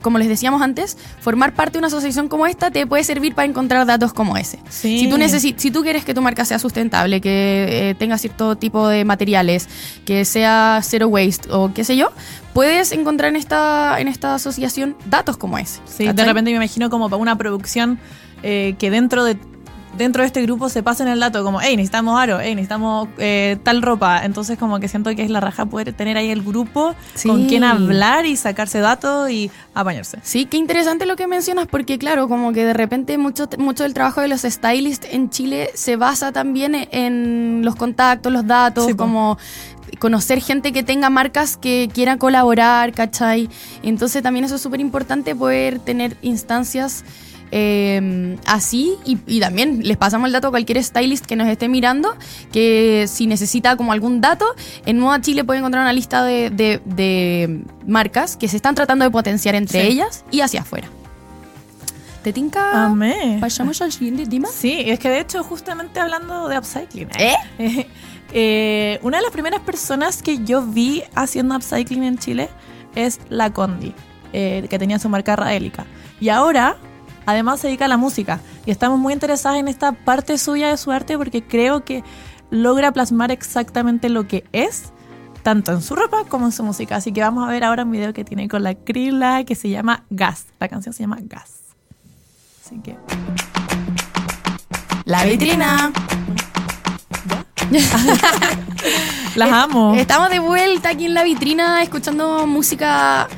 como 0.00 0.18
les 0.18 0.28
decíamos 0.28 0.62
antes, 0.62 0.96
formar 1.20 1.54
parte 1.54 1.72
de 1.72 1.78
una 1.78 1.86
asociación 1.88 2.28
como 2.28 2.46
esta 2.46 2.70
te 2.70 2.86
puede 2.86 3.04
servir 3.04 3.34
para 3.34 3.46
encontrar 3.46 3.86
datos 3.86 4.12
como 4.12 4.36
ese. 4.36 4.58
Sí. 4.68 5.00
Si 5.00 5.08
tú 5.08 5.16
si 5.58 5.70
tú 5.70 5.82
quieres 5.82 6.04
que 6.04 6.14
tu 6.14 6.22
marca 6.22 6.44
sea 6.44 6.58
sustentable, 6.58 7.20
que 7.20 7.90
eh, 7.90 7.94
tenga 7.94 8.18
cierto 8.18 8.56
tipo 8.56 8.88
de 8.88 9.04
materiales, 9.04 9.68
que 10.04 10.24
sea 10.24 10.80
zero 10.82 11.08
waste 11.08 11.48
o 11.50 11.72
qué 11.72 11.84
sé 11.84 11.96
yo, 11.96 12.10
puedes 12.52 12.92
encontrar 12.92 13.30
en 13.30 13.36
esta, 13.36 14.00
en 14.00 14.08
esta 14.08 14.34
asociación 14.34 14.96
datos 15.06 15.36
como 15.36 15.58
ese. 15.58 15.80
Sí, 15.86 16.10
de 16.10 16.24
repente 16.24 16.50
me 16.50 16.56
imagino 16.56 16.90
como 16.90 17.08
para 17.08 17.20
una 17.20 17.36
producción 17.36 17.98
eh, 18.42 18.74
que 18.78 18.90
dentro 18.90 19.24
de 19.24 19.36
dentro 20.00 20.22
de 20.22 20.26
este 20.26 20.42
grupo 20.42 20.68
se 20.68 20.82
pasen 20.82 21.08
el 21.08 21.20
dato 21.20 21.44
como, 21.44 21.60
hey, 21.60 21.76
necesitamos 21.76 22.18
aro, 22.20 22.38
hey, 22.40 22.54
necesitamos 22.54 23.08
eh, 23.18 23.56
tal 23.62 23.82
ropa. 23.82 24.22
Entonces 24.24 24.58
como 24.58 24.80
que 24.80 24.88
siento 24.88 25.14
que 25.14 25.22
es 25.22 25.30
la 25.30 25.40
raja 25.40 25.66
poder 25.66 25.92
tener 25.92 26.16
ahí 26.16 26.30
el 26.30 26.42
grupo 26.42 26.94
Sí. 27.14 27.28
con 27.28 27.46
quien 27.46 27.64
hablar 27.64 28.26
y 28.26 28.36
sacarse 28.36 28.80
datos 28.80 29.30
y 29.30 29.50
apañarse. 29.74 30.18
Sí, 30.22 30.46
qué 30.46 30.56
interesante 30.56 31.06
lo 31.06 31.16
que 31.16 31.26
mencionas, 31.26 31.66
porque 31.68 31.98
claro, 31.98 32.28
como 32.28 32.52
que 32.52 32.64
de 32.64 32.72
repente 32.72 33.16
mucho, 33.18 33.48
mucho 33.58 33.84
del 33.84 33.94
trabajo 33.94 34.20
de 34.20 34.28
los 34.28 34.42
stylists 34.42 35.06
en 35.10 35.30
Chile 35.30 35.70
se 35.74 35.96
basa 35.96 36.32
también 36.32 36.74
en 36.90 37.60
los 37.64 37.76
contactos, 37.76 38.32
los 38.32 38.46
datos, 38.46 38.86
Sí, 38.86 38.94
como 38.94 39.38
conocer 39.98 40.40
gente 40.40 40.72
que 40.72 40.82
tenga 40.82 41.10
marcas 41.10 41.56
que 41.56 41.88
quiera 41.92 42.16
colaborar, 42.16 42.92
¿cachai? 42.92 43.48
Entonces 43.82 44.22
también 44.22 44.44
eso 44.44 44.54
es 44.54 44.60
súper 44.62 44.80
importante 44.80 45.34
poder 45.34 45.78
tener 45.80 46.16
instancias 46.22 47.04
eh, 47.52 48.36
así 48.46 48.94
y, 49.04 49.18
y 49.26 49.40
también 49.40 49.80
les 49.82 49.96
pasamos 49.96 50.26
el 50.28 50.32
dato 50.32 50.48
a 50.48 50.50
cualquier 50.50 50.82
stylist 50.82 51.26
que 51.26 51.36
nos 51.36 51.48
esté 51.48 51.68
mirando 51.68 52.16
que 52.52 53.06
si 53.08 53.26
necesita 53.26 53.76
como 53.76 53.92
algún 53.92 54.20
dato 54.20 54.46
en 54.86 54.98
Moda 54.98 55.20
Chile 55.20 55.44
puede 55.44 55.58
encontrar 55.58 55.82
una 55.82 55.92
lista 55.92 56.22
de, 56.24 56.50
de- 56.50 56.80
de 56.84 57.62
marcas 57.86 58.36
que 58.36 58.46
se 58.48 58.56
están 58.56 58.74
tratando 58.74 59.04
de 59.04 59.10
potenciar 59.10 59.54
entre 59.54 59.80
Sí. 59.82 59.86
ellas 59.88 60.24
y 60.30 60.40
hacia 60.40 60.60
afuera 60.60 60.88
¿te 62.22 62.32
tinca? 62.32 62.84
Amé. 62.84 63.38
¿Pasamos 63.40 63.80
al 63.80 63.92
siguiente 63.92 64.26
tema? 64.26 64.48
Sí, 64.52 64.82
es 64.86 64.98
que 64.98 65.08
de 65.08 65.20
hecho 65.20 65.42
justamente 65.42 66.00
hablando 66.00 66.48
de 66.48 66.58
upcycling. 66.58 67.08
¿Eh? 67.18 67.34
eh, 68.32 68.98
una 69.02 69.16
de 69.18 69.22
las 69.22 69.32
primeras 69.32 69.60
personas 69.60 70.22
que 70.22 70.44
yo 70.44 70.62
vi 70.62 71.02
haciendo 71.14 71.56
upcycling 71.56 72.04
en 72.04 72.18
Chile 72.18 72.48
es 72.94 73.20
la 73.30 73.52
Condi, 73.52 73.94
eh, 74.34 74.66
que 74.68 74.78
tenía 74.78 74.98
su 74.98 75.08
marca 75.08 75.34
Raélica. 75.34 75.86
Y 76.20 76.28
ahora, 76.28 76.76
además, 77.30 77.60
se 77.60 77.68
dedica 77.68 77.86
a 77.86 77.88
la 77.88 77.96
música. 77.96 78.40
Y 78.66 78.70
estamos 78.70 78.98
muy 78.98 79.12
interesadas 79.12 79.58
en 79.58 79.68
esta 79.68 79.92
parte 79.92 80.38
suya 80.38 80.68
de 80.68 80.76
su 80.76 80.90
arte 80.90 81.16
porque 81.16 81.42
creo 81.42 81.84
que 81.84 82.04
logra 82.50 82.92
plasmar 82.92 83.30
exactamente 83.30 84.08
lo 84.08 84.26
que 84.26 84.44
es, 84.52 84.92
tanto 85.42 85.72
en 85.72 85.82
su 85.82 85.96
ropa 85.96 86.24
como 86.28 86.46
en 86.46 86.52
su 86.52 86.62
música. 86.62 86.96
Así 86.96 87.12
que 87.12 87.22
vamos 87.22 87.48
a 87.48 87.50
ver 87.50 87.64
ahora 87.64 87.84
un 87.84 87.90
video 87.90 88.12
que 88.12 88.24
tiene 88.24 88.48
con 88.48 88.62
la 88.62 88.74
Krila 88.74 89.44
que 89.44 89.54
se 89.54 89.68
llama 89.68 90.04
Gas. 90.10 90.46
La 90.58 90.68
canción 90.68 90.92
se 90.92 91.02
llama 91.02 91.18
Gas. 91.22 91.60
Así 92.64 92.80
que... 92.80 92.96
La 95.04 95.24
vitrina. 95.24 95.90
Las 99.36 99.52
amo. 99.52 99.94
Estamos 99.94 100.30
de 100.30 100.38
vuelta 100.38 100.90
aquí 100.90 101.06
en 101.06 101.14
la 101.14 101.22
vitrina 101.22 101.82
escuchando 101.82 102.46
música 102.46 103.28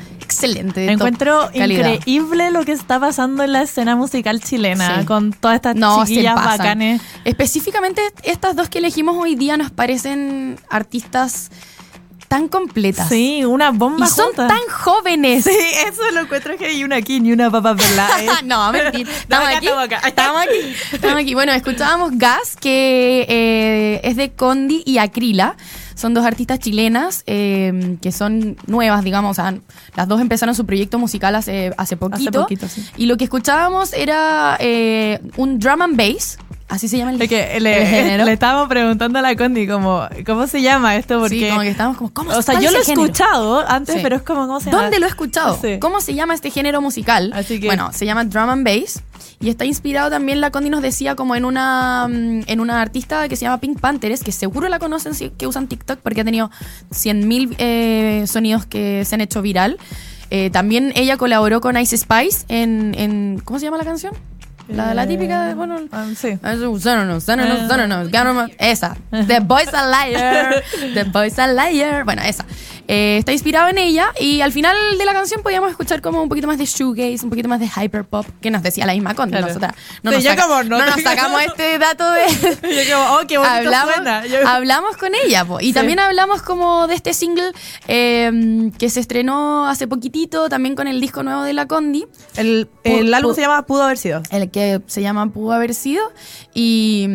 excelente. 0.45 0.91
Encuentro 0.91 1.49
calidad. 1.55 1.93
increíble 1.93 2.51
lo 2.51 2.63
que 2.65 2.71
está 2.71 2.99
pasando 2.99 3.43
en 3.43 3.51
la 3.53 3.61
escena 3.61 3.95
musical 3.95 4.41
chilena 4.41 4.99
Sí. 4.99 5.05
con 5.05 5.31
todas 5.33 5.55
estas 5.55 5.75
No, 5.75 6.05
chiquillas 6.05 6.35
bacanes. 6.35 7.01
Específicamente 7.25 8.01
estas 8.23 8.55
dos 8.55 8.69
que 8.69 8.79
elegimos 8.79 9.15
hoy 9.17 9.35
día 9.35 9.57
nos 9.57 9.71
parecen 9.71 10.59
artistas 10.69 11.49
tan 12.27 12.47
completas. 12.47 13.09
Sí, 13.09 13.45
una 13.45 13.69
bomba 13.69 14.07
Y 14.07 14.09
son 14.09 14.27
juntas. 14.27 14.47
tan 14.47 14.59
jóvenes. 14.71 15.43
Sí, 15.43 15.51
eso 15.87 16.01
lo 16.13 16.21
encuentro 16.21 16.57
que 16.57 16.65
hay 16.65 16.83
una 16.83 16.95
aquí 16.95 17.19
ni 17.19 17.31
una 17.31 17.51
pelada. 17.51 17.75
¿eh? 18.23 18.27
no, 18.43 18.71
mentira. 18.71 19.11
Estamos 19.19 19.49
aquí. 19.49 19.67
Estamos 20.07 20.41
aquí. 20.41 20.75
Estamos 20.93 21.17
aquí. 21.21 21.33
Bueno, 21.35 21.51
escuchábamos 21.51 22.17
Gas, 22.17 22.55
que 22.59 23.25
eh, 23.29 24.01
es 24.03 24.15
de 24.15 24.31
Condi 24.31 24.81
y 24.85 24.97
Acrila. 24.97 25.55
Son 25.95 26.13
dos 26.13 26.25
artistas 26.25 26.59
chilenas 26.59 27.23
eh, 27.27 27.97
que 28.01 28.11
son 28.11 28.57
nuevas, 28.67 29.03
digamos. 29.03 29.31
O 29.31 29.41
sea, 29.41 29.55
las 29.95 30.07
dos 30.07 30.19
empezaron 30.21 30.55
su 30.55 30.65
proyecto 30.65 30.99
musical 30.99 31.35
hace, 31.35 31.73
hace 31.77 31.97
poquito. 31.97 32.41
poquito, 32.41 32.67
sí. 32.67 32.85
Y 32.97 33.05
lo 33.05 33.17
que 33.17 33.25
escuchábamos 33.25 33.93
era 33.93 34.57
eh, 34.59 35.19
un 35.37 35.59
drum 35.59 35.81
and 35.81 35.97
bass. 35.97 36.37
Así 36.69 36.87
se 36.87 36.97
llama 36.97 37.11
el, 37.11 37.21
Es 37.21 37.29
que 37.29 37.57
el 37.57 37.63
le, 37.63 37.85
género. 37.85 38.25
le 38.25 38.33
estábamos 38.33 38.67
preguntando 38.67 39.19
a 39.19 39.21
la 39.21 39.35
Condi 39.35 39.67
como, 39.67 40.07
¿cómo 40.25 40.47
se 40.47 40.61
llama 40.61 40.95
esto? 40.95 41.19
Porque, 41.19 41.37
sí, 41.41 41.47
como 41.49 41.61
que 41.61 41.69
estábamos 41.69 41.97
como, 41.97 42.13
¿cómo 42.13 42.31
o 42.31 42.41
sea, 42.41 42.59
yo 42.59 42.71
lo 42.71 42.79
he 42.79 42.83
género? 42.83 43.03
escuchado 43.05 43.69
antes, 43.69 43.95
Sí. 43.95 43.99
pero 44.01 44.15
es 44.15 44.23
como, 44.23 44.47
¿cómo 44.47 44.59
se 44.59 44.71
llama? 44.71 44.81
¿Dónde 44.83 44.99
lo 44.99 45.05
he 45.05 45.09
escuchado? 45.09 45.59
Sí. 45.61 45.77
¿Cómo 45.79 46.01
se 46.01 46.15
llama 46.15 46.33
este 46.33 46.49
género 46.49 46.81
musical? 46.81 47.31
Así 47.35 47.59
que- 47.59 47.67
Bueno, 47.67 47.91
se 47.93 48.05
llama 48.07 48.23
drum 48.25 48.49
and 48.49 48.65
bass 48.65 49.03
y 49.43 49.49
está 49.49 49.65
inspirado 49.65 50.09
también, 50.09 50.39
la 50.41 50.49
Condi 50.51 50.69
nos 50.69 50.81
decía, 50.81 51.15
como 51.15 51.35
en 51.35 51.43
una, 51.45 52.07
mm, 52.09 52.41
en 52.47 52.59
una 52.59 52.81
artista 52.81 53.27
que 53.27 53.35
se 53.35 53.43
llama 53.43 53.59
Pink 53.59 53.79
Panthers, 53.79 54.23
que 54.23 54.31
seguro 54.31 54.69
la 54.69 54.79
conocen 54.79 55.13
si- 55.13 55.29
que 55.31 55.45
usan 55.47 55.67
TikTok 55.67 55.99
porque 55.99 56.21
ha 56.21 56.23
tenido 56.23 56.49
100.000 56.91 57.55
eh, 57.57 58.23
sonidos 58.27 58.65
que 58.65 59.03
se 59.05 59.15
han 59.15 59.21
hecho 59.21 59.41
viral. 59.41 59.77
Eh, 60.29 60.49
también 60.49 60.93
ella 60.95 61.17
colaboró 61.17 61.61
con 61.61 61.77
Ice 61.77 61.97
Spice 61.97 62.45
en, 62.47 62.95
en- 62.97 63.41
¿cómo 63.43 63.59
se 63.59 63.65
llama 63.65 63.77
la 63.77 63.83
canción? 63.85 64.13
La, 64.69 64.93
la 64.93 65.05
típica 65.05 65.43
de, 65.45 65.55
bueno, 65.55 65.75
Ah, 65.91 66.05
sí. 66.15 66.37
esa. 68.57 68.95
The 69.27 69.41
Boys 69.41 69.67
a 69.73 69.85
Liar. 70.07 70.63
The 70.93 71.03
Boys 71.03 71.37
a 71.37 71.47
Liar. 71.47 72.05
Bueno, 72.05 72.21
esa. 72.21 72.45
Eh, 72.87 73.17
está 73.17 73.31
inspirado 73.31 73.69
en 73.69 73.77
ella 73.77 74.09
y 74.19 74.41
al 74.41 74.51
final 74.51 74.75
de 74.97 75.05
la 75.05 75.13
canción 75.13 75.41
podíamos 75.41 75.71
escuchar 75.71 76.01
como 76.01 76.21
un 76.21 76.27
poquito 76.29 76.47
más 76.47 76.57
de 76.57 76.65
shoegaze, 76.65 77.23
un 77.23 77.29
poquito 77.29 77.47
más 77.47 77.59
de 77.59 77.67
hyperpop, 77.69 78.25
que 78.41 78.51
nos 78.51 78.61
decía 78.61 78.85
la 78.85 78.93
misma 78.93 79.15
Conde. 79.15 79.31
Claro. 79.37 79.47
Nosotras 79.47 79.73
no, 80.03 80.11
Sí, 80.11 80.15
nos, 80.17 80.23
yo 80.25 80.29
saca- 80.31 80.43
como 80.47 80.63
no 80.63 80.85
nos 80.85 81.01
sacamos 81.03 81.41
este 81.43 81.77
dato 81.79 82.09
de... 82.11 82.23
Yo 82.85 82.95
como, 82.95 83.15
oh, 83.15 83.27
qué 83.27 83.37
hablamos, 83.37 83.93
suena. 83.95 84.25
Yo- 84.25 84.37
hablamos 84.47 84.97
con 84.97 85.11
ella 85.15 85.45
po. 85.45 85.59
y 85.61 85.67
Sí. 85.67 85.73
también 85.73 85.99
hablamos 85.99 86.41
como 86.41 86.87
de 86.87 86.95
este 86.95 87.13
single 87.13 87.51
eh, 87.87 88.69
que 88.77 88.89
se 88.89 88.99
estrenó 88.99 89.67
hace 89.67 89.87
poquitito 89.87 90.49
también 90.49 90.75
con 90.75 90.87
el 90.87 90.99
disco 90.99 91.23
nuevo 91.23 91.43
de 91.43 91.53
la 91.53 91.67
Condi 91.67 92.05
el, 92.35 92.69
el 92.83 93.13
álbum 93.13 93.33
se 93.33 93.41
llama 93.41 93.65
Pudo 93.65 93.83
haber 93.83 93.97
sido. 93.97 94.21
el 94.29 94.51
que 94.51 94.81
se 94.87 95.01
llama 95.01 95.29
Pudo 95.31 95.53
haber 95.53 95.73
sido. 95.73 96.03
Y, 96.53 97.07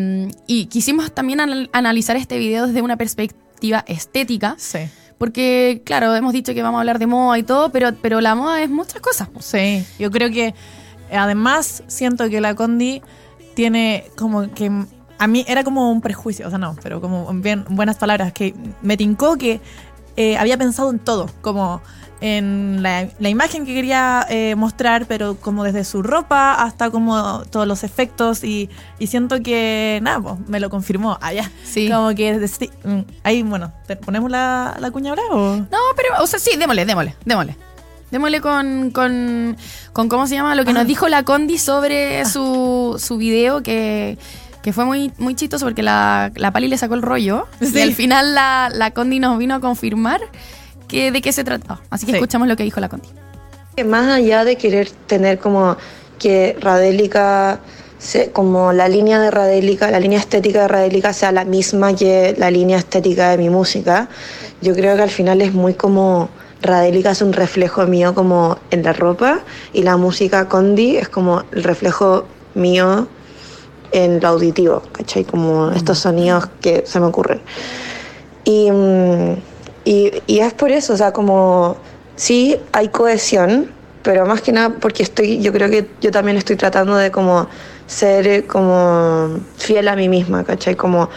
y 0.47 0.65
quisimos 0.65 1.11
también 1.13 1.39
anal- 1.41 1.69
analizar 1.73 2.15
este 2.15 2.37
video 2.39 2.67
desde 2.67 2.81
una 2.81 2.97
perspectiva 2.97 3.83
estética, 3.87 4.55
Sí. 4.57 4.79
Porque 5.19 5.83
claro, 5.85 6.15
hemos 6.15 6.33
dicho 6.33 6.55
que 6.55 6.63
vamos 6.63 6.79
a 6.79 6.81
hablar 6.81 6.97
de 6.97 7.05
moda 7.05 7.37
y 7.37 7.43
todo, 7.43 7.71
pero, 7.71 7.93
pero 8.01 8.21
la 8.21 8.33
moda 8.33 8.63
es 8.63 8.69
muchas 8.71 9.01
cosas. 9.01 9.29
Sí, 9.39 9.85
yo 9.99 10.09
creo 10.09 10.31
que 10.31 10.55
además 11.11 11.83
siento 11.85 12.27
que 12.29 12.41
la 12.41 12.55
Condi 12.55 13.03
tiene 13.53 14.05
como 14.15 14.51
que 14.51 14.71
a 15.19 15.27
mí 15.27 15.45
era 15.47 15.63
como 15.63 15.91
un 15.91 16.01
prejuicio, 16.01 16.47
o 16.47 16.49
sea, 16.49 16.57
no, 16.57 16.75
pero 16.81 17.01
como 17.01 17.29
en 17.29 17.41
bien 17.41 17.65
buenas 17.69 17.97
palabras, 17.97 18.31
que 18.31 18.55
me 18.81 18.95
tincó 18.95 19.37
que 19.37 19.59
eh, 20.15 20.37
había 20.37 20.57
pensado 20.57 20.89
en 20.89 20.99
todo, 20.99 21.29
como 21.41 21.81
en 22.21 22.83
la, 22.83 23.07
la 23.19 23.29
imagen 23.29 23.65
que 23.65 23.73
quería 23.73 24.25
eh, 24.29 24.55
mostrar, 24.55 25.05
pero 25.05 25.35
como 25.37 25.63
desde 25.63 25.83
su 25.85 26.01
ropa 26.03 26.53
hasta 26.53 26.89
como 26.91 27.43
todos 27.49 27.65
los 27.67 27.83
efectos 27.83 28.43
y, 28.43 28.69
y 28.99 29.07
siento 29.07 29.41
que, 29.41 29.99
nada, 30.01 30.19
pues, 30.19 30.35
me 30.47 30.59
lo 30.59 30.69
confirmó 30.69 31.17
allá. 31.21 31.49
Sí. 31.63 31.89
Como 31.89 32.13
que 32.15 32.37
desde- 32.37 32.69
mm, 32.83 32.99
ahí, 33.23 33.41
bueno, 33.43 33.71
¿te 33.87 33.95
¿ponemos 33.95 34.29
la, 34.29 34.75
la 34.79 34.91
cuña 34.91 35.11
ahora 35.11 35.21
o...? 35.31 35.55
No, 35.57 35.77
pero, 35.95 36.21
o 36.21 36.27
sea, 36.27 36.39
sí, 36.39 36.51
démosle, 36.57 36.85
démosle, 36.85 37.15
démosle. 37.25 37.55
Démosle 38.11 38.41
con, 38.41 38.89
con, 38.89 39.55
con 39.93 40.09
¿cómo 40.09 40.25
se 40.25 40.33
llama? 40.35 40.55
Lo 40.55 40.65
que 40.65 40.73
nos 40.73 40.87
dijo 40.87 41.07
la 41.07 41.23
Condi 41.23 41.59
sobre 41.59 42.25
su, 42.25 42.99
su 42.99 43.17
video, 43.17 43.61
que, 43.61 44.17
que 44.63 44.73
fue 44.73 44.83
muy, 44.83 45.11
muy 45.19 45.35
chistoso 45.35 45.63
porque 45.67 45.83
la, 45.83 46.31
la 46.35 46.51
Pali 46.51 46.67
le 46.67 46.77
sacó 46.79 46.95
el 46.95 47.03
rollo. 47.03 47.45
Sí. 47.61 47.71
Y 47.77 47.81
al 47.81 47.93
final 47.93 48.33
la, 48.33 48.71
la 48.73 48.91
Condi 48.91 49.19
nos 49.19 49.37
vino 49.37 49.53
a 49.53 49.59
confirmar 49.59 50.21
que, 50.89 51.11
de 51.11 51.21
qué 51.21 51.31
se 51.31 51.43
trataba. 51.45 51.79
Así 51.89 52.05
que 52.05 52.11
Sí. 52.11 52.17
escuchamos 52.17 52.47
lo 52.49 52.57
que 52.57 52.63
dijo 52.63 52.79
la 52.81 52.89
Condi. 52.89 53.07
que 53.77 53.85
más 53.85 54.11
allá 54.11 54.43
de 54.43 54.57
querer 54.57 54.89
tener 55.07 55.39
como 55.39 55.77
que 56.17 56.57
Radélica, 56.59 57.59
como 58.33 58.73
la 58.73 58.89
línea 58.89 59.19
de 59.21 59.31
Radélica, 59.31 59.89
la 59.89 60.01
línea 60.01 60.19
estética 60.19 60.63
de 60.63 60.67
Radélica 60.67 61.13
sea 61.13 61.31
la 61.31 61.45
misma 61.45 61.95
que 61.95 62.35
la 62.37 62.51
línea 62.51 62.77
estética 62.77 63.29
de 63.29 63.37
mi 63.37 63.49
música, 63.49 64.09
yo 64.61 64.73
creo 64.73 64.97
que 64.97 65.03
al 65.03 65.09
final 65.09 65.41
es 65.41 65.53
muy 65.53 65.75
como 65.75 66.27
Radélica 66.61 67.11
es 67.11 67.21
un 67.21 67.31
reflejo 67.31 67.85
mío 67.87 68.13
como 68.13 68.57
en 68.71 68.83
la 68.83 68.91
ropa 68.91 69.39
y 69.71 69.83
la 69.83 69.95
música 69.95 70.49
Condi 70.49 70.97
es 70.97 71.07
como 71.07 71.43
el 71.53 71.63
reflejo 71.63 72.25
mío 72.55 73.07
en 73.93 74.19
lo 74.19 74.27
auditivo, 74.27 74.81
¿cachai? 74.91 75.23
Como 75.23 75.71
estos 75.71 75.99
sonidos 75.99 76.49
que 76.61 76.83
se 76.85 76.99
me 76.99 77.05
ocurren. 77.05 77.39
Y, 78.43 78.69
mm, 78.71 79.35
y, 79.85 80.21
es 80.27 80.53
por 80.53 80.71
eso, 80.71 80.93
o 80.93 80.97
sea, 80.97 81.11
como 81.11 81.77
sí 82.15 82.57
hay 82.71 82.89
cohesión, 82.89 83.71
pero 84.03 84.25
más 84.25 84.41
que 84.41 84.51
nada 84.51 84.69
porque 84.79 85.03
estoy, 85.03 85.39
yo 85.41 85.51
creo 85.51 85.69
que 85.69 85.89
yo 86.01 86.11
también 86.11 86.37
estoy 86.37 86.55
tratando 86.55 86.95
de 86.95 87.11
como 87.11 87.47
ser 87.87 88.27
eh, 88.27 88.45
como 88.45 89.39
fiel 89.57 89.87
a 89.87 89.95
mí 89.95 90.09
misma, 90.09 90.43
¿cachai? 90.43 90.75
Como 90.75 91.09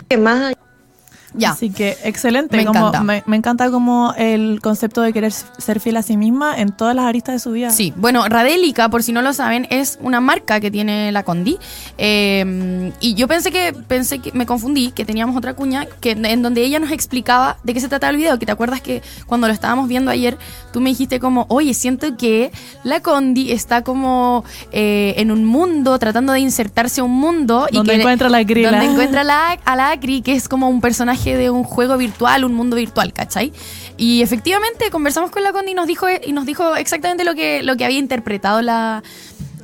Ya. 1.34 1.50
Así 1.50 1.70
que 1.70 1.96
excelente. 2.04 2.56
Me 2.56 2.64
como, 2.64 2.78
encanta. 2.78 3.02
Me, 3.02 3.22
me 3.26 3.36
encanta 3.36 3.70
como 3.70 4.14
el 4.16 4.60
concepto 4.60 5.00
de 5.00 5.12
querer 5.12 5.32
ser 5.32 5.80
fiel 5.80 5.96
a 5.96 6.02
sí 6.02 6.16
misma 6.16 6.56
en 6.56 6.72
todas 6.72 6.94
las 6.94 7.06
aristas 7.06 7.34
de 7.34 7.38
su 7.38 7.52
vida. 7.52 7.70
Sí, 7.70 7.92
bueno, 7.96 8.26
Radélica, 8.28 8.88
por 8.88 9.02
si 9.02 9.12
no 9.12 9.22
lo 9.22 9.32
saben, 9.32 9.66
es 9.70 9.98
una 10.02 10.20
marca 10.20 10.60
que 10.60 10.70
tiene 10.70 11.12
la 11.12 11.22
Condi. 11.22 11.58
Eh, 11.98 12.92
y 13.00 13.14
yo 13.14 13.28
pensé 13.28 13.50
que, 13.50 13.72
pensé 13.72 14.18
que 14.18 14.32
me 14.32 14.46
confundí, 14.46 14.92
que 14.92 15.04
teníamos 15.04 15.36
otra 15.36 15.54
cuña, 15.54 15.86
que 16.00 16.12
en 16.12 16.42
donde 16.42 16.62
ella 16.62 16.78
nos 16.78 16.90
explicaba 16.90 17.58
de 17.62 17.74
qué 17.74 17.80
se 17.80 17.88
trataba 17.88 18.10
el 18.10 18.16
video. 18.16 18.38
Que 18.38 18.46
te 18.46 18.52
acuerdas 18.52 18.80
que 18.80 19.02
cuando 19.26 19.46
lo 19.46 19.52
estábamos 19.52 19.88
viendo 19.88 20.10
ayer, 20.10 20.36
tú 20.72 20.80
me 20.80 20.90
dijiste 20.90 21.20
como, 21.20 21.46
oye, 21.48 21.74
siento 21.74 22.16
que 22.16 22.52
la 22.84 23.00
Condi 23.00 23.52
está 23.52 23.82
como 23.82 24.44
eh, 24.72 25.14
en 25.16 25.30
un 25.30 25.44
mundo, 25.44 25.98
tratando 25.98 26.32
de 26.32 26.40
insertarse 26.40 27.00
a 27.00 27.04
un 27.04 27.18
mundo. 27.18 27.66
Donde 27.72 27.94
y 27.94 27.96
que, 27.96 28.02
encuentra 28.02 28.28
la 28.28 28.42
Grilla. 28.42 28.70
Donde 28.70 28.86
encuentra 28.86 29.24
la, 29.24 29.58
a 29.64 29.76
la 29.76 29.90
Acri, 29.92 30.22
que 30.22 30.34
es 30.34 30.48
como 30.48 30.68
un 30.68 30.80
personaje 30.80 31.21
de 31.30 31.50
un 31.50 31.64
juego 31.64 31.96
virtual, 31.96 32.44
un 32.44 32.54
mundo 32.54 32.76
virtual, 32.76 33.12
¿cachai? 33.12 33.52
Y 33.96 34.22
efectivamente 34.22 34.90
conversamos 34.90 35.30
con 35.30 35.42
la 35.42 35.52
Condi 35.52 35.72
y 35.72 35.74
nos 35.74 35.86
dijo, 35.86 36.06
y 36.24 36.32
nos 36.32 36.44
dijo 36.46 36.76
exactamente 36.76 37.24
lo 37.24 37.34
que, 37.34 37.62
lo 37.62 37.76
que 37.76 37.84
había 37.84 37.98
interpretado 37.98 38.60
la, 38.62 39.02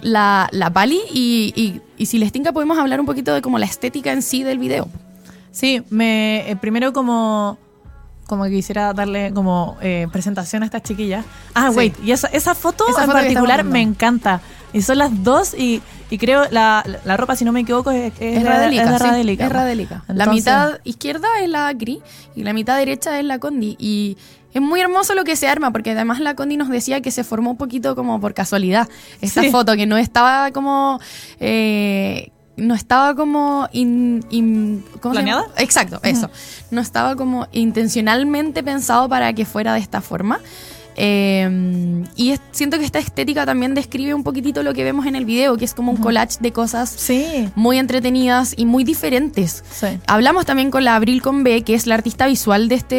la, 0.01 0.49
la 0.53 0.71
Pali. 0.73 1.01
Y, 1.13 1.53
y- 1.57 1.81
y 1.97 2.07
si 2.07 2.19
les 2.19 2.31
tinca, 2.33 2.53
podemos 2.53 2.79
hablar 2.79 3.01
un 3.01 3.07
poquito 3.07 3.35
de 3.35 3.43
como 3.43 3.59
la 3.59 3.67
estética 3.67 4.13
en 4.13 4.23
sí 4.23 4.43
del 4.45 4.59
video. 4.59 4.89
Sí, 5.51 5.83
me 5.91 6.49
eh, 6.51 6.57
primero 6.57 6.93
como 6.93 7.59
como 8.29 8.45
que 8.45 8.51
quisiera 8.51 8.93
darle 8.93 9.33
como 9.33 9.79
eh, 9.81 10.07
presentación 10.13 10.63
a 10.63 10.67
estas 10.67 10.83
chiquillas. 10.83 11.25
Ah, 11.55 11.71
Sí. 11.71 11.77
wait, 11.79 11.95
y 12.05 12.13
esa, 12.13 12.29
esa 12.29 12.55
foto 12.55 12.85
Esa 12.87 13.01
en 13.05 13.07
foto 13.07 13.19
particular 13.21 13.65
me 13.65 13.81
encanta. 13.81 14.43
Y 14.75 14.83
son 14.83 14.99
las 14.99 15.25
dos 15.25 15.55
y, 15.55 15.81
y 16.11 16.19
creo 16.19 16.45
la, 16.51 16.83
la, 16.87 16.99
la 17.05 17.17
ropa, 17.17 17.37
si 17.37 17.45
no 17.45 17.53
me 17.53 17.61
equivoco, 17.61 17.91
es, 17.91 18.13
es 18.21 18.39
Es 18.39 18.43
Radélica. 18.45 18.83
es 18.85 18.91
de 18.91 18.99
sí, 18.99 19.05
Radélica. 19.05 19.47
es 19.47 19.53
Radélica. 19.53 20.05
La 20.09 20.25
Entonces- 20.25 20.35
mitad 20.35 20.79
izquierda 20.85 21.29
es 21.43 21.49
la 21.49 21.69
Acri 21.69 22.01
y 22.35 22.43
la 22.45 22.53
mitad 22.53 22.77
derecha 22.79 23.19
es 23.19 23.25
la 23.25 23.39
Condi. 23.39 23.77
Y 23.79 24.17
es 24.55 24.63
muy 24.63 24.81
hermoso 24.81 25.15
lo 25.15 25.25
que 25.25 25.37
se 25.37 25.47
arma, 25.49 25.71
porque 25.73 25.91
además 25.91 26.21
la 26.21 26.35
Condi 26.35 26.57
nos 26.57 26.69
decía 26.71 27.01
que 27.03 27.11
se 27.11 27.25
formó 27.25 27.51
un 27.51 27.57
poquito 27.59 27.95
como 27.95 28.21
por 28.21 28.33
casualidad. 28.35 28.89
Esta 29.21 29.43
Sí. 29.43 29.51
foto 29.51 29.77
que 29.77 29.87
no 29.87 29.97
estaba 29.99 30.51
como. 30.53 30.99
eh, 31.41 32.31
no 32.57 32.75
estaba 32.75 33.15
como. 33.15 33.69
in- 33.73 34.25
in- 34.31 34.85
¿cómo 35.01 35.15
se 35.15 35.21
llama? 35.21 35.43
¿Planeada? 35.45 35.63
Exacto, 35.63 36.01
eso. 36.03 36.29
No 36.73 36.81
estaba 36.81 37.15
como 37.15 37.47
intencionalmente 37.53 38.63
pensado 38.63 39.09
para 39.09 39.33
que 39.33 39.45
fuera 39.45 39.75
de 39.75 39.81
esta 39.81 40.01
forma. 40.01 40.41
Eh, 41.01 42.05
y 42.17 42.31
es- 42.31 42.41
siento 42.51 42.77
que 42.79 42.85
esta 42.85 42.99
estética 42.99 43.47
también 43.47 43.73
describe 43.75 44.15
un 44.15 44.25
poquitito 44.25 44.63
lo 44.65 44.75
que 44.75 44.83
vemos 44.83 45.07
en 45.07 45.15
el 45.15 45.25
video, 45.25 45.57
que 45.57 45.65
es 45.65 45.73
como 45.73 45.93
un 45.93 45.99
collage 45.99 46.39
de 46.41 46.53
cosas 46.53 46.91
Sí, 46.91 47.49
muy 47.55 47.79
entretenidas 47.79 48.53
y 48.57 48.67
muy 48.67 48.83
diferentes. 48.85 49.63
sí, 49.71 49.87
Hablamos 50.09 50.45
también 50.45 50.71
con 50.73 50.85
la 50.85 50.97
Abril 50.97 51.23
Combe, 51.23 51.63
que 51.63 51.75
es 51.75 51.87
la 51.87 51.95
artista 51.95 52.27
visual 52.27 52.69
de 52.69 52.75
este, 52.75 52.95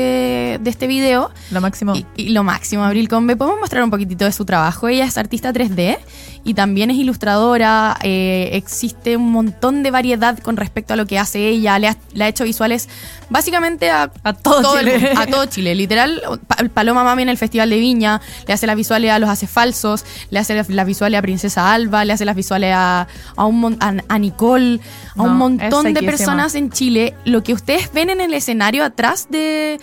de 0.62 0.70
este 0.70 0.88
video. 0.88 1.30
lo 1.52 1.60
máximo. 1.62 1.94
Y, 1.96 2.06
y 2.16 2.30
lo 2.30 2.44
máximo, 2.44 2.84
Abril 2.86 3.10
Combe. 3.10 3.36
Podemos 3.36 3.60
mostrar 3.60 3.84
un 3.84 3.90
poquitito 3.92 4.24
de 4.26 4.32
su 4.32 4.46
trabajo. 4.46 4.88
Ella 4.88 5.06
es 5.06 5.18
artista 5.18 5.52
3D 5.52 5.98
y 6.46 6.54
también 6.54 6.92
es 6.92 6.98
ilustradora. 6.98 7.98
eh, 8.02 8.52
existe 8.54 9.18
un 9.18 9.32
montón 9.32 9.84
de 9.84 9.92
variedad 9.92 10.38
con 10.40 10.56
respecto 10.58 10.94
a 10.94 10.98
lo 10.98 11.06
que 11.06 11.20
hace 11.20 11.48
ella. 11.50 11.78
Le 11.80 11.90
ha, 11.90 11.98
le 12.14 12.24
ha 12.24 12.28
hecho 12.30 12.46
visuales 12.46 12.88
básicamente 13.30 13.90
a, 13.90 14.12
A 14.24 14.34
todo 14.34 14.80
el 14.80 14.86
Chile. 14.86 15.00
mundo, 15.08 15.22
a 15.22 15.28
todo 15.28 15.46
Chile. 15.48 15.76
Literal, 15.76 16.22
Pa- 16.48 16.58
Paloma 16.74 17.04
Mami 17.04 17.24
en 17.24 17.30
el 17.30 17.38
Festival 17.38 17.70
de 17.70 17.78
Le 17.98 18.54
hace 18.54 18.68
las 18.68 18.76
visuales 18.76 19.12
a 19.12 19.20
los 19.20 19.30
Hace 19.30 19.48
Falsos. 19.48 20.06
Le 20.30 20.40
hace 20.40 20.56
las, 20.68 20.86
visuales 20.86 21.18
a 21.18 21.22
Princesa 21.22 21.74
Alba. 21.74 22.06
Le 22.06 22.14
hace 22.14 22.26
las 22.26 22.36
visuales 22.36 22.74
a, 22.76 23.08
a, 23.36 23.46
un, 23.46 23.78
a, 23.80 23.94
a 24.08 24.20
Nicole. 24.20 24.80
A 25.16 25.18
No, 25.18 25.24
un 25.24 25.38
montón 25.38 25.94
de 25.94 26.02
personas 26.02 26.56
en 26.56 26.70
Chile. 26.70 27.16
Lo 27.26 27.44
que 27.44 27.54
ustedes 27.54 27.92
ven 27.94 28.10
en 28.10 28.22
el 28.22 28.34
escenario 28.34 28.84
atrás 28.84 29.28
de, 29.30 29.80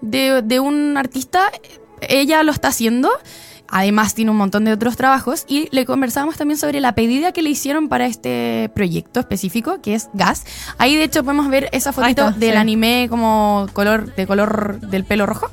de, 0.00 0.42
de 0.42 0.60
un 0.60 0.96
artista, 0.96 1.50
ella 2.00 2.42
lo 2.42 2.52
está 2.52 2.68
haciendo. 2.68 3.10
Además 3.72 4.14
tiene 4.14 4.32
un 4.32 4.36
montón 4.36 4.64
de 4.64 4.72
otros 4.72 4.96
trabajos 4.96 5.44
y 5.46 5.68
le 5.70 5.86
conversábamos 5.86 6.36
también 6.36 6.58
sobre 6.58 6.80
la 6.80 6.96
pedida 6.96 7.30
que 7.30 7.40
le 7.40 7.50
hicieron 7.50 7.88
para 7.88 8.06
este 8.06 8.68
proyecto 8.74 9.20
específico, 9.20 9.80
que 9.80 9.94
es 9.94 10.10
Gas. 10.12 10.44
Ahí 10.76 10.96
de 10.96 11.04
hecho 11.04 11.22
podemos 11.22 11.48
ver 11.48 11.68
esa 11.70 11.92
fotito 11.92 12.30
está, 12.30 12.38
del 12.38 12.52
sí. 12.52 12.56
anime 12.56 13.06
como 13.08 13.68
color 13.72 14.12
de 14.16 14.26
color 14.26 14.80
del 14.80 15.04
pelo 15.04 15.24
rojo. 15.24 15.50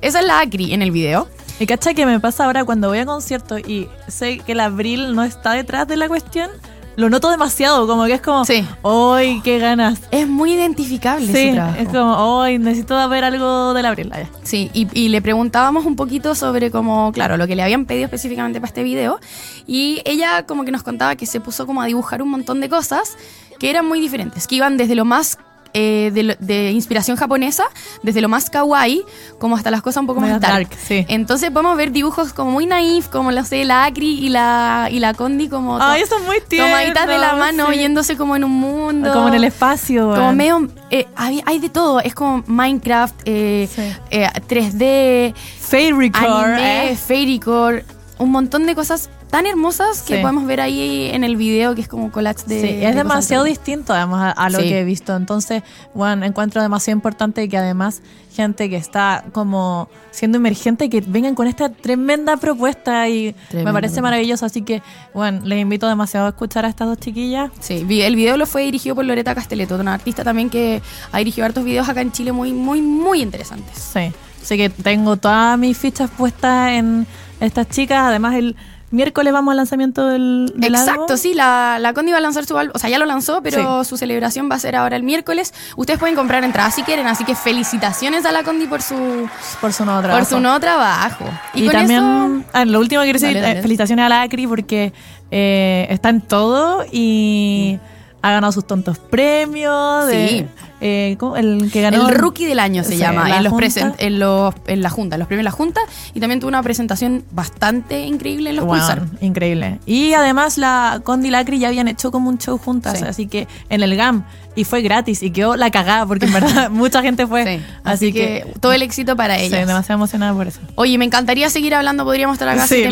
Esa 0.00 0.20
es 0.20 0.26
la 0.26 0.38
Acri 0.40 0.74
en 0.74 0.82
el 0.82 0.92
video. 0.92 1.28
Y 1.58 1.66
cacha 1.66 1.94
que 1.94 2.04
me 2.04 2.20
pasa 2.20 2.44
ahora 2.44 2.64
cuando 2.64 2.88
voy 2.88 2.98
a 2.98 3.06
conciertos 3.06 3.60
y 3.66 3.88
sé 4.08 4.38
que 4.38 4.54
la 4.54 4.66
Abril 4.66 5.14
no 5.14 5.22
está 5.22 5.52
detrás 5.52 5.88
de 5.88 5.96
la 5.96 6.06
cuestión, 6.06 6.50
lo 6.96 7.08
noto 7.10 7.30
demasiado, 7.30 7.86
como 7.86 8.04
que 8.04 8.14
es 8.14 8.20
como, 8.20 8.44
Sí. 8.44 8.66
¡ay, 8.84 9.40
qué 9.42 9.58
ganas! 9.58 10.00
Es 10.10 10.26
muy 10.28 10.52
identificable 10.52 11.26
Sí, 11.30 11.54
es 11.78 11.88
como, 11.88 12.42
¡ay, 12.42 12.58
necesito 12.58 13.08
ver 13.08 13.24
algo 13.24 13.72
de 13.74 13.82
la 13.82 13.88
Abril! 13.88 14.10
Ah, 14.14 14.20
ya. 14.20 14.30
Sí, 14.42 14.70
y, 14.74 14.86
y 14.98 15.08
le 15.08 15.20
preguntábamos 15.22 15.86
un 15.86 15.96
poquito 15.96 16.34
sobre 16.34 16.70
como, 16.70 17.10
claro, 17.12 17.36
lo 17.38 17.46
que 17.46 17.56
le 17.56 17.62
habían 17.62 17.84
pedido 17.86 18.04
específicamente 18.04 18.60
para 18.60 18.68
este 18.68 18.82
video. 18.82 19.18
Y 19.66 20.00
ella 20.04 20.44
como 20.46 20.64
que 20.64 20.72
nos 20.72 20.82
contaba 20.82 21.16
que 21.16 21.24
se 21.26 21.40
puso 21.40 21.66
como 21.66 21.80
a 21.82 21.86
dibujar 21.86 22.20
un 22.22 22.28
montón 22.30 22.60
de 22.60 22.68
cosas 22.68 23.16
que 23.58 23.70
eran 23.70 23.86
muy 23.86 24.00
diferentes, 24.00 24.46
que 24.46 24.56
iban 24.56 24.76
desde 24.76 24.94
lo 24.94 25.04
más 25.06 25.38
eh, 25.78 26.36
de, 26.40 26.70
inspiración 26.72 27.18
japonesa, 27.18 27.64
desde 28.02 28.22
lo 28.22 28.28
más 28.30 28.48
kawaii, 28.48 29.02
como 29.38 29.56
hasta 29.56 29.70
las 29.70 29.82
cosas 29.82 30.00
un 30.00 30.06
poco 30.06 30.20
Medio 30.20 30.34
más 30.34 30.40
dark. 30.40 30.68
dark, 30.70 30.78
sí. 30.82 31.04
Entonces 31.08 31.50
podemos 31.50 31.76
ver 31.76 31.92
dibujos 31.92 32.32
como 32.32 32.50
muy 32.50 32.64
naif, 32.64 33.08
como 33.08 33.30
lo 33.30 33.44
sé, 33.44 33.64
la 33.66 33.84
Acri 33.84 34.18
y 34.24 34.30
la, 34.30 34.88
y 34.90 35.00
la 35.00 35.12
Condi 35.12 35.48
como 35.48 35.78
¡Ay, 35.80 36.00
eso 36.00 36.16
es 36.16 36.24
muy 36.24 36.38
tierno! 36.48 36.70
tomaditas 36.70 37.06
de 37.06 37.18
la 37.18 37.36
mano, 37.36 37.70
sí. 37.70 37.78
yéndose 37.78 38.16
como 38.16 38.36
en 38.36 38.44
un 38.44 38.52
mundo. 38.52 39.12
Como 39.12 39.28
en 39.28 39.34
el 39.34 39.44
espacio. 39.44 40.14
Como 40.14 40.32
medio. 40.32 40.66
eh, 40.90 41.06
hay, 41.14 41.42
hay 41.44 41.58
de 41.58 41.68
todo. 41.68 42.00
Es 42.00 42.14
como 42.14 42.42
Minecraft, 42.46 43.14
eh, 43.26 43.68
Sí. 43.74 43.82
eh, 44.10 44.28
3D, 44.48 45.34
Fairy 45.60 46.10
Core, 46.10 46.54
anime, 46.54 46.92
eh. 46.92 46.96
Fairycore. 46.96 47.84
Un 48.18 48.30
montón 48.30 48.64
de 48.66 48.74
cosas 48.74 49.10
tan 49.36 49.46
hermosas 49.46 50.00
que 50.00 50.16
Sí. 50.16 50.22
podemos 50.22 50.46
ver 50.46 50.62
ahí 50.62 51.10
en 51.12 51.22
el 51.22 51.36
video, 51.36 51.74
que 51.74 51.82
es 51.82 51.88
como 51.88 52.10
collage 52.10 52.44
de. 52.46 52.60
Sí, 52.62 52.66
de 52.68 52.72
es 52.78 52.80
cosas 52.80 52.96
demasiado 52.96 53.44
distinto 53.44 53.92
además 53.92 54.34
a, 54.34 54.44
a 54.44 54.48
lo 54.48 54.60
Sí. 54.60 54.64
que 54.68 54.80
he 54.80 54.84
visto. 54.84 55.14
Entonces, 55.14 55.62
bueno, 55.92 56.24
encuentro 56.24 56.62
demasiado 56.62 56.96
importante 56.96 57.46
que 57.46 57.58
además 57.58 58.00
gente 58.34 58.70
que 58.70 58.76
está 58.76 59.24
como 59.32 59.88
siendo 60.10 60.36
emergente 60.38 60.88
que 60.88 61.02
vengan 61.06 61.34
con 61.34 61.46
esta 61.46 61.68
tremenda 61.68 62.36
propuesta 62.38 63.08
y 63.10 63.34
Tremenda 63.48 63.70
me 63.70 63.74
parece 63.74 64.00
maravilloso. 64.00 64.46
Así 64.46 64.62
que, 64.62 64.82
bueno, 65.12 65.40
les 65.44 65.58
invito 65.60 65.86
demasiado 65.86 66.26
a 66.26 66.30
escuchar 66.30 66.64
a 66.64 66.68
estas 66.68 66.88
dos 66.88 66.98
chiquillas. 66.98 67.50
Sí, 67.60 67.84
el 68.02 68.16
video 68.16 68.38
lo 68.38 68.46
fue 68.46 68.62
dirigido 68.62 68.94
por 68.94 69.04
Loreta 69.04 69.34
Casteleto, 69.34 69.76
una 69.76 69.92
artista 69.94 70.24
también 70.24 70.48
que 70.48 70.80
ha 71.12 71.18
dirigido 71.18 71.44
hartos 71.46 71.62
videos 71.64 71.86
acá 71.90 72.00
en 72.00 72.10
Chile 72.12 72.32
muy, 72.32 72.52
muy, 72.54 72.80
muy 72.80 73.20
interesantes. 73.20 73.76
Sí. 73.78 74.10
Así 74.42 74.56
que 74.56 74.70
tengo 74.70 75.16
todas 75.16 75.58
mis 75.58 75.76
fichas 75.76 76.08
puestas 76.10 76.70
en 76.72 77.06
estas 77.40 77.68
chicas. 77.68 77.98
Además, 78.04 78.34
el 78.36 78.54
miércoles 78.96 79.32
vamos 79.32 79.52
al 79.52 79.58
lanzamiento 79.58 80.06
del, 80.08 80.52
del 80.56 80.74
Exacto, 80.74 81.02
álbum. 81.02 81.16
sí, 81.16 81.34
la, 81.34 81.78
la 81.80 81.92
Condi 81.94 82.10
va 82.10 82.18
a 82.18 82.20
lanzar 82.20 82.44
su 82.46 82.58
álbum, 82.58 82.72
o 82.74 82.78
sea, 82.80 82.90
ya 82.90 82.98
lo 82.98 83.06
lanzó, 83.06 83.42
pero 83.42 83.84
su 83.84 83.96
celebración 83.96 84.50
va 84.50 84.56
a 84.56 84.58
ser 84.58 84.74
ahora 84.74 84.96
el 84.96 85.04
miércoles. 85.04 85.54
Ustedes 85.76 86.00
pueden 86.00 86.16
comprar 86.16 86.42
entradas 86.42 86.74
si 86.74 86.82
quieren, 86.82 87.06
así 87.06 87.24
que 87.24 87.34
felicitaciones 87.36 88.24
a 88.26 88.32
la 88.32 88.42
Condi 88.42 88.66
por 88.66 88.82
su, 88.82 89.28
Por 89.60 89.72
su 89.72 89.84
nuevo 89.84 90.00
por 90.00 90.08
trabajo. 90.10 90.28
su 90.30 90.40
nuevo 90.40 90.58
trabajo. 90.58 91.24
Y, 91.54 91.68
también, 91.68 92.00
eso- 92.00 92.50
ah, 92.52 92.64
lo 92.64 92.80
último 92.80 93.02
que 93.02 93.06
quiero 93.06 93.18
decir, 93.20 93.34
Dale, 93.34 93.46
dale. 93.46 93.58
eh, 93.60 93.62
felicitaciones 93.62 94.04
a 94.04 94.08
la 94.08 94.22
Acri 94.22 94.46
porque 94.46 94.92
eh, 95.30 95.86
está 95.90 96.08
en 96.08 96.20
todo 96.20 96.84
y 96.92 97.78
ha 98.22 98.30
ganado 98.32 98.52
sus 98.52 98.66
tontos 98.66 98.98
premios. 98.98 100.06
de- 100.06 100.28
Sí. 100.28 100.46
Eh, 100.80 101.16
el 101.36 101.70
que 101.72 101.80
ganó. 101.82 102.08
el 102.08 102.14
rookie 102.14 102.44
del 102.46 102.58
año 102.58 102.84
se 102.84 102.96
llama, 102.96 103.28
la 103.28 103.38
en, 103.38 103.44
los 103.44 103.52
presen- 103.52 103.94
en, 103.98 104.18
los, 104.18 104.54
en 104.66 104.82
la 104.82 104.90
Junta, 104.90 105.16
en 105.16 105.20
los 105.20 105.28
premios 105.28 105.40
de 105.40 105.44
la 105.44 105.50
Junta, 105.50 105.80
y 106.14 106.20
también 106.20 106.40
tuvo 106.40 106.48
una 106.48 106.62
presentación 106.62 107.24
bastante 107.32 108.00
increíble 108.00 108.50
en 108.50 108.56
los 108.56 108.64
Wow, 108.66 108.74
Pulsar. 108.76 109.06
increíble. 109.20 109.78
Y 109.86 110.12
además 110.12 110.58
la 110.58 111.00
Condi 111.04 111.28
y 111.28 111.30
la 111.30 111.38
Acri 111.40 111.58
ya 111.58 111.68
habían 111.68 111.88
hecho 111.88 112.10
como 112.10 112.28
un 112.28 112.38
show 112.38 112.58
juntas, 112.58 112.98
Sí. 112.98 113.04
así 113.06 113.26
que 113.26 113.48
en 113.68 113.82
el 113.82 113.96
GAM. 113.96 114.24
Y 114.56 114.64
fue 114.64 114.82
gratis 114.82 115.22
y 115.22 115.30
quedó 115.30 115.54
la 115.54 115.70
cagada 115.70 116.06
porque 116.06 116.26
en 116.26 116.32
verdad 116.32 116.70
mucha 116.70 117.02
gente 117.02 117.26
fue. 117.26 117.44
Sí, 117.44 117.64
Así, 117.84 118.12
que, 118.12 118.52
todo 118.60 118.72
el 118.72 118.82
éxito 118.82 119.14
para 119.14 119.38
sí, 119.38 119.44
ellas. 119.44 119.66
demasiado 119.66 119.98
emocionada 119.98 120.34
por 120.34 120.48
eso. 120.48 120.60
Oye, 120.74 120.98
me 120.98 121.04
encantaría 121.04 121.48
seguir 121.50 121.74
hablando, 121.74 122.04
podríamos 122.04 122.34
estar 122.34 122.48
acá 122.48 122.66
Sí, 122.66 122.84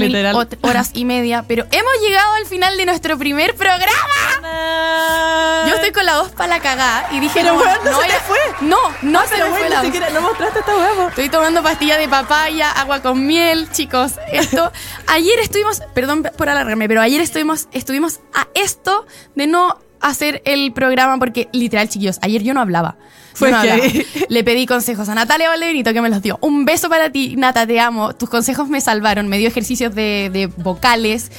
horas 0.60 0.90
y 0.92 1.04
media, 1.04 1.44
pero 1.48 1.64
hemos 1.70 1.92
llegado 2.06 2.34
al 2.34 2.46
final 2.46 2.76
de 2.76 2.86
nuestro 2.86 3.18
primer 3.18 3.54
programa. 3.54 5.64
Yo 5.66 5.74
estoy 5.74 5.92
con 5.92 6.04
la 6.04 6.20
voz 6.20 6.30
para 6.32 6.48
la 6.56 6.60
cagada 6.60 7.08
y 7.12 7.20
dije, 7.20 7.40
Pero, 7.42 7.54
no, 7.54 7.60
weón, 7.60 7.78
no 7.84 8.00
se 8.00 8.06
te 8.08 8.14
fue. 8.20 8.38
No, 8.60 8.76
no 9.02 9.22
se 9.22 9.28
Pero 9.30 9.50
me 9.50 9.56
fue 9.58 9.68
la 9.68 9.76
voz. 9.76 9.84
siquiera 9.86 10.10
no 10.10 10.20
mostraste 10.20 10.58
esta 10.60 10.76
huevo. 10.76 11.08
Estoy 11.08 11.28
tomando 11.30 11.62
pastilla 11.62 11.96
de 11.98 12.08
papaya, 12.08 12.70
agua 12.72 13.00
con 13.00 13.26
miel, 13.26 13.68
chicos. 13.72 14.12
Esto. 14.32 14.70
Ayer 15.06 15.38
estuvimos, 15.40 15.80
perdón 15.94 16.28
por 16.36 16.48
alargarme, 16.48 16.88
pero 16.88 17.00
ayer 17.00 17.20
estuvimos, 17.20 17.68
estuvimos 17.72 18.20
a 18.34 18.48
esto 18.54 19.06
de 19.34 19.46
no 19.46 19.78
hacer 20.08 20.42
el 20.44 20.72
programa 20.72 21.18
porque 21.18 21.48
literal, 21.52 21.88
chiquillos, 21.88 22.18
ayer 22.22 22.42
yo 22.42 22.54
no 22.54 22.60
hablaba. 22.60 22.96
Yo 23.32 23.38
Fue 23.38 23.50
no 23.50 23.60
que- 23.62 23.70
hablaba. 23.70 23.90
Le 24.28 24.44
pedí 24.44 24.66
consejos 24.66 25.08
a 25.08 25.14
Natalia 25.14 25.48
Valdebenito 25.48 25.92
que 25.92 26.00
me 26.00 26.08
los 26.10 26.22
dio. 26.22 26.38
Un 26.40 26.64
beso 26.64 26.88
para 26.88 27.10
ti, 27.10 27.34
Nata, 27.36 27.66
te 27.66 27.80
amo. 27.80 28.14
Tus 28.14 28.28
consejos 28.30 28.68
me 28.68 28.80
salvaron. 28.80 29.28
Me 29.28 29.38
dio 29.38 29.48
ejercicios 29.48 29.94
de, 29.94 30.30
de 30.32 30.46
vocales. 30.46 31.30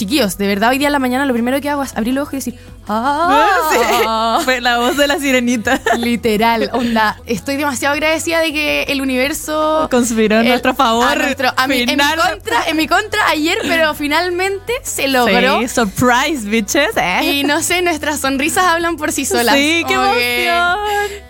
Chiquillos, 0.00 0.38
de 0.38 0.46
verdad, 0.46 0.70
hoy 0.70 0.78
día 0.78 0.88
en 0.88 0.92
la 0.94 0.98
mañana 0.98 1.26
lo 1.26 1.34
primero 1.34 1.60
que 1.60 1.68
hago 1.68 1.82
es 1.82 1.94
abrir 1.94 2.14
los 2.14 2.22
ojos 2.22 2.32
y 2.32 2.36
decir, 2.36 2.54
¡Ah! 2.88 3.50
Sí, 4.40 4.44
fue 4.46 4.62
la 4.62 4.78
voz 4.78 4.96
de 4.96 5.06
la 5.06 5.18
sirenita. 5.18 5.78
Literal, 5.98 6.70
onda. 6.72 7.18
Estoy 7.26 7.56
demasiado 7.56 7.92
agradecida 7.92 8.40
de 8.40 8.50
que 8.54 8.82
el 8.84 9.02
universo 9.02 9.88
Conspiró 9.90 10.36
en 10.36 10.42
el- 10.42 10.48
nuestro 10.48 10.74
favor. 10.74 11.06
a 11.06 11.14
nuestro- 11.16 11.52
a 11.54 11.66
mí- 11.66 11.82
en, 11.82 11.98
mi 11.98 12.02
contra, 12.16 12.64
en 12.66 12.76
mi 12.78 12.86
contra 12.86 13.28
ayer, 13.28 13.58
pero 13.68 13.92
finalmente 13.94 14.72
se 14.84 15.06
logró. 15.08 15.60
Sí, 15.60 15.68
surprise, 15.68 16.48
bitches. 16.48 16.96
¿eh? 16.96 17.20
Y 17.34 17.44
no 17.44 17.62
sé, 17.62 17.82
nuestras 17.82 18.20
sonrisas 18.20 18.64
hablan 18.64 18.96
por 18.96 19.12
sí 19.12 19.26
solas. 19.26 19.54
Sí, 19.54 19.84
qué 19.86 19.92
emoción. 19.92 20.78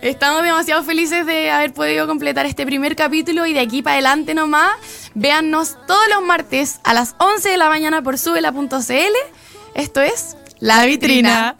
Estamos 0.01 0.43
demasiado 0.43 0.81
felices 0.83 1.25
de 1.25 1.51
haber 1.51 1.73
podido 1.73 2.07
completar 2.07 2.45
este 2.45 2.65
primer 2.65 2.95
capítulo 2.95 3.45
y 3.45 3.53
de 3.53 3.59
aquí 3.59 3.81
para 3.81 3.95
adelante 3.95 4.33
nomás, 4.33 4.71
véannos 5.13 5.75
todos 5.85 6.07
los 6.09 6.23
martes 6.23 6.79
a 6.85 6.93
las 6.93 7.15
11 7.19 7.49
de 7.49 7.57
la 7.57 7.67
mañana 7.67 8.01
por 8.01 8.17
Esto 9.73 10.01
es 10.01 10.37
La 10.59 10.85
Vitrina. 10.85 11.55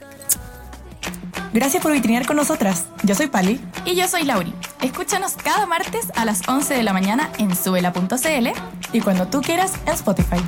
Gracias 1.54 1.82
por 1.82 1.92
vitrinear 1.92 2.26
con 2.26 2.36
nosotras. 2.36 2.86
Yo 3.04 3.16
soy 3.16 3.28
Pali. 3.28 3.60
Y 3.86 3.96
yo 3.96 4.08
soy 4.08 4.24
Lauri. 4.24 4.54
Escúchanos 4.82 5.34
cada 5.34 5.66
martes 5.66 6.08
a 6.16 6.26
las 6.26 6.48
11 6.48 6.76
de 6.76 6.84
la 6.84 6.94
mañana 6.94 7.30
en 7.40 7.56
subela.cl 7.56 8.48
Y 8.94 9.02
cuando 9.02 9.28
tú 9.28 9.42
quieras 9.42 9.74
en 9.86 9.94
Spotify. 9.94 10.42